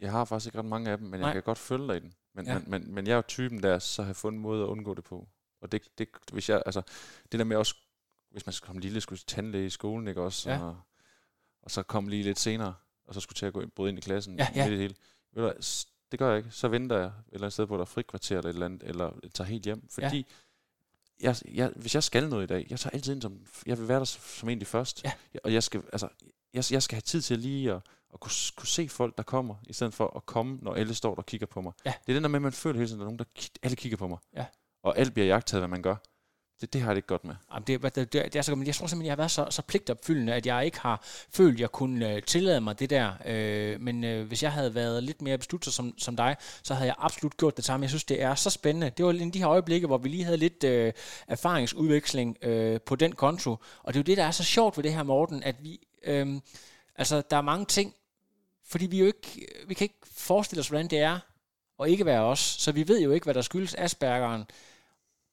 [0.00, 1.26] Jeg har faktisk ikke ret mange af dem, men Nej.
[1.26, 2.12] jeg kan godt følge dig i den.
[2.34, 2.54] Men, ja.
[2.54, 4.94] men, men, men jeg er jo typen der, så har fundet en måde at undgå
[4.94, 5.28] det på.
[5.60, 6.82] Og det, det, hvis jeg, altså,
[7.32, 7.74] det der med også
[8.30, 10.50] hvis man som lille skulle tandlæge i skolen, ikke også?
[10.50, 10.62] Ja.
[10.62, 10.76] Og,
[11.62, 12.74] og så kom lige lidt senere,
[13.06, 14.38] og så skulle til at gå ind, bryde ind i klassen.
[14.38, 14.70] Ja, ja.
[14.70, 14.94] Det, hele.
[15.32, 15.52] Ved du,
[16.10, 16.50] det gør jeg ikke.
[16.50, 18.82] Så venter jeg et eller andet sted på, der er frikvarter eller et eller andet,
[18.82, 19.88] eller tager helt hjem.
[19.90, 20.26] Fordi
[21.20, 23.88] jeg, jeg, hvis jeg skal noget i dag, jeg tager altid ind som, jeg vil
[23.88, 25.04] være der som egentlig først.
[25.04, 25.12] Ja.
[25.44, 26.08] Og jeg skal, altså,
[26.54, 27.80] jeg, jeg skal have tid til lige at,
[28.14, 31.10] at kunne, kunne se folk, der kommer, i stedet for at komme, når alle står
[31.10, 31.72] der og kigger på mig.
[31.84, 31.92] Ja.
[32.06, 33.48] Det er den der med, at man føler hele tiden, at der er nogen, der
[33.62, 34.18] alle kigger på mig.
[34.36, 34.46] Ja.
[34.82, 35.96] Og alt bliver jagtet, hvad man gør.
[36.60, 37.34] Det, det har jeg det ikke godt med.
[37.52, 39.46] Jamen, det, det, det, det er så, men jeg tror simpelthen, jeg har været så,
[39.50, 43.12] så pligtopfyldende, at jeg ikke har følt, at jeg kunne øh, tillade mig det der.
[43.26, 46.86] Øh, men øh, hvis jeg havde været lidt mere besluttet som, som dig, så havde
[46.86, 47.84] jeg absolut gjort det samme.
[47.84, 48.90] Jeg synes, det er så spændende.
[48.90, 50.92] Det var en af de her øjeblikke, hvor vi lige havde lidt øh,
[51.28, 53.50] erfaringsudveksling øh, på den konto.
[53.82, 55.80] Og det er jo det, der er så sjovt ved det her, Morten, at vi...
[56.04, 56.40] Øh,
[56.96, 57.94] altså, der er mange ting,
[58.68, 61.18] fordi vi jo ikke, vi kan ikke forestille os, hvordan det er
[61.82, 62.38] at ikke være os.
[62.38, 64.44] Så vi ved jo ikke, hvad der skyldes Aspergeren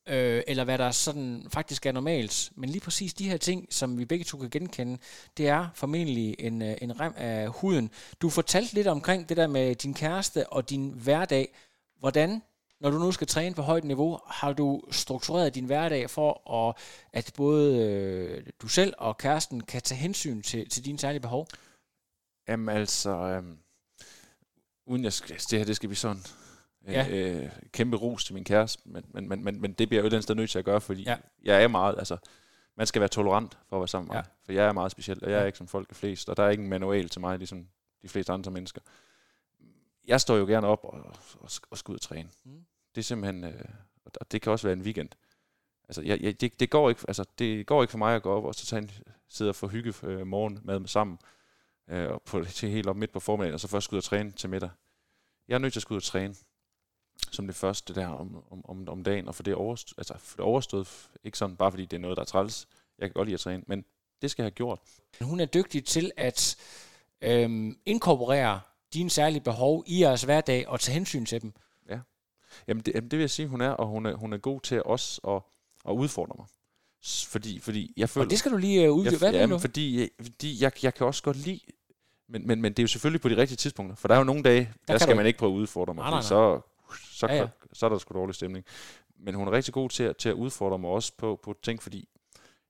[0.08, 2.51] øh, eller hvad der sådan faktisk er normalt.
[2.56, 4.97] Men lige præcis de her ting, som vi begge to kan genkende,
[5.38, 7.91] det er formentlig en, øh, en rem af huden.
[8.22, 11.56] Du fortalte lidt omkring det der med din kæreste og din hverdag.
[11.99, 12.41] Hvordan,
[12.82, 16.76] når du nu skal træne på højt niveau, har du struktureret din hverdag for, at,
[17.14, 21.47] at både øh, du selv og kæresten kan tage hensyn til, til dine særlige behov?
[22.47, 23.43] Jamen altså, øh,
[24.88, 26.24] uden jeg skal, det her det skal blive sådan
[26.88, 27.07] Ja.
[27.07, 27.43] ja.
[27.43, 30.07] øh, kæmpe ros til min kæreste, men, men, men, men, men det bliver jeg jo
[30.07, 31.17] et eller andet sted nødt til at gøre, fordi Ja.
[31.43, 32.17] jeg er meget, altså,
[32.75, 34.21] man skal være tolerant for at være sammen med Ja.
[34.21, 36.38] mig, for jeg er meget speciel, og jeg er ikke som folk er flest, og
[36.38, 37.67] der er ikke en manual til mig, ligesom
[38.01, 38.81] de fleste andre mennesker.
[40.07, 40.91] Jeg står jo gerne op og,
[41.39, 42.29] og, og skal ud og træne.
[42.43, 42.65] Mm.
[42.95, 43.61] Det er simpelthen, øh,
[44.15, 45.09] og det kan også være en weekend.
[45.89, 48.31] Altså, jeg, jeg, det, det, går ikke, altså, det går ikke for mig at gå
[48.31, 48.91] op og så tage en,
[49.29, 51.17] sidde og få hygge øh, morgenmad med sammen,
[51.89, 54.03] øh, og på, til helt op midt på formiddagen, og så først gå ud og
[54.03, 54.69] træne til middag.
[55.47, 56.36] Jeg er nødt til at skulle ud og træne
[57.32, 60.36] som det første der om, om, om, om dagen, og for det, overst, altså for
[60.36, 62.68] det overstået, ikke sådan bare fordi det er noget, der er træls.
[62.99, 63.86] Jeg kan godt lide at træne, men
[64.22, 64.80] det skal jeg have gjort.
[65.22, 66.55] Hun er dygtig til at
[67.22, 68.59] øhm, inkorporere
[68.93, 71.53] dine særlige behov i jeres hverdag og tage hensyn til dem.
[72.68, 74.61] Jamen det, jamen det vil jeg sige, hun er, og hun er, hun er god
[74.61, 75.41] til også at,
[75.91, 76.45] at udfordre mig.
[77.28, 78.26] Fordi, fordi jeg føler...
[78.26, 79.18] Og det skal du lige uddybe.
[79.18, 81.59] Hvad jeg, mener jamen, fordi, fordi jeg, jeg kan også godt lide,
[82.30, 84.24] men, men, men det er jo selvfølgelig på de rigtige tidspunkter, for der er jo
[84.24, 86.61] nogle dage, der, der skal man ikke prøve at udfordre mig, Nej, nej, fordi så,
[87.11, 88.65] så, Ja, ja, så er der sgu dårlig stemning.
[89.19, 91.83] Men hun er rigtig god til, at- til at udfordre mig også på, på ting,
[91.83, 92.09] fordi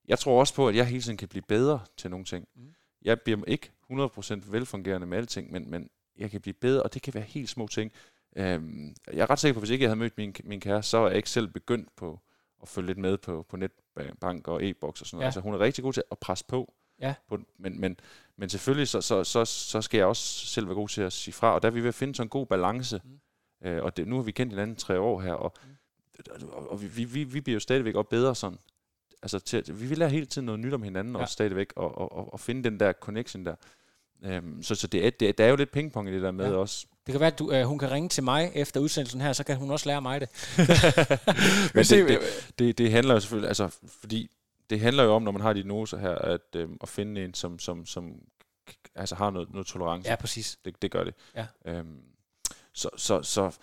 [0.08, 2.48] jeg tror også på, at jeg hele tiden kan blive bedre til nogle ting.
[2.56, 2.74] Mm.
[3.02, 7.02] Jeg bliver ikke 100% velfungerende med alting, men, men jeg kan blive bedre, og det
[7.02, 7.92] kan være helt små ting.
[8.36, 10.90] Øhm, jeg er ret sikker på, at hvis ikke jeg havde mødt min, min kæreste,
[10.90, 12.20] så er jeg ikke selv begyndt på
[12.62, 15.22] at følge lidt med på, på netbank og e-boks og sådan noget.
[15.22, 15.26] Ja.
[15.26, 16.74] Altså, hun er rigtig god til at presse på.
[17.00, 17.14] Ja.
[17.28, 17.96] på men, men,
[18.36, 21.34] men selvfølgelig, så, så, så, så skal jeg også selv være god til at sige
[21.34, 23.00] fra, og der er vi ved at finde sådan en god balance.
[23.04, 23.20] Mm.
[23.66, 25.52] Øh, og det, nu har vi kendt hinanden tre år her, og,
[26.52, 28.58] og, og vi, vi, vi bliver jo stadigvæk også bedre sådan.
[29.22, 31.22] Altså, til, vi vil lære hele tiden noget nyt om hinanden, Ja.
[31.22, 33.54] og stadigvæk, og, og, og, og finde den der connection der.
[34.24, 36.30] Øhm, så så det er, det, er- der er jo lidt pingpong i det der
[36.30, 36.56] med Ja.
[36.56, 36.86] også.
[37.06, 39.44] Det kan være, at du, øh, hun kan ringe til mig efter udsendelsen her, så
[39.44, 40.28] kan hun også lære mig det.
[41.74, 42.18] Men det, det,
[42.58, 44.30] det, det handler jo selvfølgelig, altså, fordi
[44.70, 47.58] det handler jo om, når man har diagnoser her, at, øhm, at finde en, som,
[47.58, 48.12] som, som
[48.94, 50.10] altså har noget, noget tolerance.
[50.10, 50.58] Ja, præcis.
[50.64, 51.14] Det, det gør det.
[51.34, 51.46] Ja.
[51.64, 51.98] Øhm,
[52.76, 53.56] så, så, så,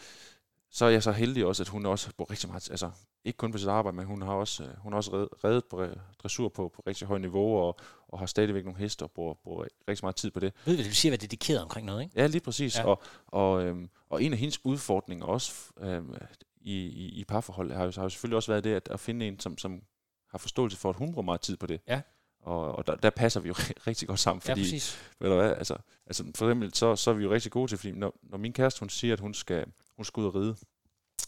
[0.72, 2.92] så er jeg så heldig også, at hun også bruger rigtig meget, altså
[3.26, 5.66] ikke kun på sit arbejde, men hun har også, øh, hun har også reddet, reddet
[5.66, 9.12] på re- dressur på, på rigtig højt niveau, og, og har stadigvæk nogle heste og
[9.12, 10.54] bruger, bruger rigtig meget tid på det.
[10.66, 12.20] Ved du, det siger, at være dedikeret omkring noget, ikke?
[12.20, 12.78] Ja, lige præcis.
[12.78, 12.86] Ja.
[12.86, 16.16] Og, og, øhm, og en af hendes udfordringer også øhm,
[16.62, 19.28] i, i, i parforhold har jo, har jo selvfølgelig også været det, at, at finde
[19.28, 19.82] en, som, som
[20.30, 21.82] har forståelse for, at hun bruger meget tid på det.
[21.88, 22.02] Ja.
[22.44, 23.54] Og, og der, der passer vi jo
[23.88, 25.00] rigtig godt sammen, Ja, fordi præcis.
[25.20, 27.78] ved du hvad, altså, altså for eksempel, så, så er vi jo rigtig gode til,
[27.78, 29.66] fordi når, når min kæreste, hun siger, at hun skal,
[29.96, 30.56] hun skal ud og ride,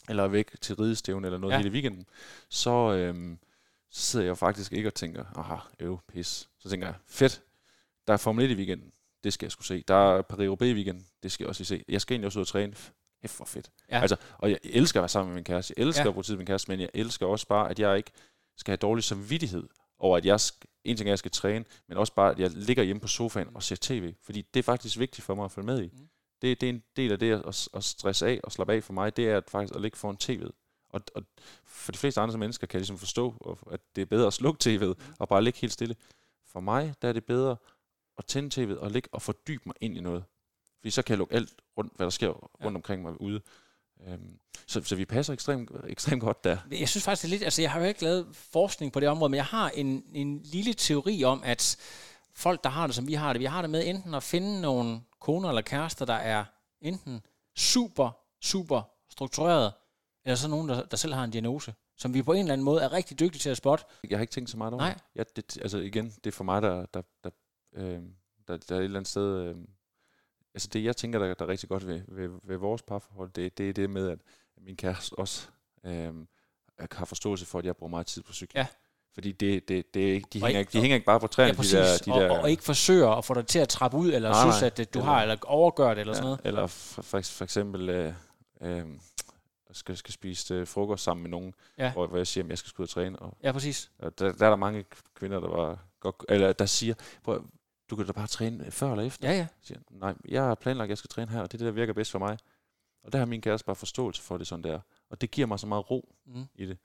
[0.09, 1.57] eller er væk til ridestævne eller noget Ja.
[1.57, 1.61] ja.
[1.61, 2.05] hele weekenden,
[2.49, 3.39] så, øhm,
[3.91, 6.49] så sidder jeg jo faktisk ikke og tænker, aha, øv, pis.
[6.59, 7.41] Så tænker jeg, fedt,
[8.07, 8.91] der er Formel 1 i weekenden,
[9.23, 9.83] det skal jeg skulle se.
[9.87, 11.83] Der er Paris-Roubaix i weekenden, det skal jeg også se.
[11.89, 12.73] Jeg skal egentlig også ud og træne.
[13.21, 13.71] Hæft for fedt.
[13.91, 13.99] Ja.
[14.01, 15.73] Altså, og jeg elsker at være sammen med min kæreste.
[15.77, 16.05] Jeg elsker Ja.
[16.05, 16.09] ja.
[16.09, 18.11] at bruge tid med min kæreste, men jeg elsker også bare, at jeg ikke
[18.57, 19.63] skal have dårlig samvittighed
[19.99, 20.39] over, at jeg
[20.83, 23.07] en ting er, at jeg skal træne, men også bare, at jeg ligger hjemme på
[23.07, 24.13] sofaen og ser tv.
[24.21, 25.89] Fordi det er faktisk vigtigt for mig at følge med i.
[25.93, 26.09] Mm.
[26.41, 28.93] Det, det er en del af det at, at stresse af og slappe af for
[28.93, 30.49] mig, det er at faktisk at ligge foran tv'et.
[30.89, 31.23] Og, og
[31.65, 35.15] for de fleste andre mennesker kan ligesom forstå, at det er bedre at slukke tv'et
[35.19, 35.95] og bare ligge helt stille.
[36.45, 37.55] For mig, der er det bedre
[38.17, 40.23] at tænde tv'et og ligge og fordybe mig ind i noget.
[40.79, 42.65] Fordi så kan jeg lukke alt rundt, hvad der sker Ja.
[42.65, 43.41] rundt omkring mig ude.
[44.07, 46.57] Øhm, så, så vi passer ekstremt, ekstremt godt der.
[46.71, 47.43] Jeg synes faktisk, det er lidt...
[47.43, 50.41] Altså, jeg har jo ikke lavet forskning på det område, men jeg har en, en
[50.43, 51.77] lille teori om, at
[52.33, 54.61] folk, der har det, som vi har det, vi har det med enten at finde
[54.61, 56.45] nogle koner eller kærester, der er
[56.81, 57.21] enten
[57.55, 58.11] super,
[58.43, 59.73] super struktureret,
[60.25, 62.65] eller så nogen, der, der selv har en diagnose, som vi på en eller anden
[62.65, 63.85] måde er rigtig dygtige til at spotte.
[64.09, 64.93] Jeg har ikke tænkt så meget over Nej.
[64.93, 65.01] det.
[65.15, 65.57] Ja, det.
[65.61, 67.29] Altså igen, det er for mig, der, der, der,
[67.75, 68.01] øh,
[68.47, 69.23] der, der er et eller andet sted...
[69.23, 69.55] Øh,
[70.55, 73.57] altså det, jeg tænker, der, der er rigtig godt ved, ved, ved vores parforhold, det,
[73.57, 74.19] det er det med, at
[74.61, 75.47] min kæreste også
[75.85, 76.13] øh,
[76.91, 78.57] har forståelse for, at jeg bruger meget tid på cykling.
[78.57, 78.67] Ja.
[79.13, 81.27] Fordi det, det, det er ikke, de, Og hænger ikke- de hænger ikke bare på
[81.27, 83.69] træerne, Ja, de der, de og, der og ikke forsøger at få dig til at
[83.69, 86.29] trappe ud, eller Nej, synes, at du Eller- har, eller overgør det, eller sådan ja,
[86.29, 86.41] noget.
[86.43, 88.13] Eller for, for, for eksempel øh,
[88.61, 88.85] øh,
[89.71, 91.93] skal, skal spise øh, frokost sammen med nogen, Ja.
[91.93, 93.19] hvor, hvor jeg siger, at jeg skal skulle ud og træne.
[93.19, 93.91] Og, Ja, præcis.
[93.99, 94.85] og der, der, er der mange
[95.15, 96.93] kvinder, der, var godt, eller, der siger,
[97.23, 97.43] "Prøv,
[97.89, 99.29] du kan da bare træne før eller efter.
[99.29, 99.47] Ja, ja.
[99.61, 101.71] Siger, nej, jeg har planlagt, at jeg skal træne her, og det er det, der
[101.71, 102.37] virker bedst for mig.
[103.03, 104.79] Og der har min kæreste bare forståelse for det, sådan der.
[105.09, 106.45] Og det giver mig så meget ro Mm.
[106.55, 106.77] i det.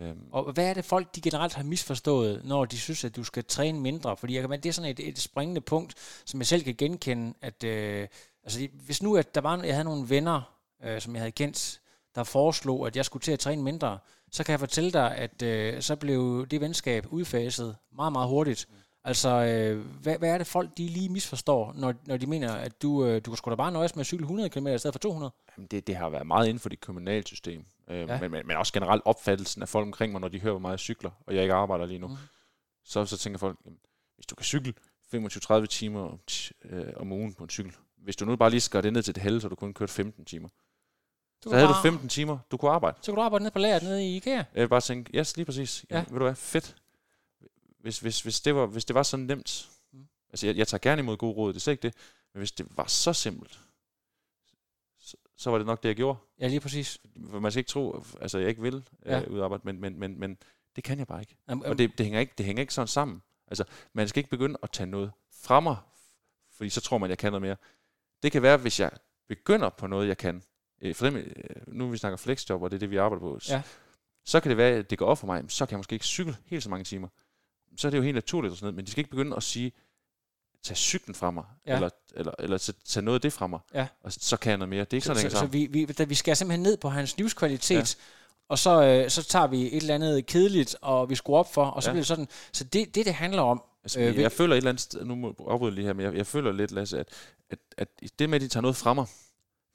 [0.00, 3.24] Øhm, Og hvad er det folk, de generelt har misforstået, når de synes, at du
[3.24, 4.16] skal træne mindre?
[4.16, 5.94] Fordi jeg kan, det er sådan et, et springende punkt,
[6.24, 8.08] som jeg selv kan genkende, at øh,
[8.44, 11.80] altså, hvis nu at der var, jeg havde nogle venner, øh, som jeg havde kendt,
[12.14, 13.98] der foreslog, at jeg skulle til at træne mindre,
[14.32, 18.68] så kan jeg fortælle dig, at øh, så blev det venskab udfaset meget, meget hurtigt.
[19.04, 22.82] Altså, øh, hvad, hvad er det folk, de lige misforstår, når, når de mener, at
[22.82, 24.94] du, øh, du kan sgu da bare nøjes med at cykle 100 km i stedet
[24.94, 25.32] for 200?
[25.56, 27.64] Jamen, det, det har været meget inden for det kommunale system.
[27.88, 28.20] Øh, Ja.
[28.20, 30.72] men, men, men også generelt opfattelsen af folk omkring mig, når de hører, hvor meget
[30.72, 32.06] jeg cykler, og jeg ikke arbejder lige nu.
[32.08, 32.16] Mm.
[32.84, 33.78] Så, så tænker folk, jamen,
[34.16, 34.74] hvis du kan cykle
[35.14, 36.18] 25-30 timer om,
[36.64, 39.14] øh, om ugen på en cykel, hvis du nu bare lige skar det ned til
[39.14, 40.48] det halve, så du kun kørt 15 timer.
[41.44, 42.96] Du Så havde bare, du 15 timer, du kunne arbejde.
[43.00, 44.34] Så kan du arbejde nede på lageret nede i IKEA.
[44.34, 45.84] Jeg vil bare tænke, yes, lige præcis.
[45.90, 45.96] Ja.
[45.96, 46.04] Ja.
[46.10, 46.76] Ved du hvad, fedt.
[47.82, 50.06] Hvis, hvis, hvis, det, var, hvis det var så nemt, Mm.
[50.30, 51.94] altså jeg, jeg tager gerne imod gode råd, det er ikke det,
[52.34, 53.60] men hvis det var så simpelt,
[54.98, 56.18] så, så var det nok det, jeg gjorde.
[56.40, 56.98] Ja, lige præcis.
[57.30, 59.16] For man skal ikke tro, altså jeg ikke vil Ja.
[59.18, 59.22] ja.
[59.24, 60.38] øh, ud af arbejde, men, men, men, men
[60.76, 61.36] det kan jeg bare ikke.
[61.48, 63.22] Jamen, Og det, det, hænger ikke, det hænger ikke sådan sammen.
[63.46, 65.76] Altså, man skal ikke begynde at tage noget fra mig,
[66.52, 67.56] fordi så tror man, jeg kan noget mere.
[68.22, 68.90] Det kan være, hvis jeg
[69.28, 70.42] begynder på noget, jeg kan.
[70.82, 71.26] Øh, For dem, øh,
[71.66, 73.38] nu vi snakker flexjob, og det er det, vi arbejder på.
[73.48, 73.62] Ja.
[74.24, 76.04] Så kan det være, at det går op for mig, så kan jeg måske ikke
[76.06, 77.08] cykle helt så mange timer.
[77.76, 79.42] Så er det jo helt naturligt og sådan noget, men de skal ikke begynde at
[79.42, 79.72] sige,
[80.62, 81.70] tag cyklen fra mig, Ja.
[81.70, 81.76] ja.
[81.76, 83.86] eller, eller, eller tage- tage noget af det fra mig, Ja.
[84.02, 84.80] og så kan jeg noget mere.
[84.84, 86.76] Det er ikke sådan, så, det så, så vi, vi, da vi skal simpelthen ned
[86.76, 88.02] på hans livskvalitet, ja.
[88.48, 91.64] og så, øh, så tager vi et eller andet kedeligt, og vi skruer op for,
[91.64, 91.90] og så ja.
[91.90, 91.94] Ja.
[91.94, 92.28] bliver det sådan.
[92.52, 95.04] Så det, det, det handler om, Altså, Øh, jeg, jeg føler et eller andet sted,
[95.04, 97.08] nu må jeg lige her, men jeg, jeg føler lidt, Lasse, at,
[97.50, 99.06] at, at det med, at de tager noget fra mig,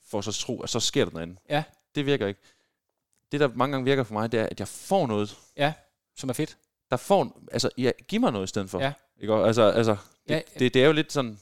[0.08, 1.38] for så tro, at så sker der noget andet.
[1.50, 1.64] Ja.
[1.95, 2.39] Det virker ikke.
[3.32, 5.38] Det, der mange gange virker for mig, det er, at jeg får noget.
[6.16, 6.58] som er fedt.
[6.92, 8.80] Der får, altså, ja, giv mig noget i stedet for.
[8.82, 8.94] Ja.
[9.20, 9.34] Ikke?
[9.34, 11.40] Altså, altså det, Ja, ja, det, det, er jo lidt sådan,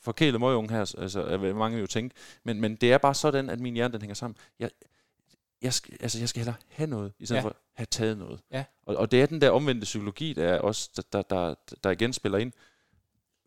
[0.00, 2.14] forkælet møgeunge her, altså, vil mange jo tænke,
[2.44, 4.36] men, men det er bare sådan, at min hjerne, den hænger sammen.
[4.58, 4.70] Jeg,
[5.62, 7.44] jeg, skal, altså, jeg skal hellere have noget, i stedet Ja.
[7.44, 8.40] for at have taget noget.
[8.52, 8.64] Ja.
[8.86, 11.54] Og, og det er den der omvendte psykologi, der er også, der, der, der,
[11.84, 12.52] der igen spiller ind.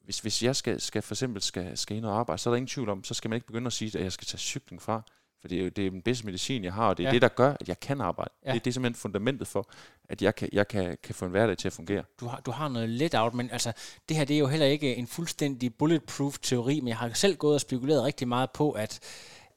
[0.04, 2.56] Hvis, hvis jeg skal, skal for eksempel skal, skal ind og arbejde, så er der
[2.56, 4.82] ingen tvivl om, så skal man ikke begynde at sige, at jeg skal tage cykling
[4.82, 5.02] fra.
[5.42, 7.14] For det er jo det er den bedste medicin, jeg har, og det er Ja.
[7.14, 8.32] det, der gør, at jeg kan arbejde.
[8.46, 8.54] Ja.
[8.54, 9.70] Det, det er simpelthen fundamentet for,
[10.10, 12.04] at jeg kan, jeg kan, kan få en hverdag til at fungere.
[12.20, 13.72] Du har, du har noget let out, men altså,
[14.10, 17.36] det her det er jo heller ikke en fuldstændig bulletproof teori, men jeg har selv
[17.36, 19.00] gået og spekuleret rigtig meget på, at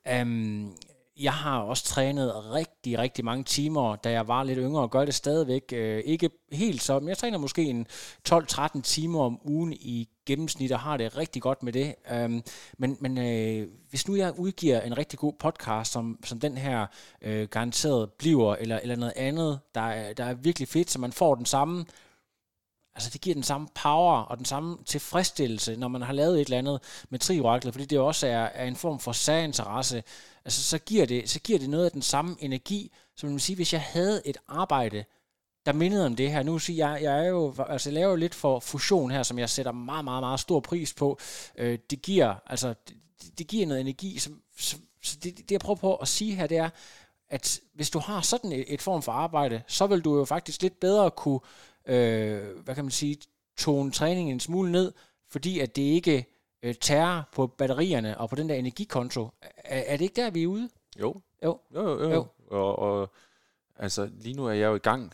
[0.09, 0.73] øhm,
[1.17, 5.05] jeg har også trænet rigtig, rigtig mange timer, da jeg var lidt yngre, og gør
[5.05, 5.63] det stadigvæk.
[5.73, 7.87] Øh, ikke helt så, men jeg træner måske en
[8.29, 11.95] 12-13 timer om ugen i gennemsnit, og har det rigtig godt med det.
[12.11, 12.43] Øhm,
[12.79, 16.87] men men øh, hvis nu jeg udgiver en rigtig god podcast, som, som den her
[17.23, 21.13] øh, garanteret bliver, eller, eller noget andet, der er, der er virkelig fedt, så man
[21.13, 21.85] får den samme
[22.95, 26.45] altså det giver den samme power og den samme tilfredsstillelse, når man har lavet et
[26.45, 30.03] eller andet med trioraklet, fordi det også er, er en form for særinteresse,
[30.45, 33.57] altså så giver, det, så giver det noget af den samme energi, som man sige,
[33.57, 35.05] hvis jeg havde et arbejde,
[35.67, 36.43] der mindede om det her.
[36.43, 39.39] Nu siger jeg, jeg er jo, altså jeg laver jo lidt for fusion her, som
[39.39, 41.19] jeg sætter meget, meget, meget stor pris på.
[41.59, 45.61] Øh, det giver, altså, det, det giver noget energi, som, som, så det, det, jeg
[45.61, 46.71] prøver på at sige her, det er,
[47.29, 50.63] at hvis du har sådan et, et form for arbejde, så vil du jo faktisk
[50.63, 51.41] lidt bedre kunne,
[51.87, 53.17] øh, hvad kan man sige,
[53.59, 54.93] tone træningen en smule ned,
[55.31, 56.32] fordi at det ikke
[56.63, 59.31] øh, tærer på batterierne og på den der energikonto.
[59.57, 60.69] Er, er det ikke der, vi er ude?
[61.01, 61.21] Jo.
[61.45, 61.61] Jo.
[61.75, 62.11] Jo, jo, jo.
[62.11, 62.27] Jo.
[62.51, 63.11] Og, og
[63.77, 65.13] altså, lige nu er jeg jo i gang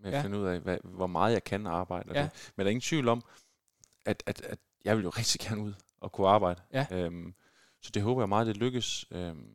[0.00, 0.22] med at Ja.
[0.22, 2.12] finde ud af, hvad, hvor meget jeg kan arbejde.
[2.14, 2.22] Ja.
[2.22, 2.52] det.
[2.56, 3.24] Men der er ingen tvivl om,
[4.06, 6.60] at, at, at jeg vil jo rigtig gerne ud og kunne arbejde.
[6.72, 6.86] Ja.
[6.90, 7.34] Øhm,
[7.82, 9.06] så det håber jeg meget, det lykkes.
[9.10, 9.46] Øhm,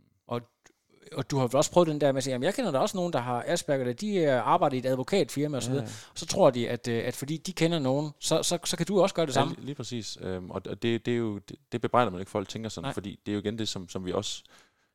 [1.11, 2.79] Og du har vel også prøvet den der med at sige, jamen jeg kender der
[2.79, 5.87] også nogen, der har Asperger, der de øh, arbejder i et advokatfirma osv., ja, ja.
[6.15, 9.01] så tror de, at, øh, at fordi de kender nogen, så, så, så kan du
[9.01, 9.55] også gøre det ja, samme.
[9.59, 10.17] lige, præcis.
[10.21, 12.85] Øhm, og og det, det er jo, det, det bebrejder man ikke, folk tænker sådan,
[12.85, 12.93] Nej.
[12.93, 14.43] Fordi det er jo igen det, som, som vi også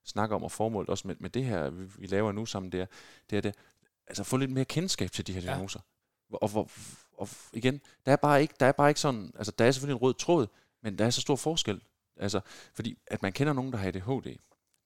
[0.04, 2.80] snakker om, og formålet også med, med det her, vi, vi laver nu sammen, det
[2.80, 2.86] er,
[3.30, 3.54] det er det,
[4.06, 5.46] altså få lidt mere kendskab til de her Ja.
[5.46, 5.80] diagnoser.
[6.32, 6.70] Og, og, og,
[7.18, 9.94] og igen, der er, bare ikke, der er bare ikke sådan, altså der er selvfølgelig
[9.96, 10.46] en rød tråd,
[10.82, 11.80] men der er så stor forskel.
[12.16, 12.40] Altså,
[12.74, 14.36] fordi at man kender nogen, der har ADHD,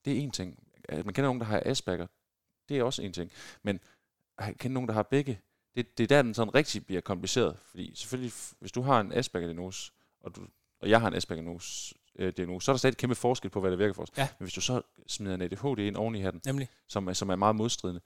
[0.05, 0.59] det er en ting.
[0.89, 2.07] At man kender nogen, der har Asperger,
[2.69, 3.31] det er også en ting.
[3.63, 3.81] Men
[4.39, 5.41] at kende nogen, der har begge,
[5.77, 7.57] det, det er der, den sådan rigtig bliver kompliceret.
[7.65, 10.47] Fordi selvfølgelig, hvis du har en Asperger-diagnose, og, du,
[10.81, 13.71] og jeg har en Asperger-diagnose, øh, diagnose, så er der stadig kæmpe forskel på, hvad
[13.71, 14.09] der virker for os.
[14.17, 14.29] Ja.
[14.39, 16.69] Men hvis du så smider en ADHD ind oven i hatten, Nemlig.
[16.89, 18.01] som, er- som er meget modstridende,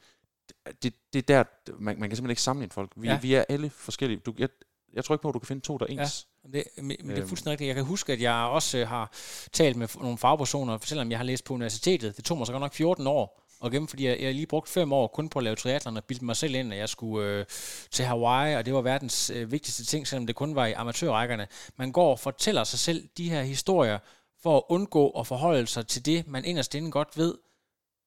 [0.82, 1.44] det, det er der,
[1.78, 2.92] man, man kan simpelthen ikke sammenligne folk.
[2.96, 3.20] Vi, Ja.
[3.20, 4.20] vi er alle forskellige.
[4.20, 4.48] Du, jeg,
[4.96, 6.26] jeg tror ikke på, at du kan finde to, der er ens.
[6.52, 7.28] Det, men, men det er Øhm.
[7.28, 7.66] fuldstændig rigtigt.
[7.68, 9.12] Jeg kan huske, at jeg også øh, har
[9.52, 12.16] talt med nogle fagpersoner, selvom jeg har læst på universitetet.
[12.16, 14.46] Det tog mig så godt nok 14 år at gennem, fordi jeg, jeg har lige
[14.46, 16.88] brugt fem år kun på at lave triathlon og bilde mig selv ind, at jeg
[16.88, 17.44] skulle øh,
[17.90, 21.46] til Hawaii, og det var verdens øh, vigtigste ting, selvom det kun var i amatørrækkerne.
[21.76, 23.98] Man går og fortæller sig selv de her historier,
[24.42, 27.34] for at undgå at forholde sig til det, man inderst inde godt ved,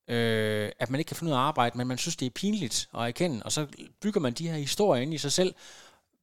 [0.10, 2.30] øh, at man ikke kan finde ud af at arbejde, men man synes, det er
[2.30, 3.68] pinligt at erkende, og så
[4.02, 5.54] bygger man de her historier ind i sig selv.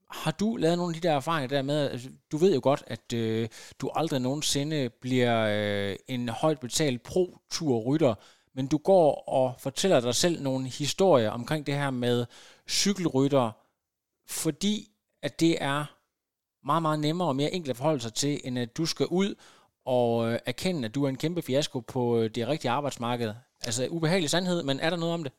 [0.09, 2.83] Har du lavet nogle af de der erfaringer der med, altså, du ved jo godt,
[2.87, 8.15] at øh, du aldrig nogensinde bliver øh, en højt betalt pro-tur-rytter,
[8.55, 12.25] men du går og fortæller dig selv nogle historier omkring det her med
[12.69, 13.51] cykelrytter,
[14.27, 15.85] fordi at det er
[16.65, 19.35] meget, meget nemmere og mere enkelt at forholde sig til, end at du skal ud
[19.85, 23.33] og øh, erkende, at du er en kæmpe fiasko på øh, det rigtige arbejdsmarked.
[23.65, 25.33] Altså ubehagelig sandhed, men er der noget om det?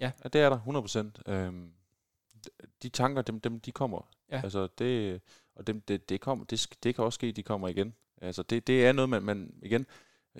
[0.00, 1.18] Ja, det er der, 100 procent.
[1.26, 1.72] Øhm,
[2.82, 4.08] de tanker, dem, dem, de kommer.
[4.30, 4.40] Ja.
[4.44, 5.20] Altså, det,
[5.54, 7.94] og dem, det, det, kommer, det, det kan også ske, de kommer igen.
[8.22, 9.86] Altså, det, det er noget, man, man igen,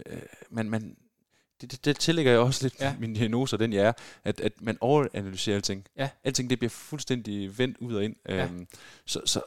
[0.06, 0.96] øh, man, man,
[1.60, 2.96] det, det, det tillægger jeg også lidt Ja.
[3.00, 3.92] min diagnose, den jeg er,
[4.24, 5.86] at, at man overanalyserer alting.
[5.96, 6.10] Ja.
[6.24, 8.16] Alting, det bliver fuldstændig vendt ud og ind.
[8.28, 8.44] Ja.
[8.44, 8.66] Øhm,
[9.06, 9.42] så, så,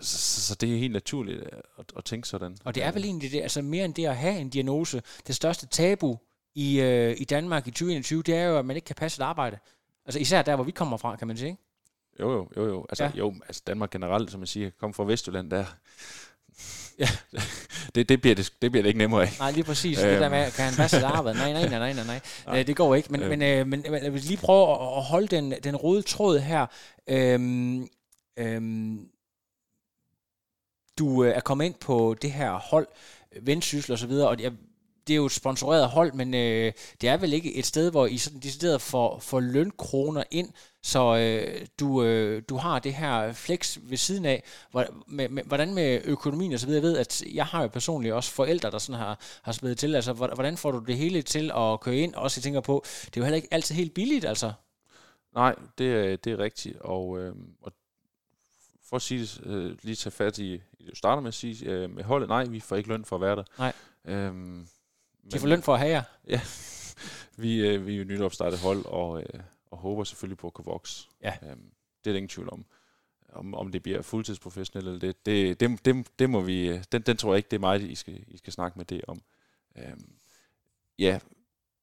[0.00, 1.42] så, så, det er helt naturligt
[1.78, 2.56] at, at tænke sådan.
[2.64, 5.02] Og det er vel egentlig det, altså mere end det at have en diagnose.
[5.26, 6.18] Det største tabu
[6.54, 9.24] i, øh, i Danmark i 2021, det er jo, at man ikke kan passe et
[9.24, 9.58] arbejde.
[10.04, 11.48] Altså især der, hvor vi kommer fra, kan man sige.
[11.50, 11.62] ikke?
[12.20, 12.86] Jo, jo, jo, jo.
[12.88, 13.10] Altså, Ja.
[13.14, 15.64] jo, altså Danmark generelt, som jeg siger, kom fra Vestjylland, der...
[16.98, 17.08] Ja.
[17.94, 19.32] det, det, bliver det, det bliver det ikke nemmere af.
[19.38, 19.98] Nej, lige præcis.
[19.98, 21.38] det der med, kan han passe et arbejde?
[21.38, 22.58] Nej, nej, nej, nej, nej, nej.
[22.60, 23.12] Øh, det går ikke.
[23.12, 23.30] Men, Øhm.
[23.30, 26.66] men, øh, men, men jeg vil lige prøve at, holde den, den røde tråd her.
[27.08, 27.88] Øhm,
[28.38, 29.08] øhm,
[30.98, 32.86] du øh, er kommet ind på det her hold,
[33.42, 34.52] Vendsyssel og så videre, og jeg,
[35.06, 38.06] det er jo et sponsoreret hold, men øh, det er vel ikke et sted, hvor
[38.06, 40.50] I sådan decideret får, får lønkroner ind,
[40.82, 44.44] så øh, du, øh, du har det her flex ved siden af.
[45.46, 46.82] Hvordan med økonomien og så videre?
[46.82, 49.94] Jeg ved, at jeg har jo personligt også forældre, der sådan har, har spillet til.
[49.94, 52.14] Altså, hvor- hvordan får du det hele til at køre ind?
[52.14, 54.52] Også jeg tænker på, det er jo heller ikke altid helt billigt, altså.
[55.34, 56.76] Nej, det er, det er rigtigt.
[56.80, 57.72] Og, øh, og
[58.88, 60.56] for at sige det, øh, lige tage fat i,
[60.90, 63.22] du starter med at sige, øh, med holdet, nej, vi får ikke løn for at
[63.22, 63.44] være der.
[63.58, 63.72] Nej.
[64.04, 64.66] Øhm,
[65.32, 66.02] De får løn for at have jer.
[66.28, 66.40] Ja,
[67.42, 69.40] vi, øh, vi er jo nyt opstartet hold, og, øh,
[69.72, 71.08] og håber selvfølgelig på at kunne vokse.
[71.22, 71.34] Ja.
[71.42, 71.72] Øhm,
[72.04, 72.64] det er der ingen tvivl om.
[73.32, 77.02] Om, om det bliver fuldtidsprofessionelt eller det, det, det, det, det må vi, øh, den,
[77.02, 79.22] den tror jeg ikke, det er mig, I skal, I skal snakke med det om.
[79.76, 80.12] Øhm,
[80.98, 81.18] ja,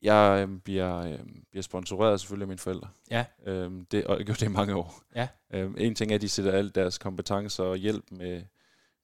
[0.01, 1.19] jeg øh, bliver, øh,
[1.51, 2.89] bliver sponsoreret selvfølgelig af mine forældre.
[3.11, 3.25] Ja.
[3.45, 5.03] Øhm, det, og jeg gjort det i mange år.
[5.15, 5.27] Ja.
[5.53, 8.43] Øhm, en ting er, at de sætter alle deres kompetencer og hjælp med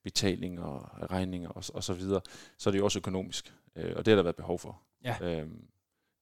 [0.04, 2.22] betaling og regninger og, og så videre.
[2.58, 3.54] Så er det jo også økonomisk.
[3.76, 4.82] Øh, og det har der været behov for.
[5.04, 5.18] Ja.
[5.22, 5.68] Øhm,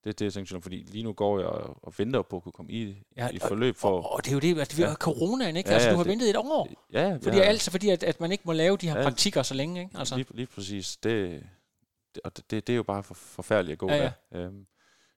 [0.04, 2.52] det, det er jeg tænker, fordi lige nu går jeg og, venter på at kunne
[2.52, 3.90] komme i, Ja, et forløb for...
[4.02, 4.96] Og, og det er jo det, at vi har Ja.
[4.96, 5.70] coronaen, ikke?
[5.70, 6.70] Ja, altså, ja, du har det- ventet et år.
[6.94, 9.04] ja, Fordi, ja, altså, fordi at, at man ikke må lave de her Ja.
[9.04, 9.98] praktikker så længe, ikke?
[9.98, 10.16] Altså.
[10.16, 10.98] lige, lige præcis.
[10.98, 11.44] Det,
[12.16, 14.12] det, og det, det, er jo bare for, forfærdeligt at gå ja.
[14.32, 14.38] ja.
[14.40, 14.66] Øhm,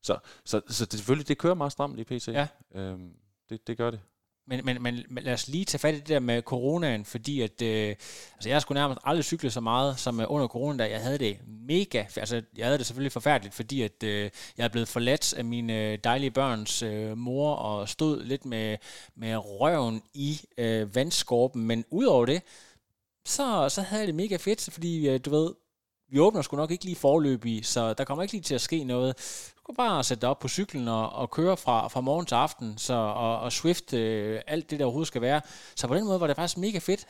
[0.03, 2.29] så, så, så det, selvfølgelig, det kører meget stramt i PC.
[2.29, 2.47] Ja.
[2.75, 3.11] Øhm,
[3.51, 4.01] det, det gør det.
[4.49, 7.63] Men, men, men, lad os lige tage fat i det der med coronaen, fordi at,
[7.63, 7.89] øh,
[8.35, 11.19] altså jeg skulle nærmest aldrig cykle så meget som øh, under corona, da jeg havde
[11.19, 15.35] det mega, altså jeg havde det selvfølgelig forfærdeligt, fordi at øh, jeg er blevet forladt
[15.35, 18.77] af mine øh, dejlige børns øh, mor, og stod lidt med,
[19.17, 22.43] med røven i øh, vandskorpen, men udover det,
[23.27, 25.55] så, så havde jeg det mega fedt, fordi øh, du ved,
[26.09, 28.85] vi åbner sgu nok ikke lige forløbig, så der kommer ikke lige til at ske
[28.85, 29.15] noget.
[29.67, 32.35] Du kan bare sætte dig op på cyklen og, og køre fra, fra morgen til
[32.35, 35.41] aften, så, og, og Swift øh, alt det, der overhovedet skal være.
[35.77, 37.07] Så på den måde var det faktisk mega fedt.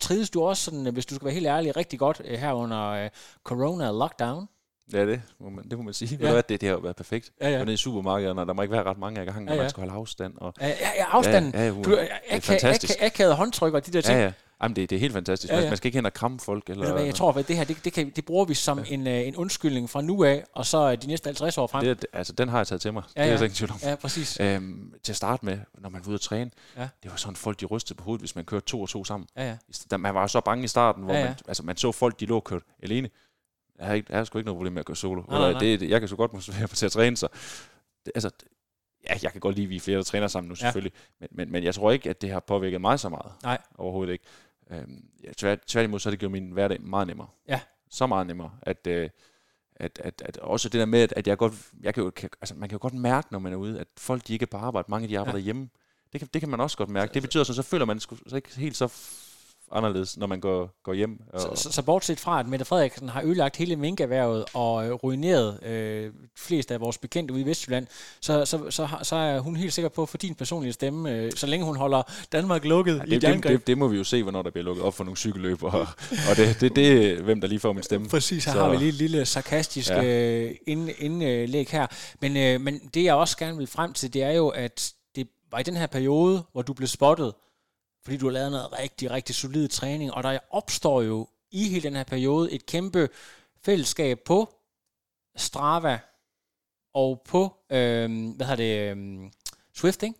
[0.00, 2.52] Trides du også, sådan, øh, hvis du skal være helt ærlig, rigtig godt øh, her
[2.52, 3.10] under øh,
[3.44, 4.48] corona lockdown?
[4.92, 6.18] Ja, det må man, det må man sige.
[6.20, 6.26] Ja.
[6.26, 6.32] Ja.
[6.32, 7.30] Ved du det, det har været perfekt.
[7.40, 7.58] Ja, Ja, ja.
[7.58, 7.64] ja.
[7.64, 9.56] Nede i supermarkederne, og der må ikke være ret mange af gangen, Ja, ja, ja.
[9.56, 9.62] ja.
[9.64, 10.34] man skal holde afstand.
[10.36, 11.52] Og, Ja, ja, ja afstanden.
[11.54, 12.92] Ja, ja, du, det er akavet, fantastisk.
[12.94, 14.18] akavet, akavet håndtryk og de der ting.
[14.18, 14.32] Ja, ja.
[14.62, 15.50] Jamen, det, det er helt fantastisk.
[15.50, 15.64] Ja, Ja, ja.
[15.64, 15.70] ja.
[15.70, 16.70] Man skal ikke hen og kramme folk.
[16.70, 18.84] Eller, hvad, jeg tror, at det her, det, det, kan, det bruger vi som ja.
[18.94, 21.84] en, øh, en undskyldning fra nu af, og så øh, de næste 50 år frem.
[21.84, 23.02] det, altså, den har jeg taget til mig.
[23.16, 23.38] Ja, Ja, det er ja.
[23.38, 23.78] jeg ikke tvivl om.
[23.82, 24.40] Ja, præcis.
[24.40, 26.88] Øhm, til at starte med, når man var ude at træne, Ja.
[27.02, 29.26] det var sådan, folk de rystede på hovedet, hvis man kørte to og to sammen.
[29.36, 29.56] Ja,
[29.90, 29.96] ja.
[29.96, 31.28] Man var så bange i starten, hvor Ja, ja, ja.
[31.30, 31.34] ja.
[31.36, 33.08] Man, altså, man så folk, de lå og kørte alene.
[33.78, 35.22] Jeg har, ikke, jeg har sgu ikke noget problem med at køre solo.
[35.28, 35.60] Nej, nej, nej.
[35.60, 37.28] Det, jeg kan så godt motivere mig til at træne, så
[38.04, 38.30] det, altså,
[39.08, 40.64] ja, jeg kan godt lide, at vi er flere, der træner sammen nu Ja.
[40.64, 43.32] selvfølgelig, men, men, men jeg tror ikke, at det har påvirket mig så meget.
[43.42, 43.58] Nej.
[43.78, 44.24] Overhovedet ikke.
[44.70, 47.28] Øhm, ja, tvært, tværtimod, så har det gjort min hverdag meget nemmere.
[47.48, 47.60] Ja.
[47.90, 49.10] Så meget nemmere, at, øh,
[49.76, 52.30] at, at, at også det der med, at, at jeg godt, jeg kan jo, kan,
[52.40, 54.46] altså, man kan jo godt mærke, når man er ude, at folk de ikke er
[54.46, 55.44] på arbejde, mange de arbejder Ja.
[55.44, 55.68] hjemme.
[56.12, 57.14] Det kan, det kan man også godt mærke.
[57.14, 58.88] Det betyder så, så føler man sgu så ikke helt så
[59.72, 61.20] anderledes, når man går, går hjem.
[61.32, 64.92] Og, så, så, så bortset fra, at Mette Frederiksen har ødelagt hele minkerhvervet og øh,
[64.92, 67.86] ruineret øh, flest af vores bekendte ude i Vestjylland,
[68.20, 71.32] så, så, så, så er hun helt sikker på at få din personlige stemme, øh,
[71.32, 72.02] så længe hun holder
[72.32, 74.64] Danmark lukket ja, det, i det, det, det må vi jo se, hvornår der bliver
[74.64, 75.86] lukket op for nogle cykelløb, og,
[76.30, 78.08] og det, det, det hvem der lige får min stemme.
[78.08, 78.62] Præcis, her så.
[78.62, 80.04] har vi lige et lille sarkastisk ja.
[80.04, 80.54] øh,
[80.98, 81.86] indlæg her.
[82.20, 85.28] Men, øh, men det jeg også gerne vil frem til, det er jo, at det
[85.50, 87.32] var i den her periode, hvor du blev spottet,
[88.04, 91.82] fordi du har lavet noget rigtig, rigtig solid træning, og der opstår jo i hele
[91.82, 93.08] den her periode et kæmpe
[93.64, 94.54] fællesskab på
[95.36, 95.98] Strava
[96.94, 99.30] og på, øh, hvad hedder det, øh,
[99.74, 100.18] Swift, ikke?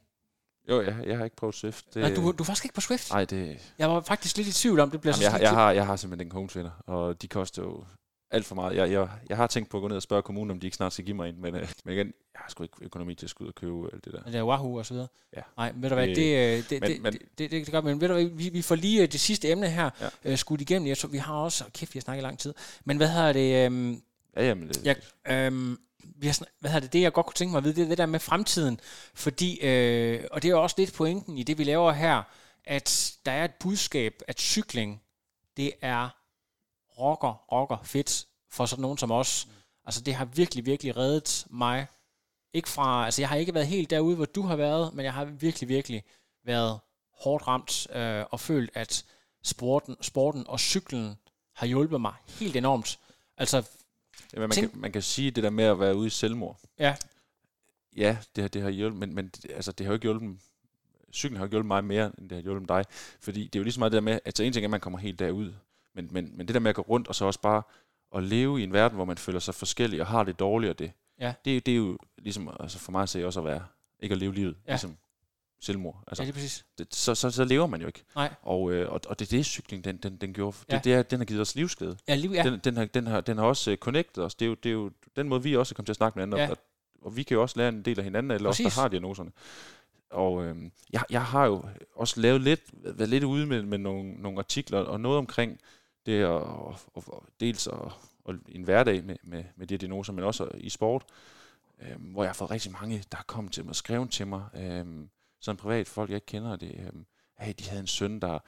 [0.68, 1.94] Jo, jeg, jeg har ikke prøvet Swift.
[1.94, 3.10] Det, Nej, du, du er faktisk ikke på Swift?
[3.10, 3.72] Nej, det...
[3.78, 5.86] Jeg var faktisk lidt i tvivl om, det bliver Jamen, så jeg, jeg, har, jeg
[5.86, 7.84] har simpelthen en konefinder, og de koster jo
[8.30, 8.76] alt for meget.
[8.76, 10.76] Jeg, jeg, jeg har tænkt på at gå ned og spørge kommunen, om de ikke
[10.76, 13.26] snart skal give mig en, men, øh, men igen, jeg har sgu ikke økonomi til
[13.26, 14.22] at skulle ud og købe alt det der.
[14.22, 15.08] Det er Wahoo og så videre.
[15.36, 15.40] Ja.
[15.56, 18.00] Nej, ved du hvad, det, det, det, men, det, det, det, det, det gør, men
[18.00, 20.08] ved du hvad, vi, vi får lige øh, det sidste emne her ja.
[20.24, 20.88] øh, skudt igennem.
[20.88, 22.54] Jeg, så, vi har også, kæft, vi har snakket i lang tid,
[22.84, 23.66] men hvad hedder det?
[23.66, 24.02] Øhm,
[24.36, 24.84] ja, jamen det...
[24.84, 24.96] Jeg,
[25.28, 25.78] øhm,
[26.16, 27.88] vi har, hvad hedder det, det jeg godt kunne tænke mig at vide, det er
[27.88, 28.80] det der med fremtiden,
[29.14, 32.22] fordi, øh, og det er jo også lidt pointen i det, vi laver her,
[32.64, 35.02] at der er et budskab, at cykling,
[35.56, 36.08] det er
[37.00, 39.48] rocker, rocker fedt for sådan nogen som os.
[39.84, 41.86] Altså det har virkelig, virkelig reddet mig.
[42.52, 45.14] Ikke fra, altså jeg har ikke været helt derude, hvor du har været, men jeg
[45.14, 46.04] har virkelig, virkelig
[46.44, 46.80] været
[47.14, 49.04] hårdt ramt øh, og følt, at
[49.42, 51.18] sporten, sporten og cyklen
[51.54, 52.98] har hjulpet mig helt enormt.
[53.36, 53.56] Altså,
[54.32, 56.60] Jamen, man, tænk, kan, man kan sige det der med at være ude i selvmord.
[56.78, 56.96] Ja.
[57.96, 60.38] Ja, det, det har hjulpet, men, men altså, det har jo ikke hjulpet
[61.12, 62.84] cyklen har hjulpet mig mere, end det har hjulpet dig.
[63.20, 64.66] Fordi det er jo lige så meget det der med, at altså en ting er,
[64.66, 65.52] at man kommer helt derud,
[65.94, 67.62] men, men, men det der med at gå rundt og så også bare
[68.16, 70.92] at leve i en verden, hvor man føler sig forskellig og har det dårligt det,
[71.20, 71.34] ja.
[71.44, 73.62] det, det er jo ligesom, altså for mig at se også at være,
[74.00, 74.72] ikke at leve livet, ja.
[74.72, 74.96] ligesom
[75.60, 76.04] selvmord.
[76.06, 76.64] Altså, ja, det er præcis.
[76.78, 78.04] Det, så, så, så lever man jo ikke.
[78.14, 78.34] Nej.
[78.42, 80.56] Og, øh, og, og det er det, cykling den, den, den gjorde.
[80.70, 80.76] Ja.
[80.76, 81.96] Det, det er, den har givet os livsglæde.
[82.08, 82.42] Ja, liv, ja.
[82.42, 84.34] Den, den, har, den, har, den har også uh, connectet os.
[84.34, 86.18] Det er, jo, det er jo den måde, vi også er kommet til at snakke
[86.18, 86.38] med andre.
[86.38, 86.50] Ja.
[86.50, 86.56] Og,
[87.02, 89.32] og vi kan jo også lære en del af hinanden, eller også der har diagnoserne.
[90.10, 90.56] Og øh,
[90.92, 91.64] jeg, jeg har jo
[91.94, 95.60] også lavet lidt, været lidt ude med, med nogle, nogle artikler, og noget omkring
[96.06, 97.92] det at, og, og, dels at,
[98.24, 101.04] og en hverdag med, med, med de diagnoser, men også i sport,
[101.82, 104.26] øh, hvor jeg har fået rigtig mange, der er kommet til mig og skrevet til
[104.26, 104.86] mig, øh,
[105.40, 106.92] sådan privat folk, jeg ikke kender, det, øh,
[107.38, 108.38] hey, de havde en søn, der,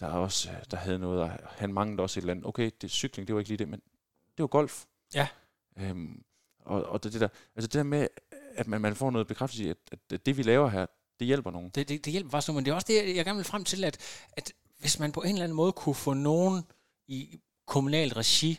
[0.00, 2.46] der også der havde noget, og han manglede også et eller andet.
[2.46, 3.80] Okay, det cykling, det var ikke lige det, men
[4.36, 4.84] det var golf.
[5.14, 5.28] Ja.
[5.78, 6.24] Øhm,
[6.58, 8.08] og, og det, det der, altså det der med,
[8.54, 9.76] at man, man får noget bekræftelse i, at,
[10.10, 10.86] at det vi laver her,
[11.18, 11.70] det hjælper nogen.
[11.70, 13.64] Det, det, det hjælper faktisk nogen, men det er også det, jeg gerne vil frem
[13.64, 13.98] til, at,
[14.32, 16.64] at hvis man på en eller anden måde kunne få nogen
[17.08, 18.58] i kommunalt regi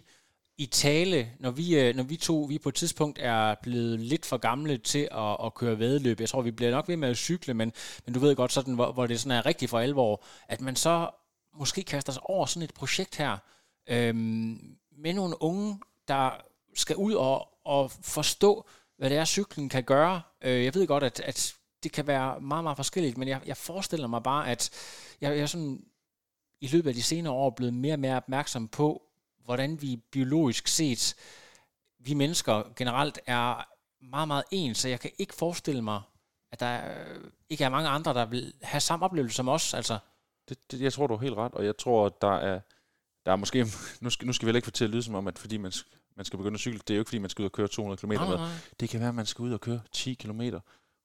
[0.57, 4.25] i tale, når vi, øh, når vi to vi på et tidspunkt er blevet lidt
[4.25, 6.19] for gamle til at, at køre vedløb.
[6.19, 7.73] Jeg tror, vi bliver nok ved med at cykle, men,
[8.05, 10.75] men du ved godt, sådan, hvor, hvor det sådan er rigtigt for alvor, at man
[10.75, 11.09] så
[11.53, 13.37] måske kaster sig over sådan et projekt her,
[13.89, 16.31] øhm, med nogle unge, der
[16.75, 18.65] skal ud og, og forstå,
[18.97, 20.21] hvad det er, cyklen kan gøre.
[20.41, 23.57] Øh, jeg ved godt, at, at det kan være meget, meget forskelligt, men jeg, jeg
[23.57, 24.69] forestiller mig bare, at
[25.21, 25.85] jeg, jeg sådan
[26.61, 29.03] i løbet af de senere år blevet mere og mere opmærksom på,
[29.45, 31.15] hvordan vi biologisk set,
[31.99, 33.67] vi mennesker generelt er
[34.01, 36.01] meget, meget ens, så jeg kan ikke forestille mig,
[36.51, 36.81] at der
[37.49, 39.73] ikke er mange andre, der vil have samme oplevelse som os.
[39.73, 39.97] Altså.
[40.49, 42.59] Det, det, jeg tror, du er helt ret, og jeg tror, at der er,
[43.25, 43.65] der er måske,
[44.01, 45.71] nu skal, nu skal vi heller ikke fortælle lyde som om, at fordi man,
[46.15, 47.67] man skal begynde at cykle, det er jo ikke fordi, man skal ud og køre
[47.67, 48.11] 200 km.
[48.11, 48.49] Nej, nej.
[48.79, 50.41] Det kan være, at man skal ud og køre 10 km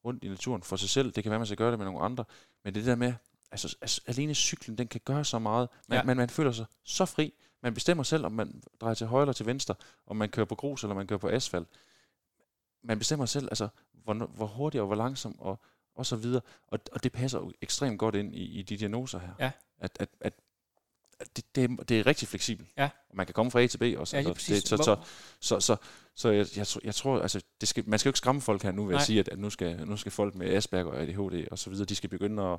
[0.04, 1.12] rundt i naturen for sig selv.
[1.12, 2.24] Det kan være, at man skal gøre det med nogle andre.
[2.64, 3.14] Men det der med,
[3.50, 5.68] altså, altså alene cyklen, den kan gøre så meget.
[5.88, 6.04] Man, ja.
[6.04, 7.34] man, man føler sig så fri.
[7.62, 9.74] Man bestemmer selv, om man drejer til højre eller til venstre,
[10.06, 11.68] om man kører på grus eller man kører på asfalt.
[12.82, 15.60] Man bestemmer selv, altså, hvor, hvor hurtigt og hvor langsomt og,
[15.94, 16.42] og så videre.
[16.66, 19.32] Og, og det passer jo ekstremt godt ind i, i de diagnoser her.
[19.38, 19.50] Ja.
[19.78, 20.32] At, at, at
[21.36, 22.68] det, det, det er rigtig fleksibelt.
[22.76, 22.90] Ja.
[23.08, 24.16] Og man kan komme fra A til B også.
[24.16, 24.96] Ja, altså, det, så, så,
[25.40, 25.76] så, så,
[26.14, 28.72] så jeg, jeg, jeg tror, altså, det skal, man skal jo ikke skræmme folk her
[28.72, 29.00] nu ved Nej.
[29.00, 31.70] at sige, at, at nu, skal, nu skal folk med Asperger og ADHD og så
[31.70, 32.58] videre, de skal begynde at,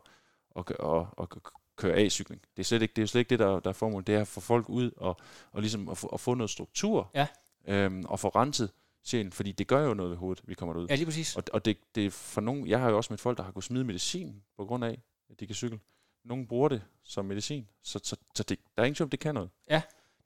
[0.57, 1.27] at, at, at
[1.75, 2.41] køre A-cykling.
[2.57, 4.07] Det er slet ikke det, er slet ikke det der, der er formålet.
[4.07, 5.17] Det er at få folk ud og,
[5.51, 7.27] og ligesom at få, at få noget struktur ja.
[7.67, 8.71] øhm, og få renset
[9.03, 10.87] sjælen, fordi det gør jo noget ved hovedet, vi kommer ud.
[10.89, 11.35] Ja, lige præcis.
[11.35, 13.51] Og, og det, det er for nogen, jeg har jo også med folk, der har
[13.51, 15.79] kunnet smide medicin på grund af, at de kan cykle.
[16.25, 19.33] Nogle bruger det som medicin, så, så, så det, der er ingen tvivl, det kan
[19.35, 19.49] noget.
[19.69, 19.81] Ja,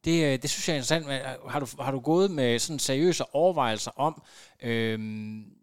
[0.06, 1.06] det, øh, det synes jeg er interessant.
[1.52, 4.24] Har du, har du gået med sådan seriøse overvejelser om,
[4.64, 5.58] øhm,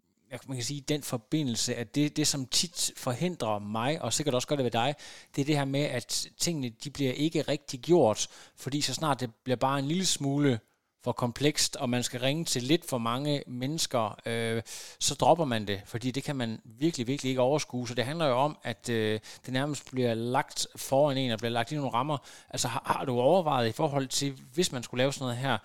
[0.47, 4.47] man kan sige, den forbindelse, at det, det, som tit forhindrer mig, og sikkert også
[4.47, 4.95] gør det ved dig,
[5.35, 9.19] det er det her med, at tingene, de bliver ikke rigtig gjort, fordi så snart
[9.19, 10.59] det bliver bare en lille smule
[11.03, 14.61] for komplekst, og man skal ringe til lidt for mange mennesker, øh,
[14.99, 17.87] så dropper man det, fordi det kan man virkelig, virkelig ikke overskue.
[17.87, 21.51] Så det handler jo om, at øh, det nærmest bliver lagt foran en, og bliver
[21.51, 22.17] lagt i nogle rammer.
[22.49, 25.57] Altså har, har du overvejet i forhold til, hvis man skulle lave sådan noget her,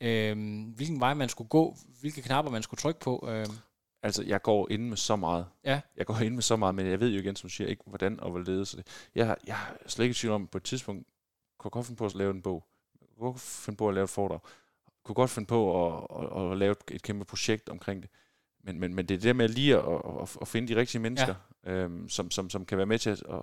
[0.00, 3.28] øh, hvilken vej man skulle gå, hvilke knapper man skulle trykke på?
[3.30, 3.46] Øh.
[4.06, 5.46] Altså, jeg går ind med så meget.
[5.64, 5.80] Ja.
[5.96, 7.82] Jeg går ind med så meget, men jeg ved jo igen, som du siger, ikke
[7.86, 8.70] hvordan og hvorledes.
[8.70, 9.08] det.
[9.14, 11.06] Jeg, jeg er slet ikke i tvivl om, på et tidspunkt,
[11.58, 12.64] kunne godt finde på at lave en bog.
[13.18, 14.40] Kunne godt finde på at lave et foredrag.
[15.04, 18.10] Kunne godt finde på at, at, at lave et, et kæmpe projekt omkring det.
[18.64, 21.34] Men, men, men det er det med lige at, at, at finde de rigtige mennesker,
[21.66, 21.72] ja.
[21.72, 23.42] øhm, som, som, som kan være med til at, at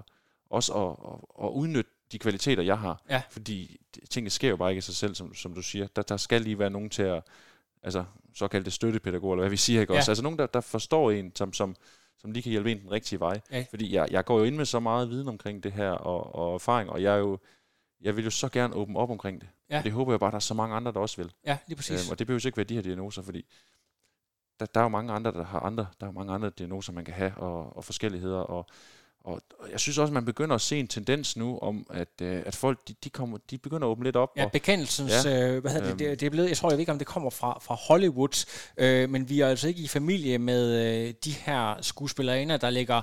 [0.49, 3.03] også at, at, at udnytte de kvaliteter, jeg har.
[3.09, 3.21] Ja.
[3.29, 3.77] Fordi
[4.09, 5.87] tingene sker jo bare ikke af sig selv, som, som du siger.
[5.87, 7.23] Der, der skal lige være nogen til at,
[7.83, 9.99] altså såkaldte støttepædagoger, eller hvad vi siger, ikke ja.
[9.99, 10.11] også?
[10.11, 11.75] Altså nogen, der, der forstår en, som, som,
[12.17, 13.41] som lige kan hjælpe en den rigtige vej.
[13.51, 13.65] Ja.
[13.69, 16.53] Fordi jeg, jeg går jo ind med så meget viden omkring det her, og, og
[16.53, 17.37] erfaring, og jeg er jo,
[18.01, 19.49] jeg vil jo så gerne åbne op omkring det.
[19.69, 19.77] Ja.
[19.77, 21.31] Og det håber jeg bare, der er så mange andre, der også vil.
[21.45, 22.05] Ja, lige præcis.
[22.05, 23.45] Øhm, og det behøver jo ikke være de her diagnoser, fordi
[24.59, 27.05] der, der er jo mange andre, der har andre, der er mange andre diagnoser, man
[27.05, 28.65] kan have, og, og forskelligheder, og,
[29.23, 32.07] og, og jeg synes også, at man begynder at se en tendens nu om, at,
[32.21, 34.29] øh, at folk de, de, kommer, de begynder at åbne lidt op.
[34.37, 35.97] Ja, og, bekendelsens, ja, øh, hvad hedder øhm.
[35.97, 37.75] det, det, det er blevet, jeg tror, jeg ved ikke, om det kommer fra, fra
[37.75, 38.45] Hollywood,
[38.77, 43.01] øh, men vi er altså ikke i familie med øh, de her skuespillerinder, der lægger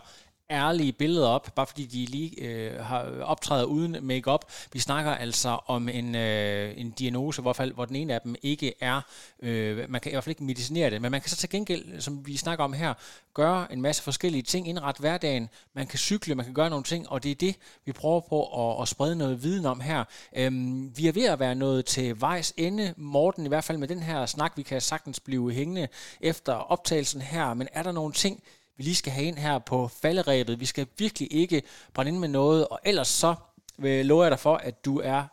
[0.51, 4.45] ærlige billeder op, bare fordi de lige øh, har optræder uden makeup.
[4.73, 8.35] Vi snakker altså om en, øh, en diagnose, hvor, fald, hvor den ene af dem
[8.43, 9.01] ikke er,
[9.43, 12.01] øh, man kan i hvert fald ikke medicinere det, men man kan så til gengæld,
[12.01, 12.95] som vi snakker om her,
[13.35, 17.09] gøre en masse forskellige ting, indret hverdagen, man kan cykle, man kan gøre nogle ting,
[17.09, 20.05] og det er det, vi prøver på at, at sprede noget viden om her.
[20.37, 23.89] Øhm, vi er ved at være nået til vejs ende, Morten, i hvert fald med
[23.89, 25.89] den her snak, vi kan sagtens blive hængende
[26.21, 28.43] efter optagelsen her, men er der nogle ting,
[28.81, 30.61] vi lige skal have ind her på falderæbet.
[30.61, 31.63] Vi skal virkelig ikke
[31.95, 33.35] brænde ind med noget, og ellers så
[33.79, 35.25] vil, lover jeg dig for, at du er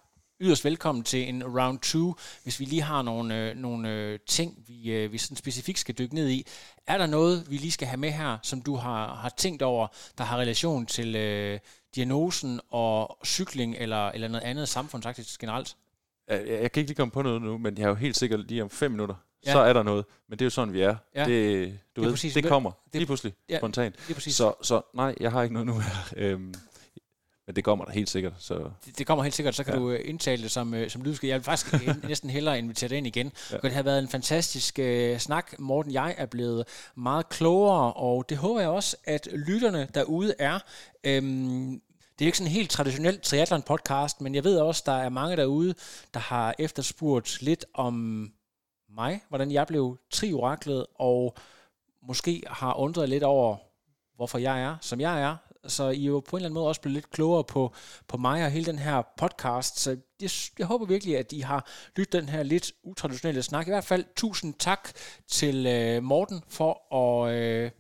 [0.42, 4.64] yderst velkommen til en round 2, hvis vi lige har nogle, øh, nogle øh, ting,
[4.68, 6.46] vi, øh, vi sådan specifikt skal dykke ned i.
[6.88, 9.88] Er der noget, vi lige skal have med her, som du har, har tænkt over,
[10.18, 11.60] der har relation til øh,
[11.96, 15.76] diagnosen og cykling eller, eller noget andet samfundsaktivt generelt?
[16.28, 18.48] Jeg, jeg kan ikke lige komme på noget nu, men jeg er jo helt sikkert
[18.48, 19.16] lige om fem minutter,
[19.46, 19.52] Ja.
[19.52, 20.06] så er der noget.
[20.30, 20.96] Men det er jo sådan, vi er.
[21.16, 21.26] Ja.
[21.26, 22.34] Det, du er ved, præcis.
[22.34, 23.96] det kommer Det- lige pludselig, ja, spontant.
[24.08, 24.36] Lige præcis.
[24.36, 25.92] Så, så nej, jeg har ikke noget nu her.
[26.18, 26.54] Øhm,
[27.48, 28.34] men det kommer der helt sikkert.
[28.40, 29.80] Så Det, det kommer helt sikkert, så kan ja.
[29.80, 31.34] Du øh, indtale det som, øh, som lydskriver.
[31.34, 31.74] Jeg vil faktisk
[32.08, 33.32] næsten hellere invitere dig ind igen.
[33.52, 33.58] Ja.
[33.58, 35.60] Det har været en fantastisk øh, snak.
[35.60, 36.66] Morten, jeg er blevet
[36.96, 40.60] meget klogere, og det håber jeg også, at lytterne derude er.
[41.04, 41.82] Øhm,
[42.20, 45.36] det er ikke sådan en helt traditionel triathlon-podcast, men jeg ved også, der er mange
[45.38, 45.74] derude,
[46.14, 48.28] der har efterspurgt lidt om
[48.98, 51.36] mig, hvordan jeg blev trioraklet, og
[52.02, 53.58] måske har undret lidt over,
[54.16, 55.36] hvorfor jeg er, som jeg er.
[55.68, 57.74] Så I er jo på en eller anden måde også blevet lidt klogere på,
[58.08, 59.80] på mig og hele den her podcast.
[59.80, 60.30] Så jeg,
[60.60, 63.68] jeg håber virkelig, at I har lyttet den her lidt utraditionelle snak.
[63.68, 64.90] I hvert fald tusind tak
[65.28, 67.72] til øh, Morten for at øh,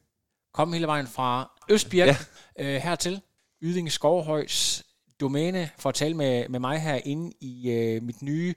[0.53, 2.15] komme hele vejen fra Østbjerg
[2.57, 2.75] ja.
[2.75, 3.21] øh, hertil.
[3.61, 4.83] Yding Skovhøjs
[5.19, 8.53] domæne for at tale med, med mig herinde i øh, mit nye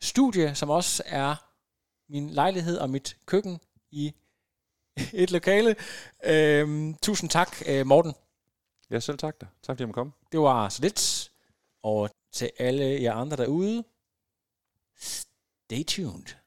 [0.00, 1.47] studie, som også er
[2.08, 3.60] min lejlighed og mit køkken
[3.90, 4.14] i
[5.12, 5.76] et lokale.
[6.24, 8.14] Øhm, tusind tak, øh, Morten.
[8.90, 9.46] ja, selv tak da.
[9.62, 10.12] Tak fordi jeg måtte komme.
[10.32, 11.32] Det var så lidt.
[11.82, 13.84] Og til alle jer andre derude,
[14.96, 16.38] stay tuned.